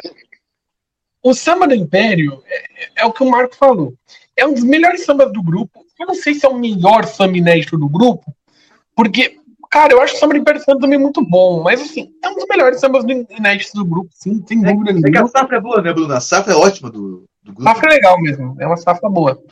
[1.24, 2.64] o samba do Império é,
[2.98, 3.94] é, o que o Marco falou.
[4.36, 5.86] É um dos melhores sambas do grupo.
[6.00, 8.34] Eu não sei se é o melhor samba inédito do grupo,
[8.96, 9.38] porque,
[9.70, 12.36] cara, eu acho o samba do Império Santo também muito bom, mas assim, é um
[12.36, 15.10] dos melhores sambas inéditos do grupo, sim, sem é, dúvida nenhuma.
[15.10, 16.14] É que a safra é boa, né, Bruno?
[16.14, 17.62] A safra é ótima do, do grupo.
[17.70, 19.44] A safra é legal mesmo, é uma safra boa.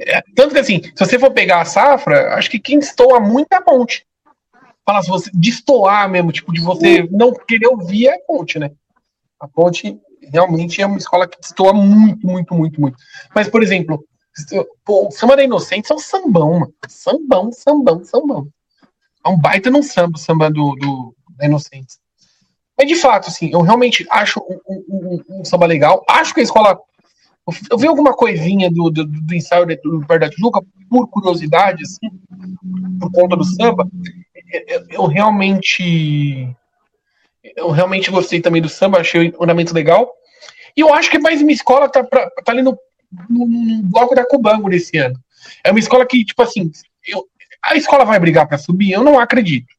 [0.34, 3.56] Tanto que assim, se você for pegar a safra, acho que quem estoura muito é
[3.56, 4.06] a ponte.
[4.84, 8.70] Fala se você destoar mesmo, tipo, de você não querer ouvir é a ponte, né?
[9.38, 9.98] A ponte
[10.32, 12.96] realmente é uma escola que destoa muito, muito, muito, muito.
[13.34, 14.04] Mas, por exemplo,
[14.84, 16.74] pô, o samba da Inocência é um sambão, mano.
[16.88, 18.48] Sambão, sambão, sambão.
[19.24, 22.00] É um baita num samba, samba do, do da Inocência.
[22.76, 26.02] Mas de fato, assim, eu realmente acho um, um, um, um samba legal.
[26.08, 26.78] Acho que a escola
[27.70, 32.08] eu vi alguma coisinha do, do, do ensaio do Bar da Tijuca, por curiosidade, assim,
[32.98, 33.88] por conta do samba.
[34.66, 36.48] Eu, eu, realmente.
[37.56, 40.12] Eu realmente gostei também do samba, achei o ornamento legal.
[40.76, 42.78] E eu acho que mais uma escola tá, pra, tá ali no,
[43.28, 45.18] no, no, bloco da Cubango nesse ano.
[45.64, 46.70] É uma escola que, tipo assim,
[47.06, 47.26] eu,
[47.62, 48.92] a escola vai brigar para subir?
[48.92, 49.72] Eu não acredito.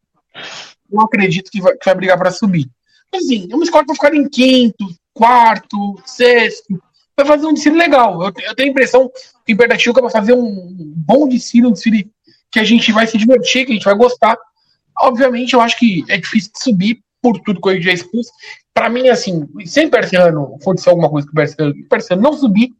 [0.90, 2.70] Não acredito que vai, que vai brigar para subir.
[3.14, 6.82] Assim, é uma escola que vai ficar em quinto, quarto, sexto.
[7.24, 8.22] Vai fazer um desfile legal.
[8.22, 9.12] Eu, eu tenho a impressão
[9.46, 12.10] que Bertatiuca vai fazer um bom desfile, um desfile
[12.52, 14.38] que a gente vai se divertir, que a gente vai gostar.
[15.00, 18.28] Obviamente, eu acho que é difícil de subir por tudo que eu já expus.
[18.74, 22.72] Para mim, assim, sem Persiano acontecer alguma coisa que o Persiano, Persiano não subir,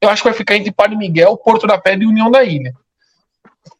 [0.00, 2.72] eu acho que vai ficar entre Padre Miguel, Porto da Pedra e União da Ilha.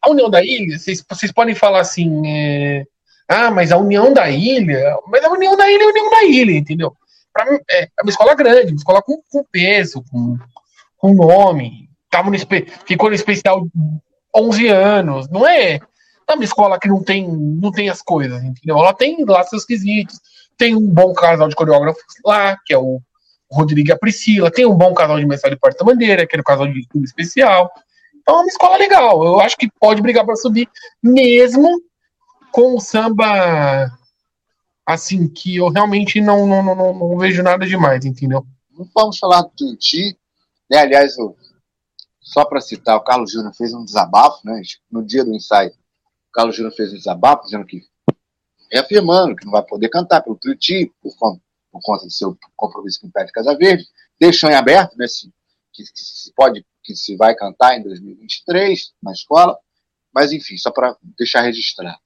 [0.02, 2.84] A União da Ilha, vocês, vocês podem falar assim, é,
[3.28, 6.24] ah, mas a União da Ilha, mas a União da Ilha é a União da
[6.24, 6.94] Ilha, entendeu?
[7.44, 10.38] Mim, é, é uma escola grande, uma escola com, com peso, com,
[10.96, 12.36] com nome, tava no,
[12.86, 13.66] ficou no especial
[14.34, 15.80] 11 anos, não é
[16.28, 18.76] é uma escola que não tem, não tem as coisas, entendeu?
[18.78, 20.20] Ela tem lá seus quesitos,
[20.58, 23.00] tem um bom casal de coreógrafos lá, que é o
[23.50, 26.44] Rodrigo e a Priscila, tem um bom casal de mestre de porta-bandeira, que é o
[26.44, 27.72] casal de estudo especial.
[28.14, 29.24] Então é uma escola legal.
[29.24, 30.68] Eu acho que pode brigar para subir,
[31.02, 31.80] mesmo
[32.52, 33.90] com o samba
[34.88, 38.46] assim, que eu realmente não, não, não, não, não vejo nada demais, entendeu?
[38.70, 40.18] Não vamos falar do Tuti,
[40.70, 40.78] né?
[40.78, 41.36] Aliás, eu,
[42.18, 44.62] só para citar, o Carlos Júnior fez um desabafo, né?
[44.90, 47.82] No dia do ensaio, o Carlos Júnior fez um desabafo, dizendo que
[48.72, 51.14] reafirmando que não vai poder cantar pelo Tuti, por,
[51.70, 53.86] por conta do seu compromisso com o Pé de Casa Verde,
[54.18, 55.06] deixou em aberto, né?
[55.06, 55.30] Se,
[55.70, 59.58] que, que se pode, que se vai cantar em 2023 na escola,
[60.14, 61.98] mas enfim, só para deixar registrado.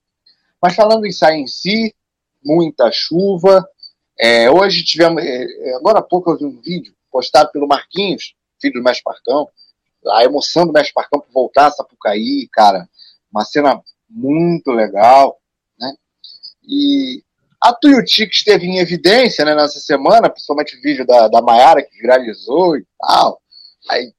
[0.61, 1.95] Mas falando do ensaio em si,
[2.45, 3.67] muita chuva.
[4.19, 8.35] É, hoje tivemos, é, é, agora há pouco eu vi um vídeo postado pelo Marquinhos,
[8.61, 9.49] filho do Mestre Parcão,
[10.07, 12.89] a emoção do Mestre Parcão por voltar a Sapucaí, cara,
[13.33, 15.39] uma cena muito legal,
[15.79, 15.93] né?
[16.63, 17.23] E
[17.61, 21.83] a Tuiuti que esteve em evidência né, nessa semana, principalmente o vídeo da, da Maiara
[21.83, 23.41] que viralizou e tal,
[23.91, 24.13] aí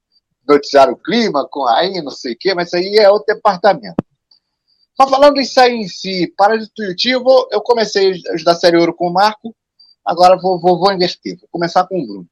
[0.47, 3.95] noticiaram o clima, com aí não sei o quê, mas isso aí é outro departamento.
[4.97, 7.23] Mas falando isso aí em si, para de Tuiuti, eu,
[7.61, 9.55] comecei a ajudar a Série Ouro com o Marco,
[10.05, 12.27] agora vou, vou, vou inverter, vou começar com o Bruno.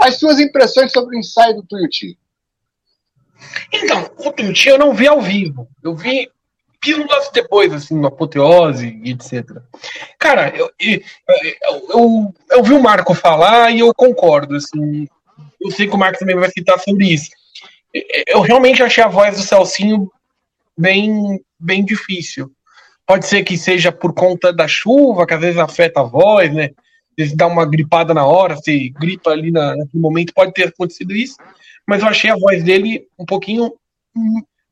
[0.00, 2.18] As suas impressões sobre o ensaio do Tuiuti?
[3.72, 5.68] Então, o Tuiuti eu não vi ao vivo.
[5.82, 6.28] Eu vi
[6.80, 9.62] pílulas depois, assim, no apoteose e etc.
[10.18, 11.00] Cara, eu, eu,
[11.88, 15.06] eu, eu, vi o Marco falar e eu concordo, assim.
[15.60, 17.30] Eu sei que o Marco também vai citar sobre isso.
[18.26, 20.10] Eu realmente achei a voz do Celcinho
[20.76, 22.50] bem, bem difícil.
[23.06, 26.70] Pode ser que seja por conta da chuva, que às vezes afeta a voz, né?
[27.18, 31.12] Às dá uma gripada na hora, se gripa ali na, naquele momento, pode ter acontecido
[31.14, 31.36] isso.
[31.86, 33.72] Mas eu achei a voz dele um pouquinho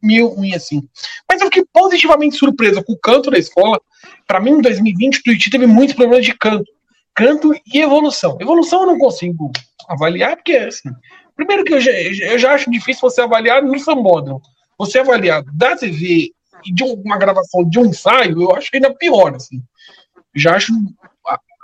[0.02, 0.82] meio ruim assim.
[1.28, 3.80] Mas eu fiquei positivamente surpreso com o canto da escola.
[4.26, 6.70] Para mim, em 2020, o Tuiuti teve muitos problemas de canto.
[7.14, 8.38] Canto e evolução.
[8.40, 9.50] Evolução eu não consigo
[9.88, 10.88] avaliar, porque, assim,
[11.36, 14.40] primeiro que eu já, eu já acho difícil você avaliar no sambódromo
[14.80, 19.62] você avaliar da TV de uma gravação de um ensaio, eu acho ainda pior, assim.
[20.34, 20.72] Já acho,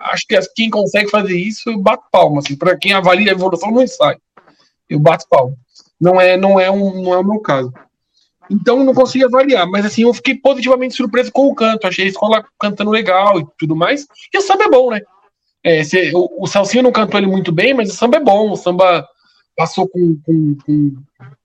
[0.01, 3.71] acho que quem consegue fazer isso, eu bato palma, assim, para quem avalia a evolução
[3.71, 4.21] no ensaio.
[4.89, 5.55] Eu bato palma.
[6.01, 7.73] Não é, não é, um, não é o meu caso.
[8.51, 11.87] Então não consegui avaliar, mas assim, eu fiquei positivamente surpreso com o canto.
[11.87, 14.07] Achei a escola cantando legal e tudo mais.
[14.33, 15.01] E o samba é bom, né?
[15.65, 18.53] É, se, o, o Salsinho não cantou ele muito bem, mas o samba é bom.
[18.53, 19.07] O samba
[19.57, 20.97] passou com, com, com,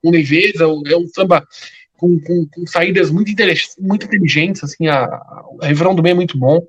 [0.04, 1.44] com leveza, é um samba
[2.02, 3.32] com, com, com saídas muito,
[3.80, 6.60] muito inteligentes, assim, a, a, refrão do bem é muito bom.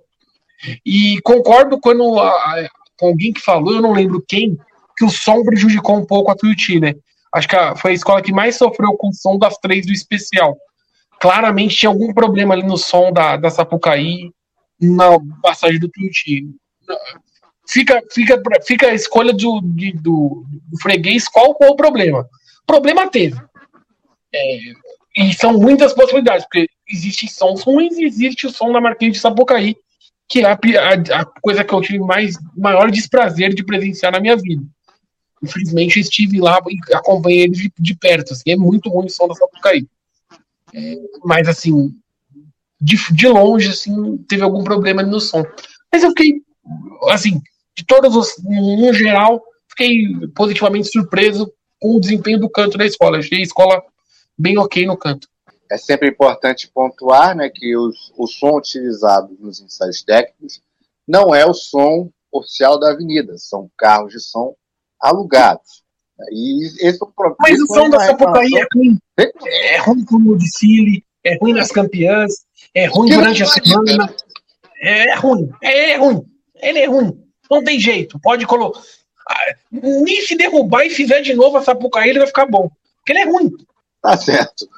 [0.85, 2.69] E concordo quando a,
[2.99, 4.59] com alguém que falou, eu não lembro quem,
[4.97, 6.95] que o som prejudicou um pouco a Tuiuti, né?
[7.35, 9.93] Acho que a, foi a escola que mais sofreu com o som das três do
[9.93, 10.55] especial.
[11.19, 14.31] Claramente tinha algum problema ali no som da, da Sapucaí,
[14.79, 16.45] na passagem do Tuiuti
[17.69, 22.29] fica, fica, fica a escolha do, de, do, do, freguês qual foi o problema.
[22.67, 23.41] Problema teve.
[24.35, 24.59] É,
[25.17, 29.21] e são muitas possibilidades, porque existem sons ruins e existe o som da Marquinhos de
[29.21, 29.77] Sapucaí,
[30.29, 34.21] que é a, a, a, coisa que eu tive mais maior desprazer de presenciar na
[34.21, 34.63] minha vida.
[35.43, 38.33] Infelizmente, estive lá e acompanhei ele de, de perto.
[38.33, 39.87] Assim, é muito ruim o som da Sapucaí.
[40.73, 41.93] É, mas, assim,
[42.81, 45.45] de, de longe, assim, teve algum problema no som.
[45.93, 46.41] Mas eu fiquei,
[47.11, 47.43] assim,
[47.77, 53.19] de todos os, no geral, fiquei positivamente surpreso com o desempenho do canto da escola.
[53.19, 53.83] Achei a escola
[54.39, 55.29] bem ok no canto.
[55.71, 60.61] É sempre importante pontuar né, que os, o som utilizado nos ensaios técnicos
[61.09, 64.55] não é o som oficial da avenida, são carros de som
[65.01, 65.83] alugados.
[66.31, 67.37] E esse é o problema.
[67.41, 68.99] Mas o som da Sapucaí é ruim.
[69.17, 72.33] É ruim como o de é ruim nas campeãs,
[72.75, 74.15] é ruim durante a semana.
[74.81, 76.23] É ruim, é ruim,
[76.57, 77.25] ele é ruim.
[77.51, 78.19] Não tem jeito.
[78.21, 78.81] Pode colocar.
[79.29, 82.71] Ah, nem se derrubar e fizer de novo a Sapucaí, ele vai ficar bom.
[82.99, 83.51] Porque ele é ruim.
[84.03, 84.69] Tá certo.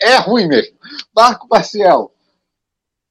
[0.00, 0.76] É ruim mesmo.
[1.14, 2.12] Marco Parcial.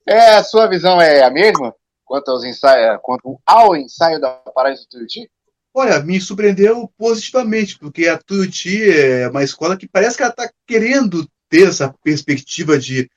[0.06, 1.74] É, a sua visão é a mesma?
[2.14, 5.28] quanto, aos ensaios, quanto ao ensaio da Paraíso Tuiuti?
[5.74, 10.48] Olha, me surpreendeu positivamente, porque a Tuiuti é uma escola que parece que ela está
[10.68, 13.10] querendo ter essa perspectiva de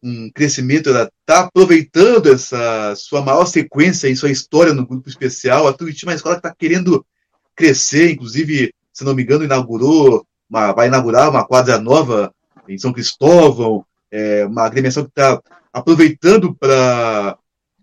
[0.00, 5.66] um crescimento, ela está aproveitando essa sua maior sequência em sua história no grupo especial.
[5.66, 7.04] A Tuiuti é uma escola que está querendo
[7.56, 10.24] crescer, inclusive, se não me engano, inaugurou,
[10.54, 12.32] uma, vai inaugurar uma quadra nova
[12.68, 17.36] em São Cristóvão, é, uma agremiação que está aproveitando para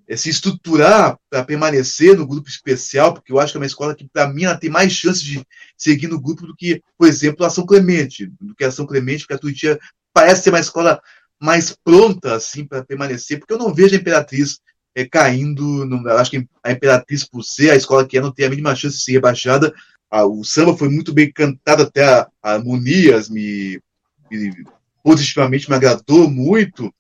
[0.08, 3.94] é, se estruturar para permanecer no grupo especial, porque eu acho que é uma escola
[3.94, 5.46] que, para mim, ela tem mais chances de
[5.78, 9.24] seguir no grupo do que, por exemplo, a São Clemente, do que a São Clemente,
[9.24, 9.78] porque a Tuiuti
[10.14, 11.02] parece ser uma escola
[11.40, 14.60] mais pronta assim para permanecer, porque eu não vejo a Imperatriz
[14.96, 15.84] é, caindo.
[16.08, 18.76] Eu acho que a Imperatriz, por ser a escola que é, não tem a mínima
[18.76, 19.74] chance de ser rebaixada.
[20.12, 23.82] Ah, o samba foi muito bem cantado, até a, a me,
[24.30, 24.66] me,
[25.02, 26.94] positivamente me agradou muito.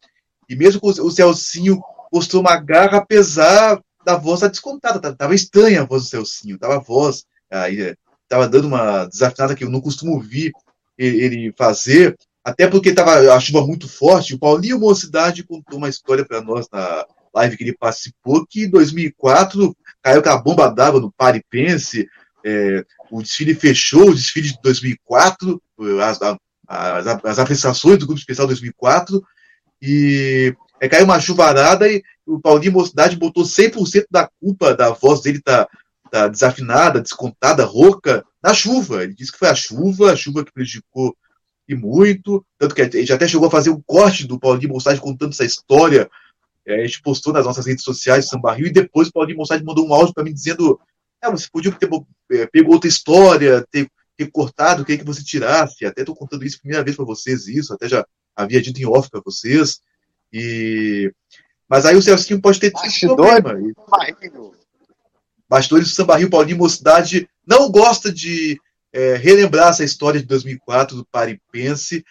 [0.47, 1.81] E mesmo o Celcinho
[2.11, 5.13] mostrou uma garra, apesar da voz descontada.
[5.13, 7.95] Tava estranha a voz do Celcinho, tava a voz, aí,
[8.29, 10.53] tava dando uma desafinada que eu não costumo ouvir
[10.97, 14.33] ele fazer, até porque tava a chuva muito forte.
[14.33, 18.69] O Paulinho Mocidade contou uma história para nós na live que ele participou, que em
[18.69, 22.07] 2004 caiu com a bomba d'água no Paripense,
[22.45, 25.61] é, o desfile fechou, o desfile de 2004,
[26.03, 26.19] as,
[26.67, 29.23] as, as apresentações do Grupo Especial 2004,
[29.81, 35.21] e é, caiu uma chuvarada e o Paulinho Mocidade botou 100% da culpa da voz
[35.21, 35.67] dele tá,
[36.09, 39.03] tá desafinada, descontada, rouca, na chuva.
[39.03, 41.15] Ele disse que foi a chuva, a chuva que prejudicou
[41.67, 45.31] e muito, tanto que gente até chegou a fazer um corte do Paulinho Mocidade contando
[45.31, 46.09] essa história,
[46.65, 49.63] é, a gente postou nas nossas redes sociais Samba Rio, e depois o Paulinho Mocidade
[49.63, 50.79] mandou um áudio para mim dizendo
[51.21, 51.89] é, você podia ter
[52.31, 56.59] é, pego outra história, ter, ter cortado, queria que você tirasse, até estou contando isso
[56.59, 59.79] primeira vez para vocês, isso, até já havia dito em off para vocês,
[60.31, 61.11] e...
[61.69, 63.53] Mas aí o Celcinho pode ter tido problema.
[65.47, 68.59] Bastidores do Samba Rio, Paulinho Mocidade não gosta de
[68.91, 72.03] é, relembrar essa história de 2004 do Paripense,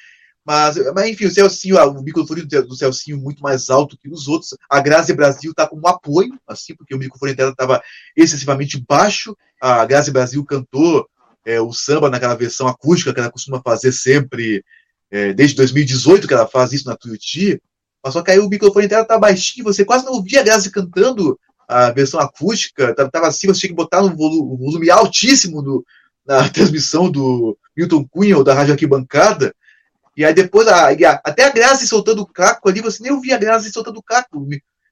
[0.44, 4.56] mas, mas enfim, o Celcinho, o microfone do Celcinho muito mais alto que os outros.
[4.68, 7.82] A Grazi Brasil está como apoio, assim, porque o microfone dela estava
[8.16, 9.36] excessivamente baixo.
[9.60, 11.06] A Grazi Brasil cantou
[11.44, 14.64] é, o samba naquela versão acústica que ela costuma fazer sempre,
[15.10, 17.60] é, desde 2018 que ela faz isso na Tuiuti.
[18.02, 20.70] Mas só que aí o microfone dela tá baixinho, você quase não ouvia a Grazi
[20.70, 21.38] cantando
[21.68, 25.84] a versão acústica, tava assim, você tinha que botar no volume, volume altíssimo do,
[26.26, 29.54] na transmissão do Milton Cunha ou da Rádio Arquibancada.
[30.20, 30.90] E aí depois, a,
[31.24, 34.47] até a Grazi soltando o caco ali, você nem ouvia a Grazi soltando o caco.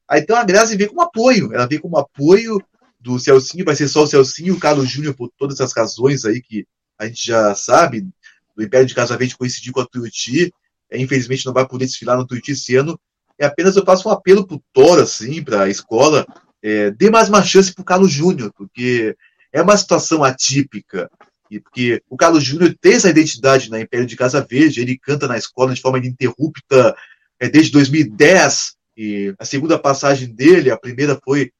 [0.09, 2.59] Aí então a Grazi veio como apoio, ela veio como apoio
[2.99, 6.41] do Celcinho, vai ser só o Celcinho, o Carlos Júnior, por todas as razões aí
[6.41, 6.67] que
[6.99, 8.09] a gente já sabe,
[8.57, 10.51] do Império de Casa Verde coincidir com a Tuiuti,
[10.91, 12.99] é, infelizmente não vai poder desfilar no Tuiuti esse ano,
[13.39, 16.27] é apenas eu faço um apelo pro Thor, assim, para a escola,
[16.63, 19.15] é, dê mais uma chance pro Carlos Júnior, porque
[19.53, 21.11] é uma situação atípica.
[21.51, 25.27] E porque o Carlos Júnior tem essa identidade na Império de Casa Verde, ele canta
[25.27, 26.95] na escola de forma ininterrupta
[27.41, 28.77] é, desde 2010.
[28.97, 31.53] E a segunda passagem dele, a primeira foi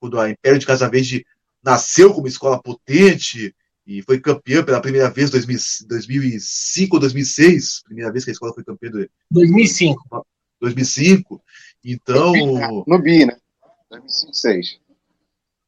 [0.00, 1.24] quando a Império de Casa Verde
[1.62, 3.54] nasceu como escola potente
[3.86, 8.52] e foi campeã pela primeira vez em 2005 ou 2006, primeira vez que a escola
[8.52, 8.90] foi campeã.
[8.90, 9.08] Do...
[9.30, 10.26] 2005.
[10.60, 11.42] 2005.
[11.84, 12.32] Então.
[12.86, 13.36] No BI, né?
[13.90, 14.80] 2005, 2006.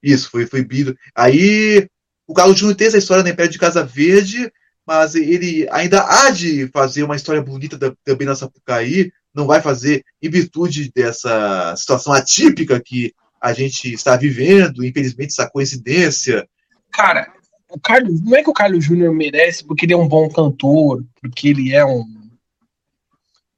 [0.02, 0.94] Isso, foi, foi BI.
[1.14, 1.88] Aí
[2.30, 4.52] o Júnior tem essa história na Império de Casa Verde,
[4.86, 10.04] mas ele ainda há de fazer uma história bonita também na Sapucaí, não vai fazer
[10.22, 16.46] em virtude dessa situação atípica que a gente está vivendo, infelizmente essa coincidência.
[16.92, 17.32] Cara,
[17.68, 21.04] o Carlos, não é que o Carlos Júnior merece porque ele é um bom cantor,
[21.20, 22.04] porque ele é um,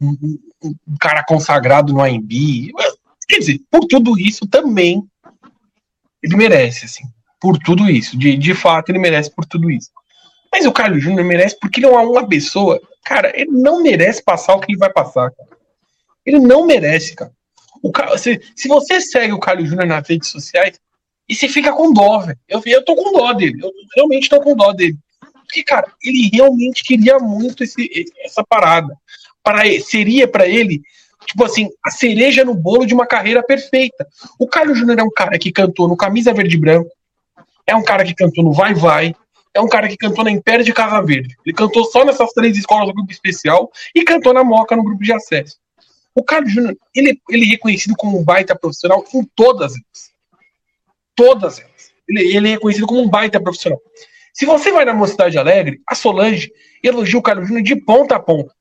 [0.00, 2.72] um, um cara consagrado no AMB.
[3.28, 5.02] Quer dizer, por tudo isso também
[6.22, 7.04] ele merece, assim
[7.42, 8.16] por tudo isso.
[8.16, 9.90] De, de fato, ele merece por tudo isso.
[10.52, 12.80] Mas o Carlos Júnior merece porque ele é uma pessoa.
[13.04, 15.48] Cara, ele não merece passar o que ele vai passar, cara.
[16.24, 17.32] Ele não merece, cara.
[17.82, 20.78] O, se, se você segue o Carlos Júnior nas redes sociais,
[21.28, 22.38] e você fica com dó, velho.
[22.48, 23.58] Eu, eu tô com dó dele.
[23.60, 24.96] Eu realmente tô com dó dele.
[25.46, 28.94] Porque, cara, ele realmente queria muito esse, essa parada.
[29.42, 30.80] Para, seria para ele,
[31.26, 34.06] tipo assim, a cereja no bolo de uma carreira perfeita.
[34.38, 36.90] O Carlos Júnior é um cara que cantou no Camisa Verde e Branco,
[37.66, 39.14] é um cara que cantou no Vai Vai,
[39.54, 41.36] é um cara que cantou na Império de Casa Verde.
[41.44, 45.02] Ele cantou só nessas três escolas do grupo especial e cantou na Moca no grupo
[45.02, 45.56] de acesso.
[46.14, 50.12] O Carlos Júnior, ele, ele é reconhecido como um baita profissional em todas elas.
[51.14, 51.92] Todas elas.
[52.08, 53.80] Ele, ele é reconhecido como um baita profissional.
[54.32, 56.50] Se você vai na Mocidade Alegre, a Solange
[56.82, 58.52] elogia o Carlos Júnior de ponta a ponta.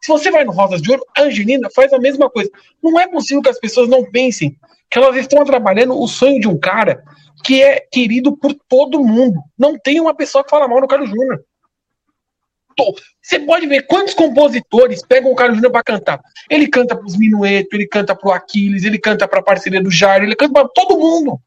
[0.00, 2.50] Se você vai no Rosas de Ouro, a Angelina faz a mesma coisa.
[2.82, 4.56] Não é possível que as pessoas não pensem
[4.90, 7.04] que elas estão trabalhando o sonho de um cara
[7.42, 9.40] que é querido por todo mundo.
[9.58, 11.44] Não tem uma pessoa que fala mal no Carlos Júnior.
[13.20, 16.20] Você pode ver quantos compositores pegam o Carlos Júnior para cantar.
[16.48, 19.82] Ele canta para os Minueto, ele canta para o Aquiles, ele canta para a parceria
[19.82, 21.38] do Jair, ele canta para todo mundo.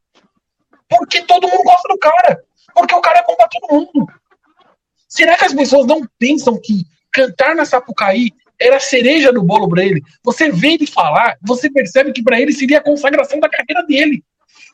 [0.87, 2.39] Porque todo mundo gosta do cara.
[2.73, 4.07] Porque o cara é bom para todo mundo.
[5.07, 9.67] Será que as pessoas não pensam que cantar na Sapucaí era a cereja do bolo
[9.67, 10.01] para ele?
[10.23, 14.23] Você vê ele falar, você percebe que para ele seria a consagração da carreira dele.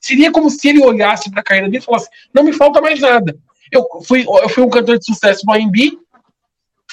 [0.01, 2.99] Seria como se ele olhasse para a carreira dele e falasse: não me falta mais
[2.99, 3.37] nada.
[3.71, 5.97] Eu fui, eu fui um cantor de sucesso no AMB,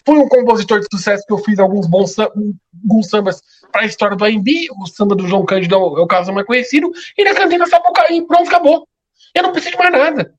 [0.07, 4.17] fui um compositor de sucesso que eu fiz alguns bons alguns sambas para a história
[4.17, 4.49] do AMB,
[4.79, 8.25] o samba do João Cândido é o, caso mais conhecido, e ele cantei na Sapucaí,
[8.27, 8.87] pronto, acabou.
[9.35, 10.35] Eu não preciso de mais nada.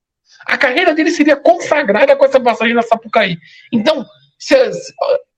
[0.48, 3.38] A carreira dele seria consagrada com essa passagem na Sapucaí.
[3.72, 4.06] Então,
[4.40, 4.56] se,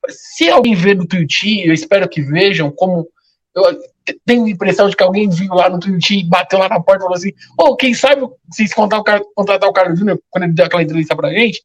[0.09, 3.07] se alguém vê no Twitch, eu espero que vejam como
[3.53, 3.77] eu
[4.26, 7.03] tenho a impressão de que alguém viu lá no Twitch, bateu lá na porta e
[7.03, 10.65] falou assim: oh, quem sabe vocês contratar o, contratar o Carlos Júnior quando ele deu
[10.65, 11.64] aquela entrevista pra gente?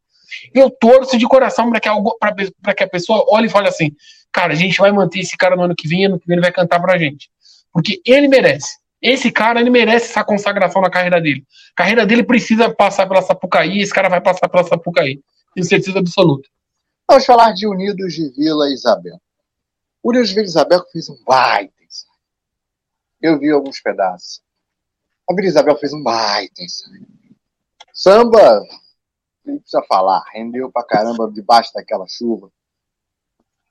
[0.53, 3.91] Eu torço de coração para que, que a pessoa olhe e fale assim:
[4.33, 6.43] cara, a gente vai manter esse cara no ano que vem, ano que vem ele
[6.43, 7.31] vai cantar pra gente.
[7.73, 8.77] Porque ele merece.
[9.01, 11.45] Esse cara, ele merece essa consagração na carreira dele.
[11.73, 15.21] A carreira dele precisa passar pela Sapucaí, esse cara vai passar pela Sapucaí.
[15.55, 16.49] Tenho certeza absoluta.
[17.09, 19.21] Vamos falar de Unidos de Vila Isabel.
[20.03, 21.76] Unidos de Vila Isabel fez um baita
[23.27, 24.41] eu vi alguns pedaços.
[25.29, 27.07] A Vila Isabel fez um baita ensaio.
[27.93, 28.63] Samba,
[29.45, 32.51] não precisa falar, rendeu pra caramba debaixo daquela chuva.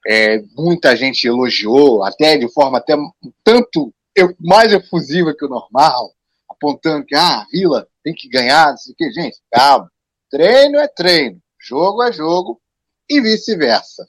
[0.07, 2.95] É, muita gente elogiou, até de forma até
[3.43, 3.93] tanto
[4.39, 6.13] mais efusiva que o normal,
[6.49, 9.11] apontando que ah, a Vila tem que ganhar, não sei o que.
[9.11, 9.91] Gente, calma.
[10.29, 12.61] Treino é treino, jogo é jogo
[13.09, 14.07] e vice-versa.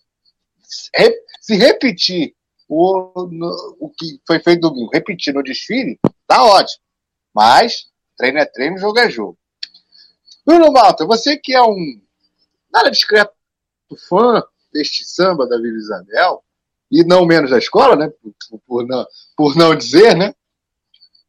[1.41, 2.35] Se repetir
[2.69, 6.83] o, no, o que foi feito domingo, repetir no desfile, tá ótimo.
[7.35, 7.87] Mas
[8.17, 9.39] treino é treino, jogo é jogo.
[10.45, 12.01] Bruno Malta, você que é um
[12.73, 13.33] nada discreto
[14.09, 16.43] fã deste samba da Vila Isabel,
[16.91, 18.11] e não menos da escola, né?
[18.49, 19.07] Por, por, não,
[19.37, 20.35] por não dizer, né?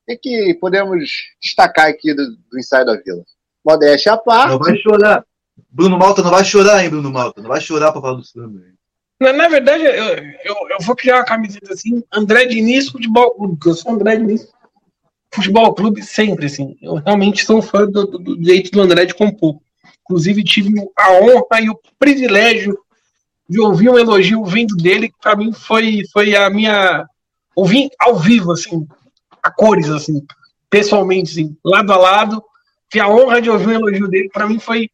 [0.07, 1.09] O que podemos
[1.41, 3.23] destacar aqui do, do ensaio da Vila?
[3.65, 4.51] Modéstia à parte.
[4.51, 5.25] Não vai chorar.
[5.69, 7.41] Bruno Malta não vai chorar, hein, Bruno Malta?
[7.41, 8.59] Não vai chorar para falar do samba.
[8.59, 8.73] Hein?
[9.19, 13.55] Na, na verdade, eu, eu, eu, vou criar uma camiseta assim, André Diniz Futebol Clube,
[13.55, 14.47] porque eu sou André Diniz
[15.33, 16.77] Futebol Clube sempre, assim.
[16.81, 19.57] Eu realmente sou fã do, do, do jeito do André de compor.
[20.03, 22.77] Inclusive, tive a honra e o privilégio
[23.49, 27.05] de ouvir um elogio vindo dele, que para mim foi, foi a minha.
[27.55, 28.87] Ouvir ao vivo, assim,
[29.41, 30.23] a cores, assim,
[30.69, 32.43] pessoalmente, assim, lado a lado.
[32.89, 34.89] Que a honra de ouvir um elogio dele, para mim foi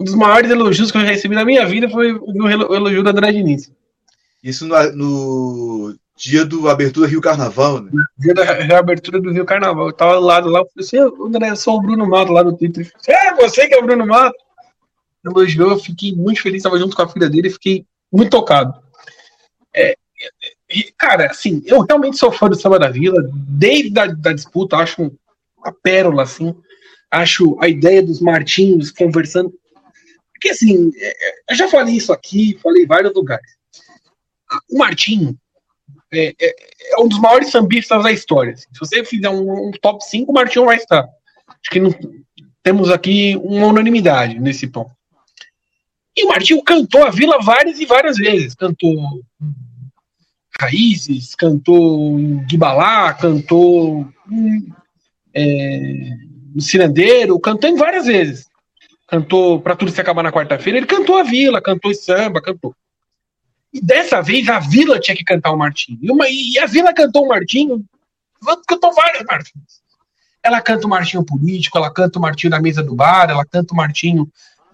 [0.00, 3.32] um dos maiores elogios que eu recebi na minha vida foi o elogio da André
[3.32, 3.70] Diniz.
[4.42, 7.90] Isso no, no, dia do abertura Rio Carnaval, né?
[8.18, 9.88] Dia da abertura do Rio Carnaval.
[9.88, 12.44] Eu tava do lado lá, eu falei assim, André, eu sou o Bruno Mato lá
[12.44, 12.90] no Twitter.
[13.06, 14.36] É, você que é o Bruno Mato.
[15.24, 18.74] Elogiou, eu fiquei muito feliz, estava junto com a filha dele, fiquei muito tocado.
[19.74, 19.96] É,
[20.98, 25.10] cara, assim, eu realmente sou fã do Samba da Vila, desde a da disputa, acho
[25.56, 26.54] uma pérola, assim.
[27.10, 29.52] Acho a ideia dos Martinhos conversando
[30.44, 33.56] porque assim, é, é, eu já falei isso aqui, falei em vários lugares.
[34.70, 35.34] O Martinho
[36.12, 36.54] é, é,
[36.92, 38.54] é um dos maiores sambistas da história.
[38.54, 41.08] Se você fizer um, um top 5, o Martinho vai estar.
[41.48, 41.90] Acho que não,
[42.62, 44.92] temos aqui uma unanimidade nesse ponto.
[46.14, 48.54] E o Martinho cantou a Vila várias e várias vezes.
[48.54, 48.94] Cantou
[50.60, 54.06] Raízes, cantou Guibalá, cantou
[55.34, 56.10] é,
[56.60, 58.46] Cirandeiro, cantou em várias vezes
[59.06, 62.74] cantou Pra Tudo Se Acabar na Quarta-feira, ele cantou a Vila, cantou samba, cantou.
[63.72, 65.98] E dessa vez a Vila tinha que cantar o Martinho.
[66.00, 67.84] E, uma, e a Vila cantou o Martinho,
[68.68, 69.82] cantou vários Martins.
[70.42, 73.72] Ela canta o Martinho político, ela canta o Martinho da mesa do bar, ela canta
[73.72, 74.28] o Martinho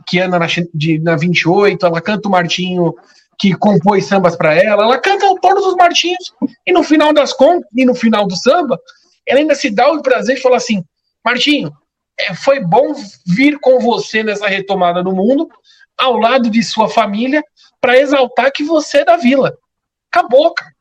[0.07, 2.95] que anda na, de, na 28, ela canta o Martinho
[3.39, 6.35] que compôs sambas para ela, ela canta todos os Martinhos,
[6.67, 8.79] e no final das contas, e no final do samba,
[9.27, 10.85] ela ainda se dá o prazer de falar assim:
[11.25, 11.73] Martinho,
[12.35, 12.95] foi bom
[13.27, 15.49] vir com você nessa retomada do mundo,
[15.97, 17.43] ao lado de sua família,
[17.81, 19.57] para exaltar que você é da vila.
[20.11, 20.73] Acabou, cara.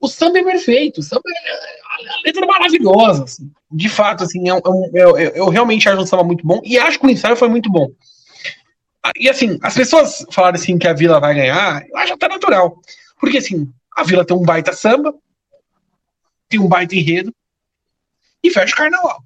[0.00, 3.52] O samba é perfeito, o samba é, a letra é maravilhosa, assim.
[3.70, 6.98] de fato, assim, é, é, é, eu realmente acho o samba muito bom e acho
[6.98, 7.88] que o ensaio foi muito bom.
[9.16, 12.80] E assim, as pessoas falaram assim que a Vila vai ganhar, eu acho até natural.
[13.18, 15.14] Porque assim, a Vila tem um baita samba,
[16.48, 17.32] tem um baita enredo
[18.42, 19.22] e fecha o carnaval.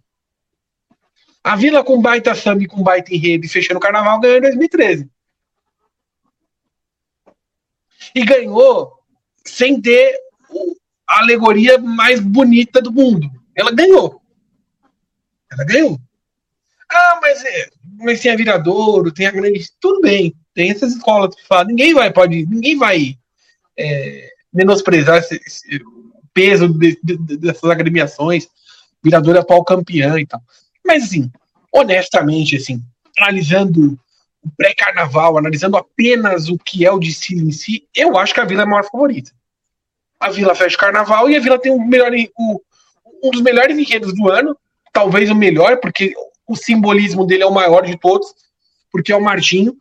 [1.47, 4.41] A Vila com baita samba e com baita enredo e fechando o carnaval ganhou em
[4.41, 5.09] 2013.
[8.13, 8.93] E ganhou
[9.45, 10.19] sem ter
[11.09, 13.31] a alegoria mais bonita do mundo.
[13.55, 14.21] Ela ganhou.
[15.49, 16.01] Ela ganhou.
[16.91, 19.71] Ah, mas, é, mas tem a Viradouro, tem a grande.
[19.81, 21.69] Tudo bem, tem essas escolas que falam.
[21.69, 23.17] Ninguém vai, pode, ninguém vai
[23.79, 25.81] é, menosprezar esse, esse
[26.35, 28.49] peso de, de, dessas agremiações.
[29.01, 30.43] Viradouro é pau campeã e tal.
[30.87, 31.31] Mas, assim,
[31.73, 32.83] honestamente, assim,
[33.19, 33.99] analisando
[34.43, 38.45] o pré-carnaval, analisando apenas o que é o desfile em si, eu acho que a
[38.45, 39.33] Vila é a maior favorita.
[40.21, 42.61] A Vila fecha o carnaval e a Vila tem melhor, o,
[43.23, 44.57] um dos melhores enredos do ano,
[44.93, 46.15] talvez o melhor, porque
[46.47, 48.33] o simbolismo dele é o maior de todos,
[48.91, 49.77] porque é o Martinho.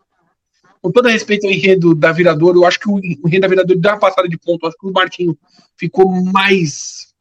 [0.82, 3.94] Com todo respeito ao enredo da Viradouro, eu acho que o enredo da Viradouro dá
[3.94, 4.64] uma passada de ponto.
[4.64, 5.38] Eu acho que o Martinho
[5.78, 7.14] ficou mais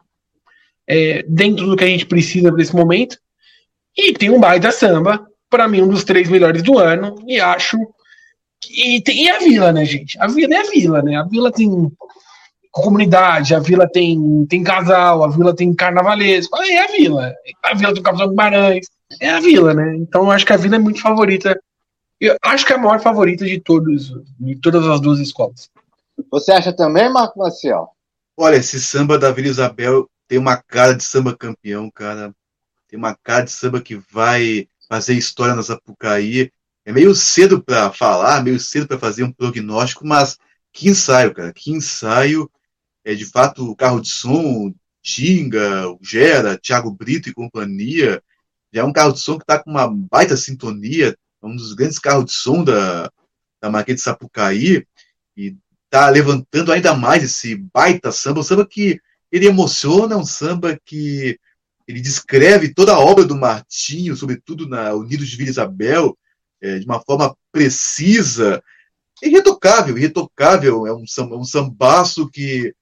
[0.87, 3.19] é, dentro do que a gente precisa nesse momento.
[3.97, 7.77] E tem um baita samba, para mim, um dos três melhores do ano, e acho.
[8.69, 10.19] E, tem, e a Vila, né, gente?
[10.21, 11.17] A Vila é a Vila, né?
[11.17, 11.93] A Vila tem
[12.71, 17.33] comunidade, a Vila tem, tem casal, a Vila tem carnavalesco, é a Vila.
[17.63, 18.87] A Vila tem o Capitão Guimarães,
[19.21, 19.95] é a Vila, né?
[19.97, 21.59] Então acho que a Vila é muito favorita.
[22.21, 25.71] Eu acho que é a maior favorita de todos, de todas as duas escolas.
[26.31, 27.89] Você acha também, Marco Maciel?
[28.37, 32.33] Olha, esse samba da Vila Isabel tem uma cara de samba campeão, cara.
[32.95, 36.53] Tem uma cara de samba que vai fazer história na Zapucaí.
[36.85, 40.39] É meio cedo para falar, meio cedo para fazer um prognóstico, mas
[40.73, 41.53] que ensaio, cara.
[41.53, 42.49] Que ensaio.
[43.05, 44.73] É de fato o carro de som,
[45.03, 48.23] Tinga, o Gera, Thiago Brito e companhia.
[48.73, 51.73] Já é um carro de som que está com uma baita sintonia, é um dos
[51.75, 53.11] grandes carros de som da,
[53.61, 54.87] da Marquês de Sapucaí,
[55.37, 55.57] e
[55.87, 59.01] está levantando ainda mais esse baita samba, um samba que
[59.33, 61.41] ele emociona, um samba que
[61.87, 66.17] ele descreve toda a obra do Martinho, sobretudo na Unidos de Vila Isabel,
[66.61, 68.63] é, de uma forma precisa,
[69.23, 72.75] irretocável, irretocável, é um, é um sambaço que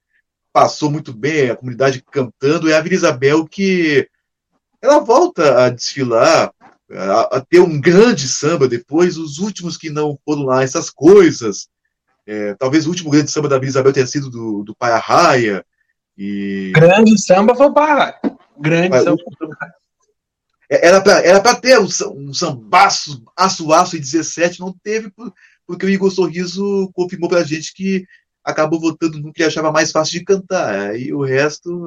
[0.53, 4.09] passou muito bem, a comunidade cantando, é a Vila Isabel que
[4.81, 6.53] ela volta a desfilar,
[6.91, 11.69] a, a, ter um grande samba depois, os últimos que não foram lá, essas coisas.
[12.27, 15.65] É, talvez o último grande samba da Vila Isabel tenha sido do, do Pai Arraia.
[16.16, 16.73] E...
[16.74, 18.20] Grande samba foi o Pai Arraia.
[18.59, 19.23] Grande Mas, samba.
[20.70, 25.12] É, era para era pra ter um, um sambaço, aço, aço e 17, não teve,
[25.66, 28.07] porque o Igor Sorriso confirmou pra gente que
[28.45, 30.91] acabou votando no que achava mais fácil de cantar.
[30.91, 31.87] Aí o resto,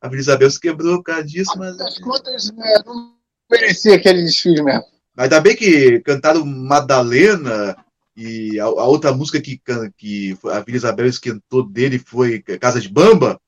[0.00, 1.78] a Vila Isabel se quebrou por causa disso, mas.
[1.80, 3.14] As contas né, não
[3.50, 4.84] merecia aquele desfile mesmo.
[5.16, 7.76] Ainda bem que cantaram Madalena
[8.16, 9.60] e a, a outra música que,
[9.96, 13.40] que a Vila Isabel esquentou dele foi Casa de Bamba.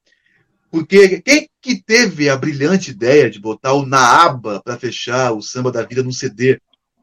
[0.71, 5.73] Porque quem que teve a brilhante ideia de botar o Naaba para fechar o samba
[5.73, 6.61] da vida no CD?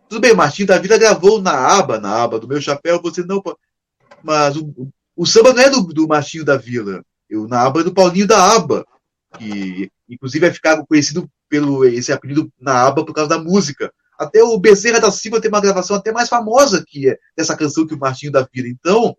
[0.08, 3.42] Tudo bem, Martinho da Vida gravou na aba, na aba do meu chapéu, você não.
[4.24, 7.04] Mas o, o samba não é do, do Martinho da Vila.
[7.30, 8.86] Eu, na aba é do Paulinho da Aba,
[9.38, 13.92] que inclusive vai ficar conhecido pelo esse apelido na aba por causa da música.
[14.18, 17.86] Até o Bezerra da Silva tem uma gravação até mais famosa que é dessa canção
[17.86, 18.68] que o Martinho da Vila.
[18.68, 19.16] Então,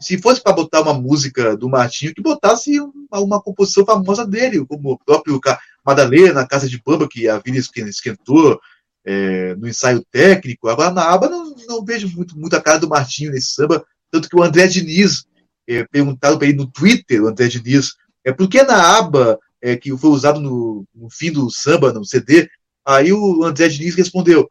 [0.00, 4.64] se fosse para botar uma música do Martinho, que botasse uma, uma, composição famosa dele,
[4.64, 5.38] como o próprio
[5.84, 8.58] Madalena, Casa de Bamba, que a Vila esquentou
[9.04, 10.68] é, no ensaio técnico.
[10.68, 13.84] Agora, na aba, não, não vejo muito, muito a cara do Martinho nesse samba.
[14.10, 15.24] Tanto que o André Diniz,
[15.68, 17.94] é, perguntado para ele no Twitter, o André Diniz,
[18.24, 22.04] é por que na aba é, que foi usado no, no, fim do samba, no
[22.04, 22.48] CD,
[22.84, 24.50] aí o André Diniz respondeu,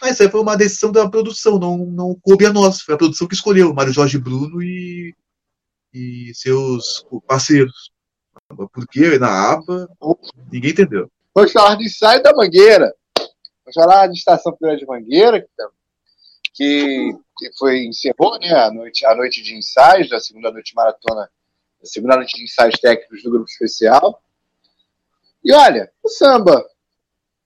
[0.00, 3.34] mas foi uma decisão da produção, não, não coube a nós, foi a produção que
[3.34, 5.14] escolheu, Mário Jorge Bruno e,
[5.92, 7.90] e seus parceiros.
[8.72, 9.88] Porque na aba,
[10.50, 11.10] ninguém entendeu.
[11.34, 12.94] Vamos falar de ensaio da Mangueira.
[13.16, 15.46] Vamos falar de Estação de Mangueira,
[16.54, 21.30] que que foi encerrou né, a noite a noite de ensaios da segunda noite maratona
[21.80, 24.20] a segunda noite de ensaios técnicos do grupo especial
[25.44, 26.68] e olha o samba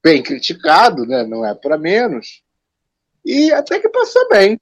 [0.02, 2.41] bem criticado né não é para menos
[3.24, 4.60] e até que passou bem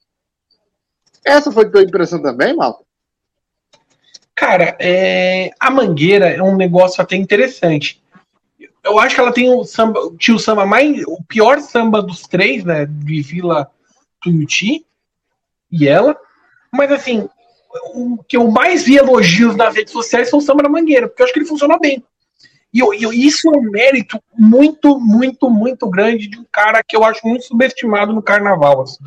[1.24, 2.85] essa foi a tua impressão também Malta
[4.35, 5.51] cara é...
[5.59, 8.03] a mangueira é um negócio até interessante
[8.82, 12.23] eu acho que ela tem o samba, tinha o samba mais o pior samba dos
[12.23, 13.70] três né de Vila
[14.20, 14.85] Tuiuti
[15.70, 16.19] e ela.
[16.73, 17.28] Mas assim,
[17.95, 21.23] o que eu mais vi elogios nas redes sociais foi o Samba da Mangueira, porque
[21.23, 22.03] eu acho que ele funciona bem.
[22.73, 27.05] E eu, isso é um mérito muito, muito, muito grande de um cara que eu
[27.05, 28.83] acho muito subestimado no carnaval.
[28.83, 29.05] Assim.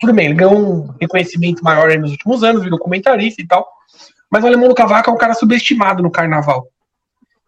[0.00, 3.68] Tudo bem, ele ganhou um reconhecimento maior nos últimos anos, virou comentarista e tal.
[4.28, 6.68] Mas o Alemão do Cavaco é um cara subestimado no carnaval.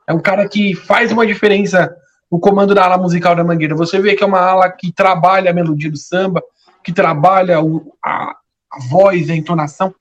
[0.07, 1.95] É um cara que faz uma diferença
[2.31, 3.75] o comando da ala musical da Mangueira.
[3.75, 6.43] Você vê que é uma ala que trabalha a melodia do samba,
[6.83, 8.35] que trabalha o, a,
[8.71, 9.95] a voz, a entonação.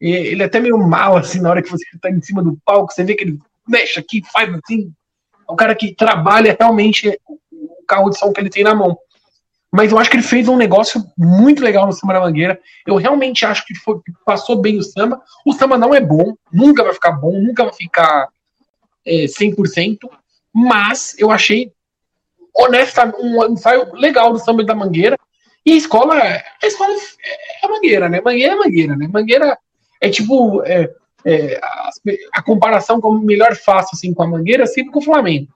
[0.00, 2.92] ele é até meio mal, assim, na hora que você está em cima do palco,
[2.92, 4.92] você vê que ele mexe aqui, faz assim.
[5.48, 8.96] É um cara que trabalha realmente o carro de som que ele tem na mão.
[9.70, 12.60] Mas eu acho que ele fez um negócio muito legal no Samba da Mangueira.
[12.86, 15.22] Eu realmente acho que, foi, passou bem o samba.
[15.46, 18.28] O samba não é bom, nunca vai ficar bom, nunca vai ficar
[19.06, 19.98] é, 100%,
[20.54, 21.72] mas eu achei
[22.54, 25.18] honesta, um ensaio legal do samba da Mangueira.
[25.64, 28.20] E a escola, a escola é a Mangueira, né?
[28.20, 29.08] Mangueira é Mangueira, né?
[29.08, 29.58] Mangueira
[30.00, 30.92] é tipo é,
[31.24, 31.90] é, a,
[32.34, 35.48] a, comparação como melhor fácil assim com a Mangueira sempre com o Flamengo.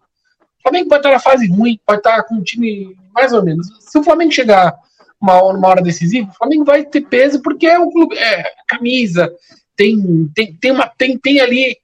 [0.59, 3.69] O Flamengo pode estar na fase ruim, pode estar com um time mais ou menos.
[3.81, 4.75] Se o Flamengo chegar
[5.21, 9.33] uma, uma hora decisiva, o Flamengo vai ter peso porque é o clube, é camisa,
[9.77, 11.77] tem tem tem uma tem, tem ali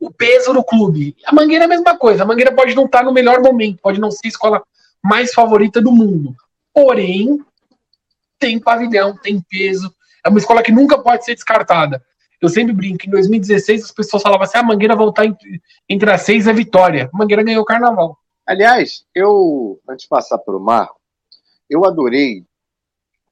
[0.00, 1.16] o peso do clube.
[1.24, 2.22] A Mangueira é a mesma coisa.
[2.22, 4.62] A Mangueira pode não estar no melhor momento, pode não ser a escola
[5.02, 6.34] mais favorita do mundo.
[6.72, 7.38] Porém,
[8.38, 9.94] tem pavilhão, tem peso,
[10.24, 12.02] é uma escola que nunca pode ser descartada.
[12.44, 16.10] Eu sempre brinco, em 2016 as pessoas falavam assim, ah, a Mangueira voltar entre, entre
[16.10, 17.08] as seis é vitória.
[17.10, 18.18] A Mangueira ganhou o carnaval.
[18.44, 21.00] Aliás, eu, antes de passar para o Marco,
[21.70, 22.44] eu adorei,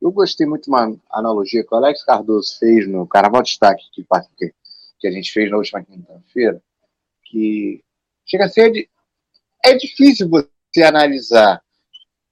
[0.00, 4.02] eu gostei muito de uma analogia que o Alex Cardoso fez no Carnaval Destaque, que,
[4.98, 6.62] que a gente fez na última quinta-feira,
[7.26, 7.84] que
[8.24, 8.88] chega a ser,
[9.62, 11.62] é difícil você analisar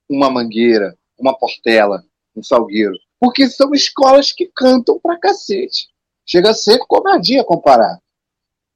[0.09, 2.03] uma Mangueira, uma Portela,
[2.35, 5.90] um Salgueiro, porque são escolas que cantam pra cacete.
[6.31, 7.99] Chega a ser covardia comparar.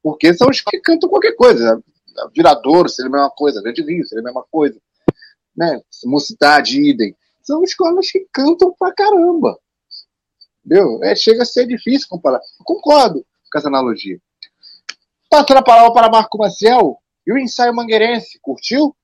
[0.02, 1.82] Porque são escolas que cantam qualquer coisa.
[2.34, 4.78] Viradouro seria a mesma coisa, Grande Rio seria a mesma coisa.
[5.56, 5.80] Né?
[6.04, 7.16] Mocidade, idem.
[7.42, 9.58] São escolas que cantam pra caramba.
[10.62, 11.02] Entendeu?
[11.02, 12.42] É, chega a ser difícil comparar.
[12.60, 14.20] Eu concordo com essa analogia.
[15.30, 16.98] Passando a palavra para Marco Maciel.
[17.26, 18.94] E o ensaio mangueirense, curtiu?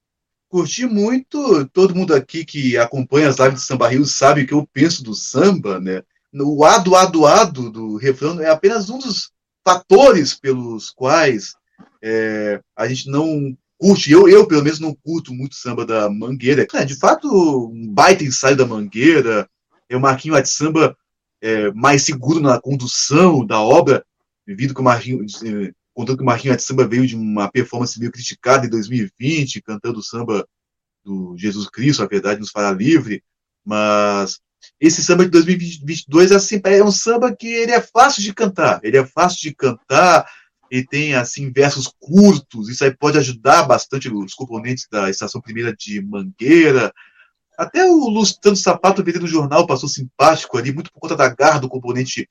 [0.50, 1.66] curti muito.
[1.68, 5.02] Todo mundo aqui que acompanha as lives do Samba Rio sabe o que eu penso
[5.02, 6.02] do samba, né?
[6.34, 9.30] O ado, ado, ado do refrão é apenas um dos
[9.64, 11.54] fatores pelos quais
[12.02, 14.10] é, a gente não curte.
[14.10, 16.66] Eu, eu, pelo menos, não curto muito samba da Mangueira.
[16.72, 19.48] É, de fato, um baita ensaio da Mangueira.
[19.88, 20.96] É o Marquinho de Samba
[21.42, 24.04] é, mais seguro na condução da obra,
[24.46, 25.26] devido que o Marquinho
[25.92, 29.98] contando que o Marquinhos de Samba veio de uma performance meio criticada em 2020, cantando
[29.98, 30.46] o samba
[31.04, 33.22] do Jesus Cristo, a verdade nos fará livre,
[33.64, 34.40] mas
[34.80, 38.96] esse samba de 2022 assim, é um samba que ele é fácil de cantar, ele
[38.96, 40.26] é fácil de cantar,
[40.70, 45.74] ele tem assim versos curtos, isso aí pode ajudar bastante os componentes da estação primeira
[45.74, 46.92] de Mangueira.
[47.58, 51.68] Até o Lustrando Sapato vendendo jornal passou simpático ali, muito por conta da garra do
[51.68, 52.26] componente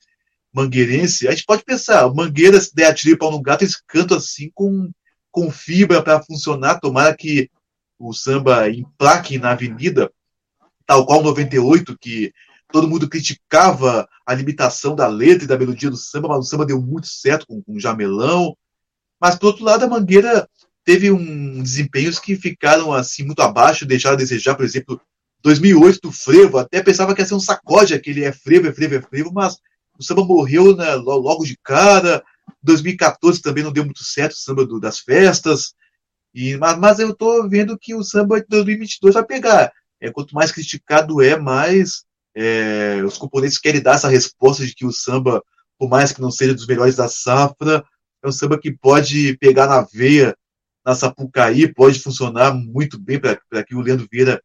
[0.52, 4.18] mangueirense, a gente pode pensar, Mangueira, se der a tiro pau no gato, eles cantam
[4.18, 4.90] assim com,
[5.30, 7.48] com fibra para funcionar, tomara que
[7.98, 10.12] o samba emplaque na avenida,
[10.86, 12.32] tal qual 98, que
[12.70, 16.66] todo mundo criticava a limitação da letra e da melodia do samba, mas o samba
[16.66, 18.56] deu muito certo com, com o Jamelão.
[19.20, 20.48] Mas, por outro lado, a Mangueira
[20.84, 25.00] teve um desempenhos que ficaram assim muito abaixo, deixaram a desejar, por exemplo,
[25.42, 28.94] 2008 do Frevo, até pensava que ia ser um sacode, aquele é frevo, é frevo,
[28.94, 29.56] é frevo, mas
[29.98, 32.22] o samba morreu né, logo de cara.
[32.62, 35.74] 2014 também não deu muito certo o samba do, das festas.
[36.34, 39.72] E, mas, mas eu estou vendo que o samba de 2022 vai pegar.
[40.02, 42.04] É, quanto mais criticado é, mais
[42.34, 45.42] é, os componentes querem dar essa resposta de que o samba,
[45.78, 47.84] por mais que não seja dos melhores da safra,
[48.22, 50.36] é um samba que pode pegar na veia,
[50.84, 54.42] na Sapucaí, pode funcionar muito bem para que o Leandro Vieira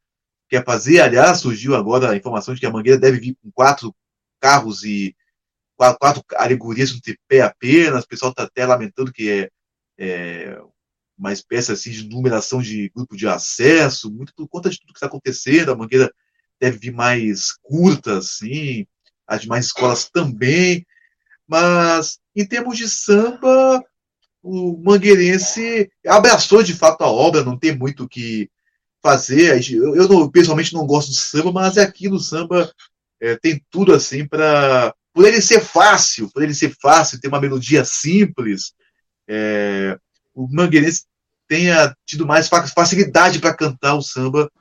[0.47, 0.99] quer fazer.
[1.01, 3.95] Aliás, surgiu agora a informação de que a Mangueira deve vir com quatro
[4.39, 5.15] carros e
[5.75, 9.49] quatro, quatro alegorias no tripé apenas, o pessoal está até lamentando que é,
[9.97, 10.61] é,
[11.17, 14.97] uma espécie assim, de numeração de grupo de acesso, muito por conta de tudo que
[14.97, 16.13] está acontecendo, a Mangueira
[16.59, 18.85] deve vir mais curta, assim,
[19.27, 20.85] as demais escolas também,
[21.47, 23.83] mas em termos de samba,
[24.43, 28.49] o mangueirense abraçou de fato a obra, não tem muito o que
[29.01, 29.59] fazer.
[29.71, 32.71] Eu, eu não, pessoalmente não gosto de samba, mas é aquilo, o samba
[33.19, 37.41] é, tem tudo assim para por ele ser fácil, por ele ser fácil, ter uma
[37.41, 38.73] melodia simples,
[39.27, 39.97] é,
[40.37, 41.03] o Mangueirense
[41.47, 44.51] tenha tido mais facilidade para cantar o samba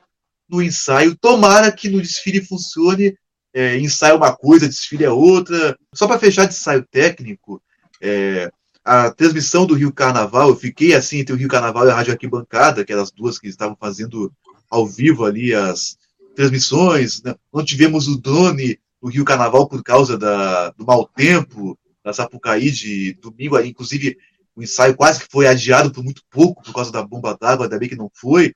[0.49, 1.17] no ensaio.
[1.17, 3.15] Tomara que no desfile funcione.
[3.53, 5.77] É, ensaio é uma coisa, desfile é outra.
[5.95, 7.63] Só para fechar de ensaio técnico,
[8.01, 8.51] é,
[8.85, 12.13] a transmissão do Rio Carnaval, eu fiquei assim entre o Rio Carnaval e a Rádio
[12.13, 14.33] Arquibancada, que eram as duas que estavam fazendo
[14.71, 15.99] ao vivo ali as
[16.35, 17.23] transmissões.
[17.23, 17.35] Né?
[17.53, 22.71] Não tivemos o drone o Rio Carnaval por causa da, do mau tempo, da Sapucaí
[22.71, 24.17] de domingo, inclusive
[24.57, 27.79] o ensaio quase que foi adiado por muito pouco por causa da bomba d'água, ainda
[27.79, 28.55] bem que não foi.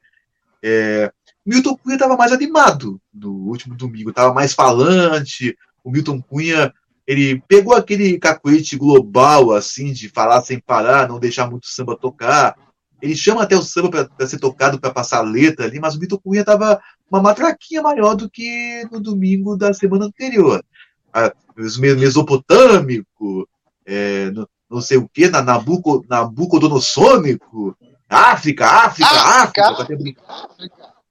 [0.62, 1.12] É,
[1.44, 5.56] Milton Cunha estava mais animado no último domingo, estava mais falante.
[5.84, 6.72] O Milton Cunha
[7.06, 12.56] ele pegou aquele cacuete global, assim, de falar sem parar, não deixar muito samba tocar.
[13.02, 16.20] Ele chama até o samba para ser tocado, para passar letra ali, mas o Vitor
[16.20, 20.64] Cunha estava uma matraquinha maior do que no domingo da semana anterior.
[21.12, 23.48] Ah, mesopotâmico,
[23.84, 27.76] é, não, não sei o que, na Nabuco, Nabucodonossônico.
[28.08, 29.68] África, África, África.
[29.68, 30.22] África,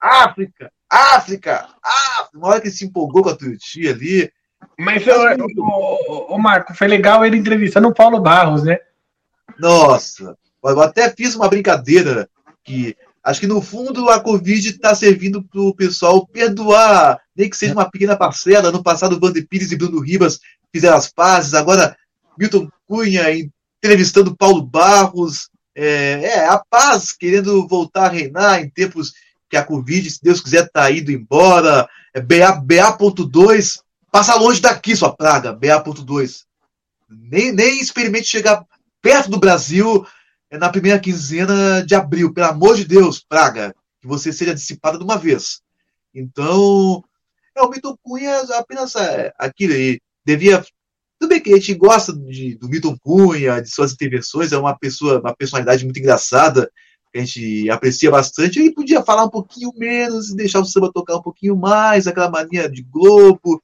[0.00, 1.68] África, África,
[2.34, 4.30] Uma hora que se empolgou com a Tuti ali.
[4.78, 5.16] Mas, eu,
[5.58, 8.78] o, o, Marco, foi legal ele entrevistando o Paulo Barros, né?
[9.58, 12.28] Nossa, eu até fiz uma brincadeira
[12.64, 17.56] que acho que no fundo a Covid está servindo para o pessoal perdoar, nem que
[17.56, 18.72] seja uma pequena parcela.
[18.72, 20.40] No passado, o Vander Pires e Bruno Ribas
[20.72, 21.96] fizeram as pazes, agora
[22.38, 23.24] Milton Cunha
[23.82, 25.48] entrevistando Paulo Barros.
[25.74, 29.12] É, é, a paz querendo voltar a reinar em tempos
[29.48, 31.88] que a Covid, se Deus quiser, está indo embora.
[32.14, 33.80] É, BA, BA.2
[34.10, 36.44] Passa longe daqui, sua praga, BA.2.
[37.08, 38.64] Nem, nem experimente chegar
[39.00, 40.04] perto do Brasil
[40.50, 42.32] é, na primeira quinzena de abril.
[42.34, 45.62] Pelo amor de Deus, praga, que você seja dissipada de uma vez.
[46.12, 47.04] Então,
[47.56, 50.00] é, o Milton Cunha apenas é, aquilo aí.
[50.24, 50.64] Devia.
[51.20, 54.74] Tudo bem que a gente gosta de, do Milton Cunha, de suas intervenções, é uma
[54.74, 56.72] pessoa, uma personalidade muito engraçada,
[57.12, 58.58] que a gente aprecia bastante.
[58.58, 62.30] Ele podia falar um pouquinho menos e deixar o samba tocar um pouquinho mais, aquela
[62.30, 63.62] mania de Globo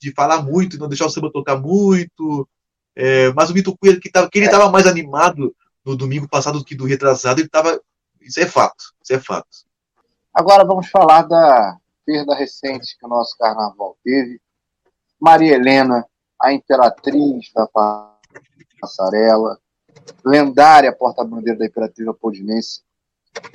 [0.00, 2.48] de falar muito e não deixar o samba tocar muito.
[2.96, 5.54] É, mas o Vitor Cunha, que, tava, que ele estava mais animado
[5.84, 7.78] no domingo passado do que do retrasado, ele estava.
[8.22, 8.82] Isso é fato.
[9.02, 9.48] Isso é fato.
[10.32, 11.76] Agora vamos falar da
[12.06, 14.40] perda recente que o nosso carnaval teve.
[15.20, 16.06] Maria Helena,
[16.40, 17.68] a imperatriz da
[18.80, 19.58] passarela,
[20.24, 22.82] lendária porta-bandeira da Imperatriz Leopoldinense.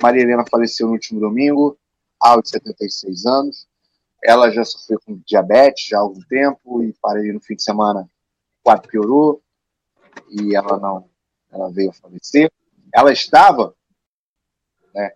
[0.02, 1.78] Maria Helena faleceu no último domingo,
[2.20, 3.68] aos 76 anos.
[4.22, 8.02] Ela já sofreu com diabetes já há algum tempo e para no fim de semana
[8.02, 9.42] o quadro piorou
[10.28, 11.08] e ela não,
[11.50, 12.52] ela veio a falecer.
[12.92, 13.74] Ela estava,
[14.94, 15.12] né?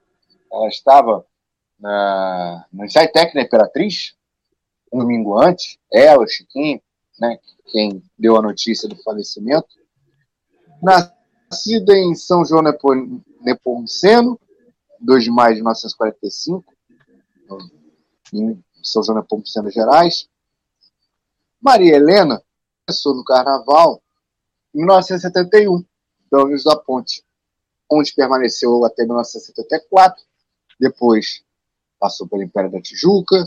[0.50, 1.26] Ela estava
[1.78, 4.16] na, no Imperatriz
[4.90, 5.78] um domingo antes.
[5.92, 6.80] Ela, o Chiquinho,
[7.28, 7.38] né?
[7.70, 9.68] Quem deu a notícia do falecimento.
[10.82, 12.62] Nascida em São João
[13.40, 14.38] Nepomuceno,
[15.00, 16.64] 2 de maio de 1945,
[18.32, 20.28] em são João Nepomuceno Gerais.
[21.60, 22.42] Maria Helena
[22.86, 24.02] começou no Carnaval
[24.74, 25.84] em 1971,
[26.30, 27.24] pelo menos da Ponte,
[27.90, 30.22] onde permaneceu até 1974.
[30.78, 31.42] Depois
[31.98, 33.46] passou pelo Império da Tijuca,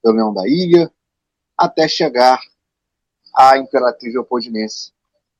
[0.00, 0.92] pelo Leão da Ilha,
[1.56, 2.40] até chegar
[3.34, 4.92] à Imperatriz Leopoldinense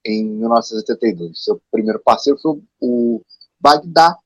[0.04, 1.44] em 1972.
[1.44, 3.22] Seu primeiro parceiro foi o
[3.60, 4.18] Bagdá,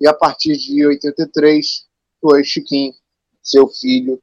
[0.00, 1.86] e a partir de 83
[2.20, 2.94] foi Chiquinho,
[3.42, 4.20] seu filho,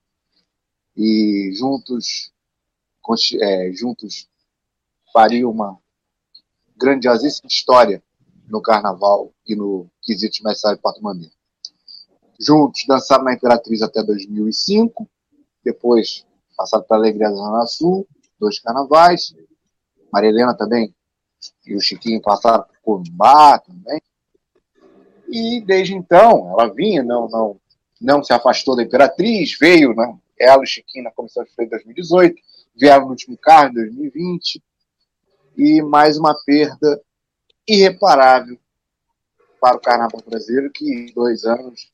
[0.95, 2.31] e juntos,
[3.41, 4.27] é, juntos
[5.11, 5.79] fariam uma
[6.75, 8.03] grandiosíssima história
[8.47, 11.33] no Carnaval e no Quesito de Mestre Porto Maneiro.
[12.39, 15.09] Juntos dançaram na Imperatriz até 2005,
[15.63, 18.07] depois passaram para a Alegria da Zona Sul,
[18.43, 19.33] dois carnavais.
[20.11, 20.93] Maria Helena também
[21.65, 24.01] e o Chiquinho passaram por Corumbá também.
[25.27, 27.59] E desde então, ela vinha, não, não
[28.03, 30.13] não se afastou da Imperatriz, veio, né?
[30.37, 32.35] Ela e Chiquinho na comissão de freio em 2018,
[32.75, 34.61] vieram no último carro em 2020,
[35.57, 37.01] e mais uma perda
[37.65, 38.59] irreparável
[39.61, 41.89] para o carnaval brasileiro, que em dois anos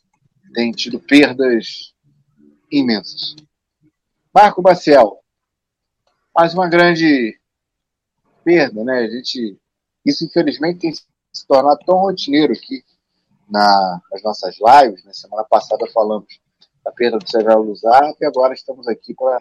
[0.54, 1.94] tem tido perdas
[2.72, 3.36] imensas.
[4.34, 5.20] Marco Baciel,
[6.40, 7.38] mais uma grande
[8.46, 9.00] perda, né?
[9.00, 9.60] A gente,
[10.06, 11.04] isso infelizmente tem se
[11.46, 12.82] tornado tão rotineiro que
[13.50, 15.04] na, nas nossas lives.
[15.04, 15.14] Na né?
[15.14, 16.28] semana passada falamos
[16.82, 19.38] da perda do Severo Luzar e agora estamos aqui para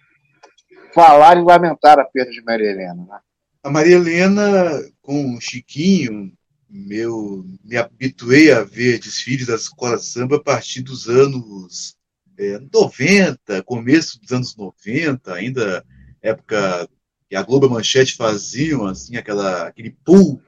[0.93, 3.07] falar e lamentar a perda de Maria Helena.
[3.09, 3.21] Né?
[3.63, 4.69] A Maria Helena,
[5.01, 6.33] com o Chiquinho,
[6.69, 11.97] meu, me habituei a ver desfiles da escola samba a partir dos anos
[12.37, 15.85] é, 90, começo dos anos 90, ainda
[16.23, 16.89] época
[17.29, 20.43] que a Globo e a Manchete faziam assim, aquela, aquele pool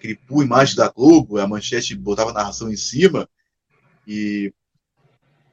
[0.00, 3.28] aquele pool imagem da Globo, a manchete botava a narração em cima,
[4.06, 4.52] e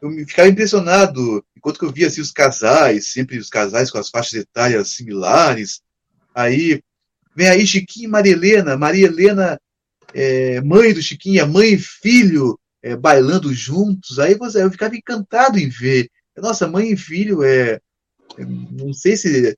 [0.01, 4.09] eu ficava impressionado, enquanto que eu via assim, os casais, sempre os casais com as
[4.09, 5.81] faixas etárias similares,
[6.33, 6.81] aí
[7.35, 9.59] vem aí Chiquinho e Maria Helena, Maria Helena,
[10.13, 15.59] é, mãe do Chiquinho, mãe e filho é, bailando juntos, aí você, eu ficava encantado
[15.59, 17.79] em ver, nossa, mãe e filho, é
[18.37, 19.57] não sei se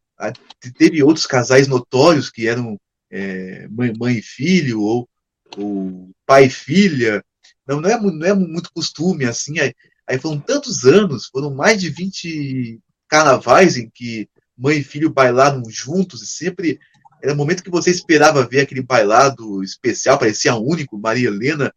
[0.78, 2.80] teve outros casais notórios que eram
[3.12, 5.10] é, mãe, mãe e filho, ou,
[5.58, 7.24] ou pai e filha.
[7.68, 9.60] Não, não, é, não é muito costume assim.
[9.60, 9.74] Aí,
[10.08, 15.64] aí foram tantos anos, foram mais de 20 carnavais em que mãe e filho bailaram
[15.70, 16.80] juntos e sempre
[17.22, 21.74] era o momento que você esperava ver aquele bailado especial, parecia único, Maria Helena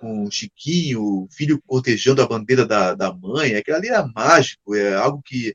[0.00, 4.94] com Chiquinho, o filho cortejando a bandeira da, da mãe, aquilo ali era mágico, é
[4.94, 5.54] algo que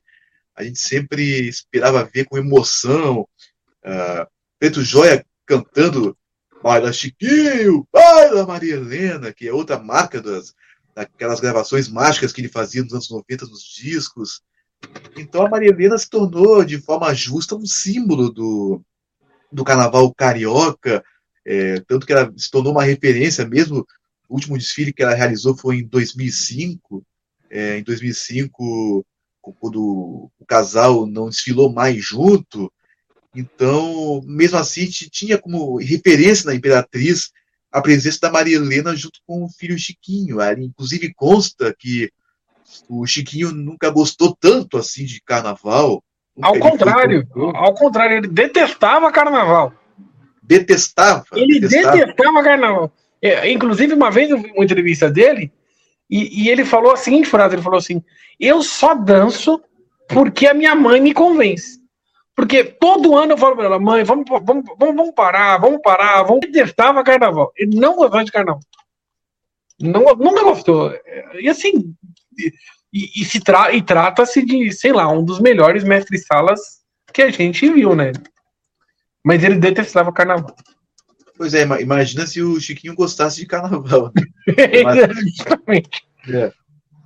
[0.56, 3.28] a gente sempre esperava ver com emoção.
[3.84, 4.26] Uh,
[4.58, 6.16] Preto Joia cantando
[6.62, 10.54] Baila Chiquinho, Baila Maria Helena, que é outra marca das,
[10.94, 14.40] daquelas gravações mágicas que ele fazia nos anos 90 nos discos.
[15.16, 18.80] Então a Maria Helena se tornou, de forma justa, um símbolo do,
[19.52, 21.04] do carnaval carioca,
[21.44, 23.86] é, tanto que ela se tornou uma referência mesmo.
[24.28, 27.04] O último desfile que ela realizou foi em 2005.
[27.50, 29.04] É, em 2005,
[29.52, 32.72] quando o casal não desfilou mais junto,
[33.34, 37.32] então, mesmo assim, tinha como referência na Imperatriz
[37.72, 40.40] a presença da Maria Helena junto com o filho Chiquinho.
[40.40, 42.10] Ali, inclusive, consta que
[42.88, 46.02] o Chiquinho nunca gostou tanto assim de carnaval.
[46.40, 49.72] Ao contrário, ao contrário, ele detestava carnaval.
[50.40, 51.24] Detestava?
[51.32, 52.92] Ele detestava, detestava carnaval.
[53.20, 55.50] É, inclusive, uma vez eu vi uma entrevista dele
[56.08, 58.02] e, e, ele falou a seguinte frase: ele falou assim,
[58.38, 59.62] eu só danço
[60.08, 61.82] porque a minha mãe me convence.
[62.36, 66.22] Porque todo ano eu falo para ela, mãe, vamos, vamos, vamos, vamos parar, vamos parar,
[66.24, 66.42] vamos.
[66.42, 67.52] Ele detestava carnaval.
[67.56, 68.60] Ele não gostava de carnaval.
[69.80, 70.92] Não, nunca gostou.
[71.40, 71.94] E assim,
[72.92, 76.82] e, e, se tra e trata-se de, sei lá, um dos melhores mestres-salas
[77.12, 78.12] que a gente viu, né?
[79.24, 80.54] Mas ele detestava carnaval.
[81.36, 84.12] Pois é, imagina se o Chiquinho gostasse de carnaval.
[84.84, 85.84] Mas.
[86.32, 86.52] É.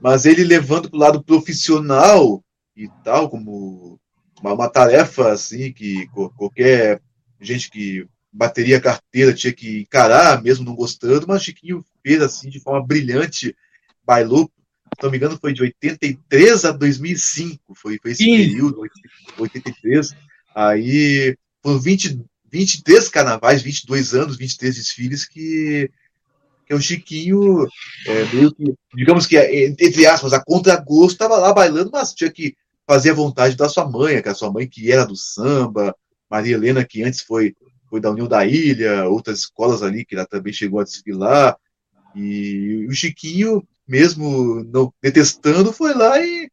[0.00, 2.44] Mas ele levando para o lado profissional
[2.76, 3.98] e tal, como
[4.40, 6.06] uma, uma, tarefa assim que
[6.36, 7.00] qualquer
[7.40, 12.60] gente que bateria carteira tinha que encarar, mesmo não gostando, mas Chiquinho fez assim de
[12.60, 13.56] forma brilhante,
[14.04, 14.48] bailou,
[14.96, 18.36] se não me engano, foi de 83 a 2005, foi, foi esse Sim.
[18.36, 18.82] período,
[19.38, 20.14] 83.
[20.54, 25.90] Aí foram 20, 23 carnavais, 22 anos, 23 desfiles que,
[26.66, 27.66] que o Chiquinho,
[28.06, 29.36] é, meio que, digamos que,
[29.78, 32.54] entre aspas, a contragosto, estava lá bailando, mas tinha que
[32.86, 35.94] fazer a vontade da sua mãe, que a sua mãe que era do samba,
[36.30, 37.54] Maria Helena, que antes foi,
[37.88, 41.56] foi da União da Ilha, outras escolas ali que ela também chegou a desfilar,
[42.14, 46.50] e o Chiquinho, mesmo não detestando, foi lá e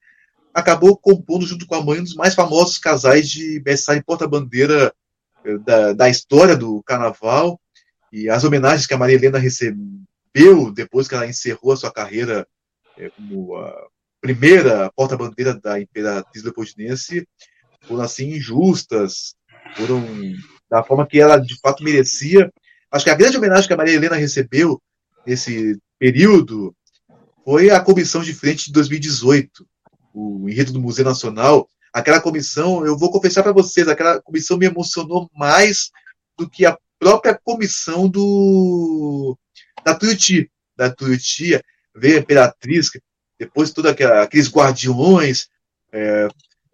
[0.53, 4.93] acabou compondo junto com a mãe um dos mais famosos casais de mestre porta-bandeira
[5.65, 7.59] da, da história do carnaval,
[8.11, 12.47] e as homenagens que a Maria Helena recebeu depois que ela encerrou a sua carreira
[12.97, 13.87] é, como a
[14.21, 17.27] primeira porta-bandeira da Imperatriz Leopoldinense
[17.81, 19.35] foram assim injustas,
[19.75, 20.03] foram
[20.69, 22.51] da forma que ela de fato merecia.
[22.91, 24.81] Acho que a grande homenagem que a Maria Helena recebeu
[25.25, 26.75] nesse período
[27.43, 29.67] foi a comissão de frente de 2018,
[30.13, 31.69] o enredo do Museu Nacional.
[31.95, 35.91] Aquela comissão, eu vou confessar para vocês, aquela comissão me emocionou mais
[36.37, 39.37] do que a própria comissão do
[39.81, 41.57] da Tuiuti, da Tuiuti,
[41.95, 42.89] veio a Imperatriz,
[43.39, 45.47] depois todos aqueles guardiões,
[45.89, 46.27] é,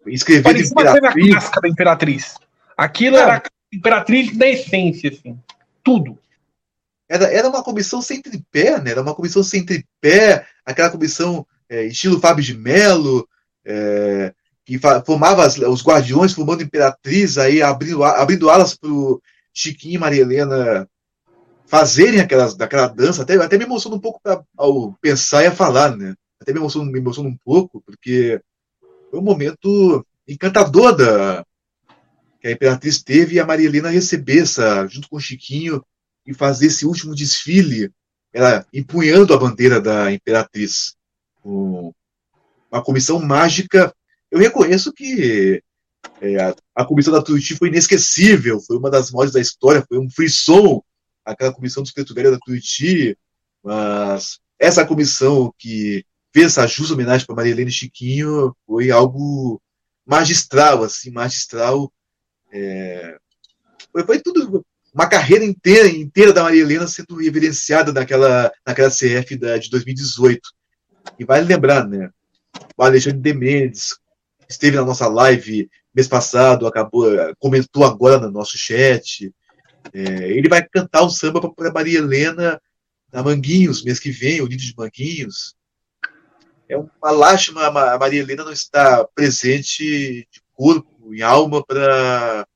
[0.08, 1.50] escrevendo Imperatriz.
[1.62, 2.34] Da Imperatriz.
[2.76, 3.42] Aquilo era a
[3.72, 5.38] Imperatriz da essência, assim.
[5.84, 6.18] Tudo.
[7.08, 8.90] Era, era uma comissão sem tripé, né?
[8.90, 13.28] Era uma comissão sem tripé, aquela comissão é, estilo Fábio de Mello,
[13.64, 19.20] é, que formava as, os guardiões, formando Imperatriz, aí abrindo, abrindo alas para o
[19.52, 20.88] Chiquinho e Maria Helena
[21.66, 23.22] fazerem aquelas, daquela dança.
[23.22, 26.14] Até, até me emociona um pouco pra, ao pensar e a falar, né?
[26.40, 28.40] até me emociona, me emociona um pouco, porque
[29.10, 31.44] foi um momento encantador da,
[32.40, 34.44] que a Imperatriz teve e a Maria Helena receber
[34.88, 35.82] junto com o Chiquinho,
[36.26, 37.90] e fazer esse último desfile,
[38.32, 40.94] ela empunhando a bandeira da Imperatriz.
[41.40, 41.92] Com
[42.70, 43.94] uma comissão mágica.
[44.32, 45.62] Eu reconheço que
[46.22, 50.08] é, a, comissão da Tuiuti foi inesquecível, foi uma das maiores da história, foi um
[50.08, 50.82] frisson,
[51.22, 53.14] aquela comissão dos Preto Velho da Tuiuti,
[53.62, 56.02] mas essa comissão que
[56.32, 59.60] fez essa justa homenagem para Maria Helena e Chiquinho foi algo
[60.06, 61.92] magistral, assim, magistral.
[62.50, 63.18] É...
[63.92, 64.64] Foi, foi, tudo,
[64.94, 70.40] uma carreira inteira, inteira da Maria Helena sendo reverenciada naquela, naquela CF da, de 2018.
[71.18, 72.08] E vale lembrar, né?
[72.78, 74.00] O Alexandre de Mendes
[74.48, 77.06] esteve na nossa live mês passado, acabou,
[77.38, 79.32] comentou agora no nosso chat.
[79.92, 80.00] É,
[80.30, 82.60] ele vai cantar um samba para Maria Helena
[83.12, 85.54] na Manguinhos, mês que vem, o Nido de Manguinhos
[86.72, 92.46] é uma lástima a Maria Helena não estar presente de corpo e alma para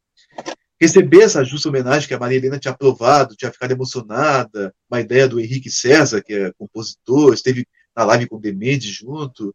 [0.80, 5.28] receber essa justa homenagem que a Maria Helena tinha aprovado, tinha ficado emocionada, uma ideia
[5.28, 9.54] do Henrique César, que é compositor, esteve na live com o Demente junto.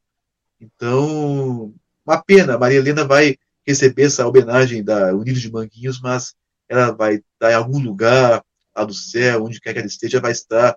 [0.59, 1.73] Então,
[2.05, 6.33] uma pena, Maria Helena vai receber essa homenagem da Unido de Manguinhos, mas
[6.67, 8.43] ela vai estar em algum lugar
[8.75, 10.75] lá do céu, onde quer que ela esteja, vai estar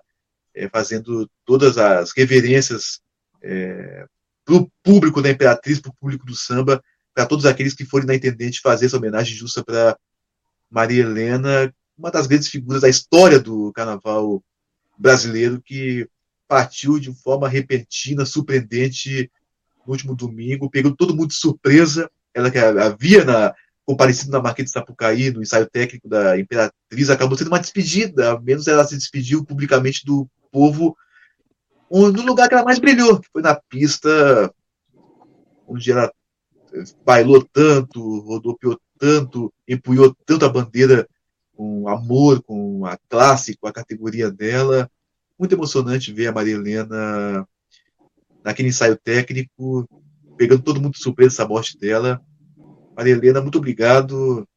[0.53, 2.99] é, fazendo todas as reverências
[3.41, 4.05] é,
[4.43, 6.81] para o público da Imperatriz, para o público do samba,
[7.13, 9.97] para todos aqueles que forem na Intendente fazer essa homenagem justa para
[10.69, 14.43] Maria Helena, uma das grandes figuras da história do carnaval
[14.97, 16.07] brasileiro, que
[16.47, 19.31] partiu de forma repentina, surpreendente
[19.85, 22.09] no último domingo, pegou todo mundo de surpresa.
[22.33, 23.53] Ela que havia na,
[23.85, 28.41] comparecido na Marquês de Sapucaí, no ensaio técnico da Imperatriz, acabou sendo uma despedida, ao
[28.41, 30.95] menos ela se despediu publicamente do povo
[31.89, 34.53] no lugar que ela mais brilhou, que foi na pista
[35.67, 36.11] onde ela
[37.05, 41.07] bailou tanto, rodopiou tanto, empunhou tanto a bandeira
[41.55, 44.89] com amor, com a classe, com a categoria dela.
[45.37, 47.47] Muito emocionante ver a Maria Helena
[48.45, 49.89] naquele ensaio técnico,
[50.37, 52.21] pegando todo mundo de surpresa essa morte dela.
[52.95, 54.47] Maria Helena, muito obrigado.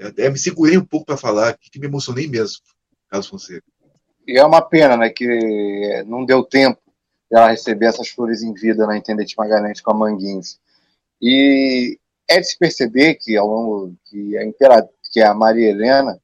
[0.00, 2.62] Até me segurei um pouco para falar, que me emocionei mesmo,
[3.08, 3.66] Carlos Fonseca.
[4.26, 6.80] E é uma pena, né, que não deu tempo
[7.30, 10.60] ela receber essas flores em vida na Intendente Magalhães com a Manguins.
[11.20, 16.20] E é de se perceber que ao longo que a, Impera, que a Maria Helena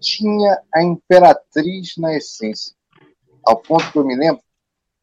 [0.00, 2.74] tinha a imperatriz na essência.
[3.44, 4.42] Ao ponto que eu me lembro,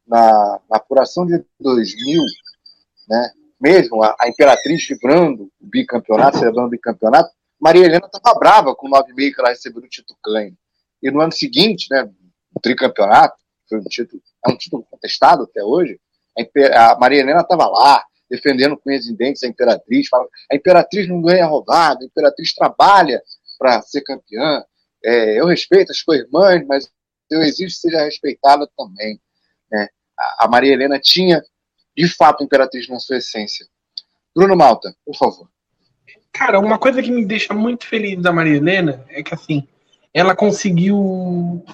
[0.06, 2.22] na, na apuração de 2000,
[3.08, 8.74] né, mesmo a, a imperatriz vibrando o bicampeonato, celebrando o bicampeonato, Maria Helena estava brava
[8.74, 10.56] com o 9,5 que ela recebeu do Tito Klein.
[11.02, 12.08] E no ano seguinte, né,
[12.54, 13.36] o tricampeonato,
[13.68, 15.98] foi um título, é um título contestado até hoje,
[16.36, 21.08] a, a Maria Helena estava lá, defendendo com os dentes a Imperatriz, fala, a Imperatriz
[21.08, 23.22] não ganha rodada, a Imperatriz trabalha
[23.58, 24.64] para ser campeã,
[25.04, 26.90] é, eu respeito as co-irmãs, mas
[27.30, 29.20] eu exijo que seja respeitada também.
[29.70, 29.88] Né?
[30.38, 31.42] A, Maria Helena tinha,
[31.96, 33.66] de fato, Imperatriz na sua essência.
[34.34, 35.48] Bruno Malta, por favor.
[36.32, 39.66] Cara, uma coisa que me deixa muito feliz da Maria Helena é que, assim,
[40.12, 41.64] ela conseguiu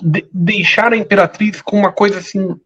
[0.00, 2.56] de deixar a Imperatriz com uma coisa, assim,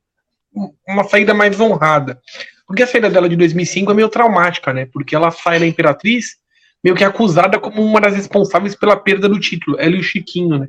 [0.86, 2.20] uma saída mais honrada.
[2.66, 4.86] Porque a saída dela de 2005 é meio traumática, né?
[4.86, 6.36] Porque ela sai da Imperatriz
[6.82, 9.78] meio que acusada como uma das responsáveis pela perda do título.
[9.78, 10.68] Ela e o Chiquinho, né?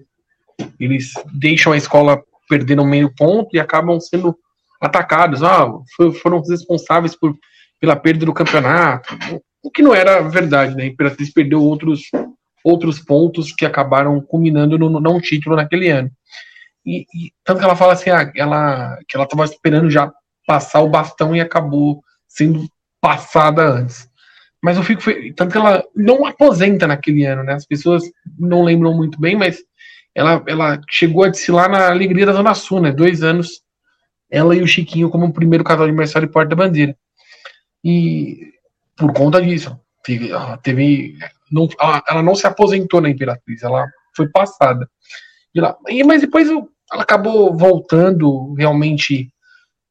[0.80, 2.24] Eles deixam a escola
[2.54, 4.38] perdendo meio ponto e acabam sendo
[4.80, 5.42] atacados.
[5.42, 5.68] Ah,
[6.22, 7.36] foram responsáveis por,
[7.82, 9.18] pela perda do campeonato.
[9.64, 10.84] O que não era verdade, né?
[10.84, 12.02] A Imperatriz perdeu outros,
[12.64, 16.12] outros pontos que acabaram culminando no não título naquele ano.
[16.86, 20.14] E, e, tanto que ela fala assim, ah, ela, que ela estava esperando já
[20.46, 22.68] passar o bastão e acabou sendo
[23.02, 24.08] passada antes.
[24.62, 25.02] Mas eu fico.
[25.36, 27.54] Tanto que ela não aposenta naquele ano, né?
[27.54, 28.04] As pessoas
[28.38, 29.58] não lembram muito bem, mas
[30.16, 32.92] ela, ela chegou a desfilar na Alegria da Zona Sul, né?
[32.92, 33.62] Dois anos,
[34.30, 36.96] ela e o Chiquinho como o primeiro casal de aniversário e porta-bandeira.
[37.84, 38.54] E
[38.96, 39.78] por conta disso,
[40.30, 41.18] ela teve.
[41.52, 44.88] Não, ela, ela, não se aposentou na Imperatriz, ela foi passada.
[45.54, 45.76] De lá.
[45.90, 49.34] E, mas depois ela acabou voltando realmente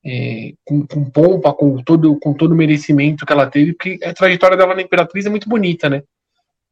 [0.04, 4.12] é, com, com, pompa, com todo, com todo o merecimento que ela teve, porque a
[4.12, 6.02] trajetória dela na Imperatriz é muito bonita, né?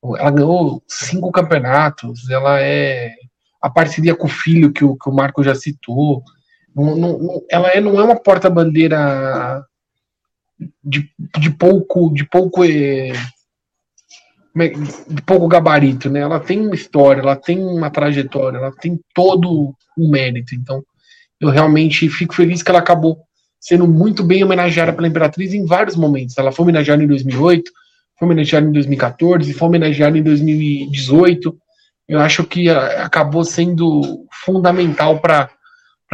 [0.03, 3.15] Ela ganhou cinco campeonatos, ela é
[3.61, 6.23] a parceria com o filho que o, que o Marco já citou.
[6.75, 9.65] Não, não, ela é, não é uma porta-bandeira
[10.83, 13.13] de, de pouco de pouco é,
[15.09, 16.21] de pouco gabarito, né?
[16.21, 20.55] Ela tem uma história, ela tem uma trajetória, ela tem todo o mérito.
[20.55, 20.83] Então,
[21.41, 23.19] eu realmente fico feliz que ela acabou
[23.61, 26.37] sendo muito bem homenageada pela Imperatriz em vários momentos.
[26.37, 27.71] Ela foi homenageada em 2008,
[28.19, 31.57] foi homenageada em 2014, foi homenageada em 2018.
[32.11, 35.49] Eu acho que acabou sendo fundamental para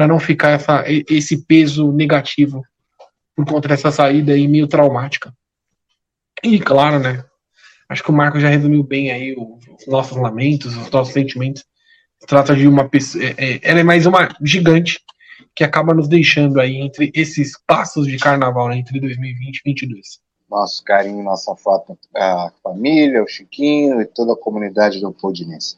[0.06, 2.62] não ficar essa, esse peso negativo
[3.34, 5.32] por conta dessa saída aí meio traumática.
[6.44, 7.24] E claro, né?
[7.88, 11.64] Acho que o Marco já resumiu bem aí os nossos lamentos, os nossos sentimentos.
[12.20, 13.24] Se trata de uma pessoa.
[13.24, 15.00] É, é, ela é mais uma gigante
[15.54, 20.20] que acaba nos deixando aí entre esses passos de carnaval, né, entre 2020 e 2022.
[20.50, 25.76] Nosso carinho, nossa foto, a família, o Chiquinho e toda a comunidade do Podinense.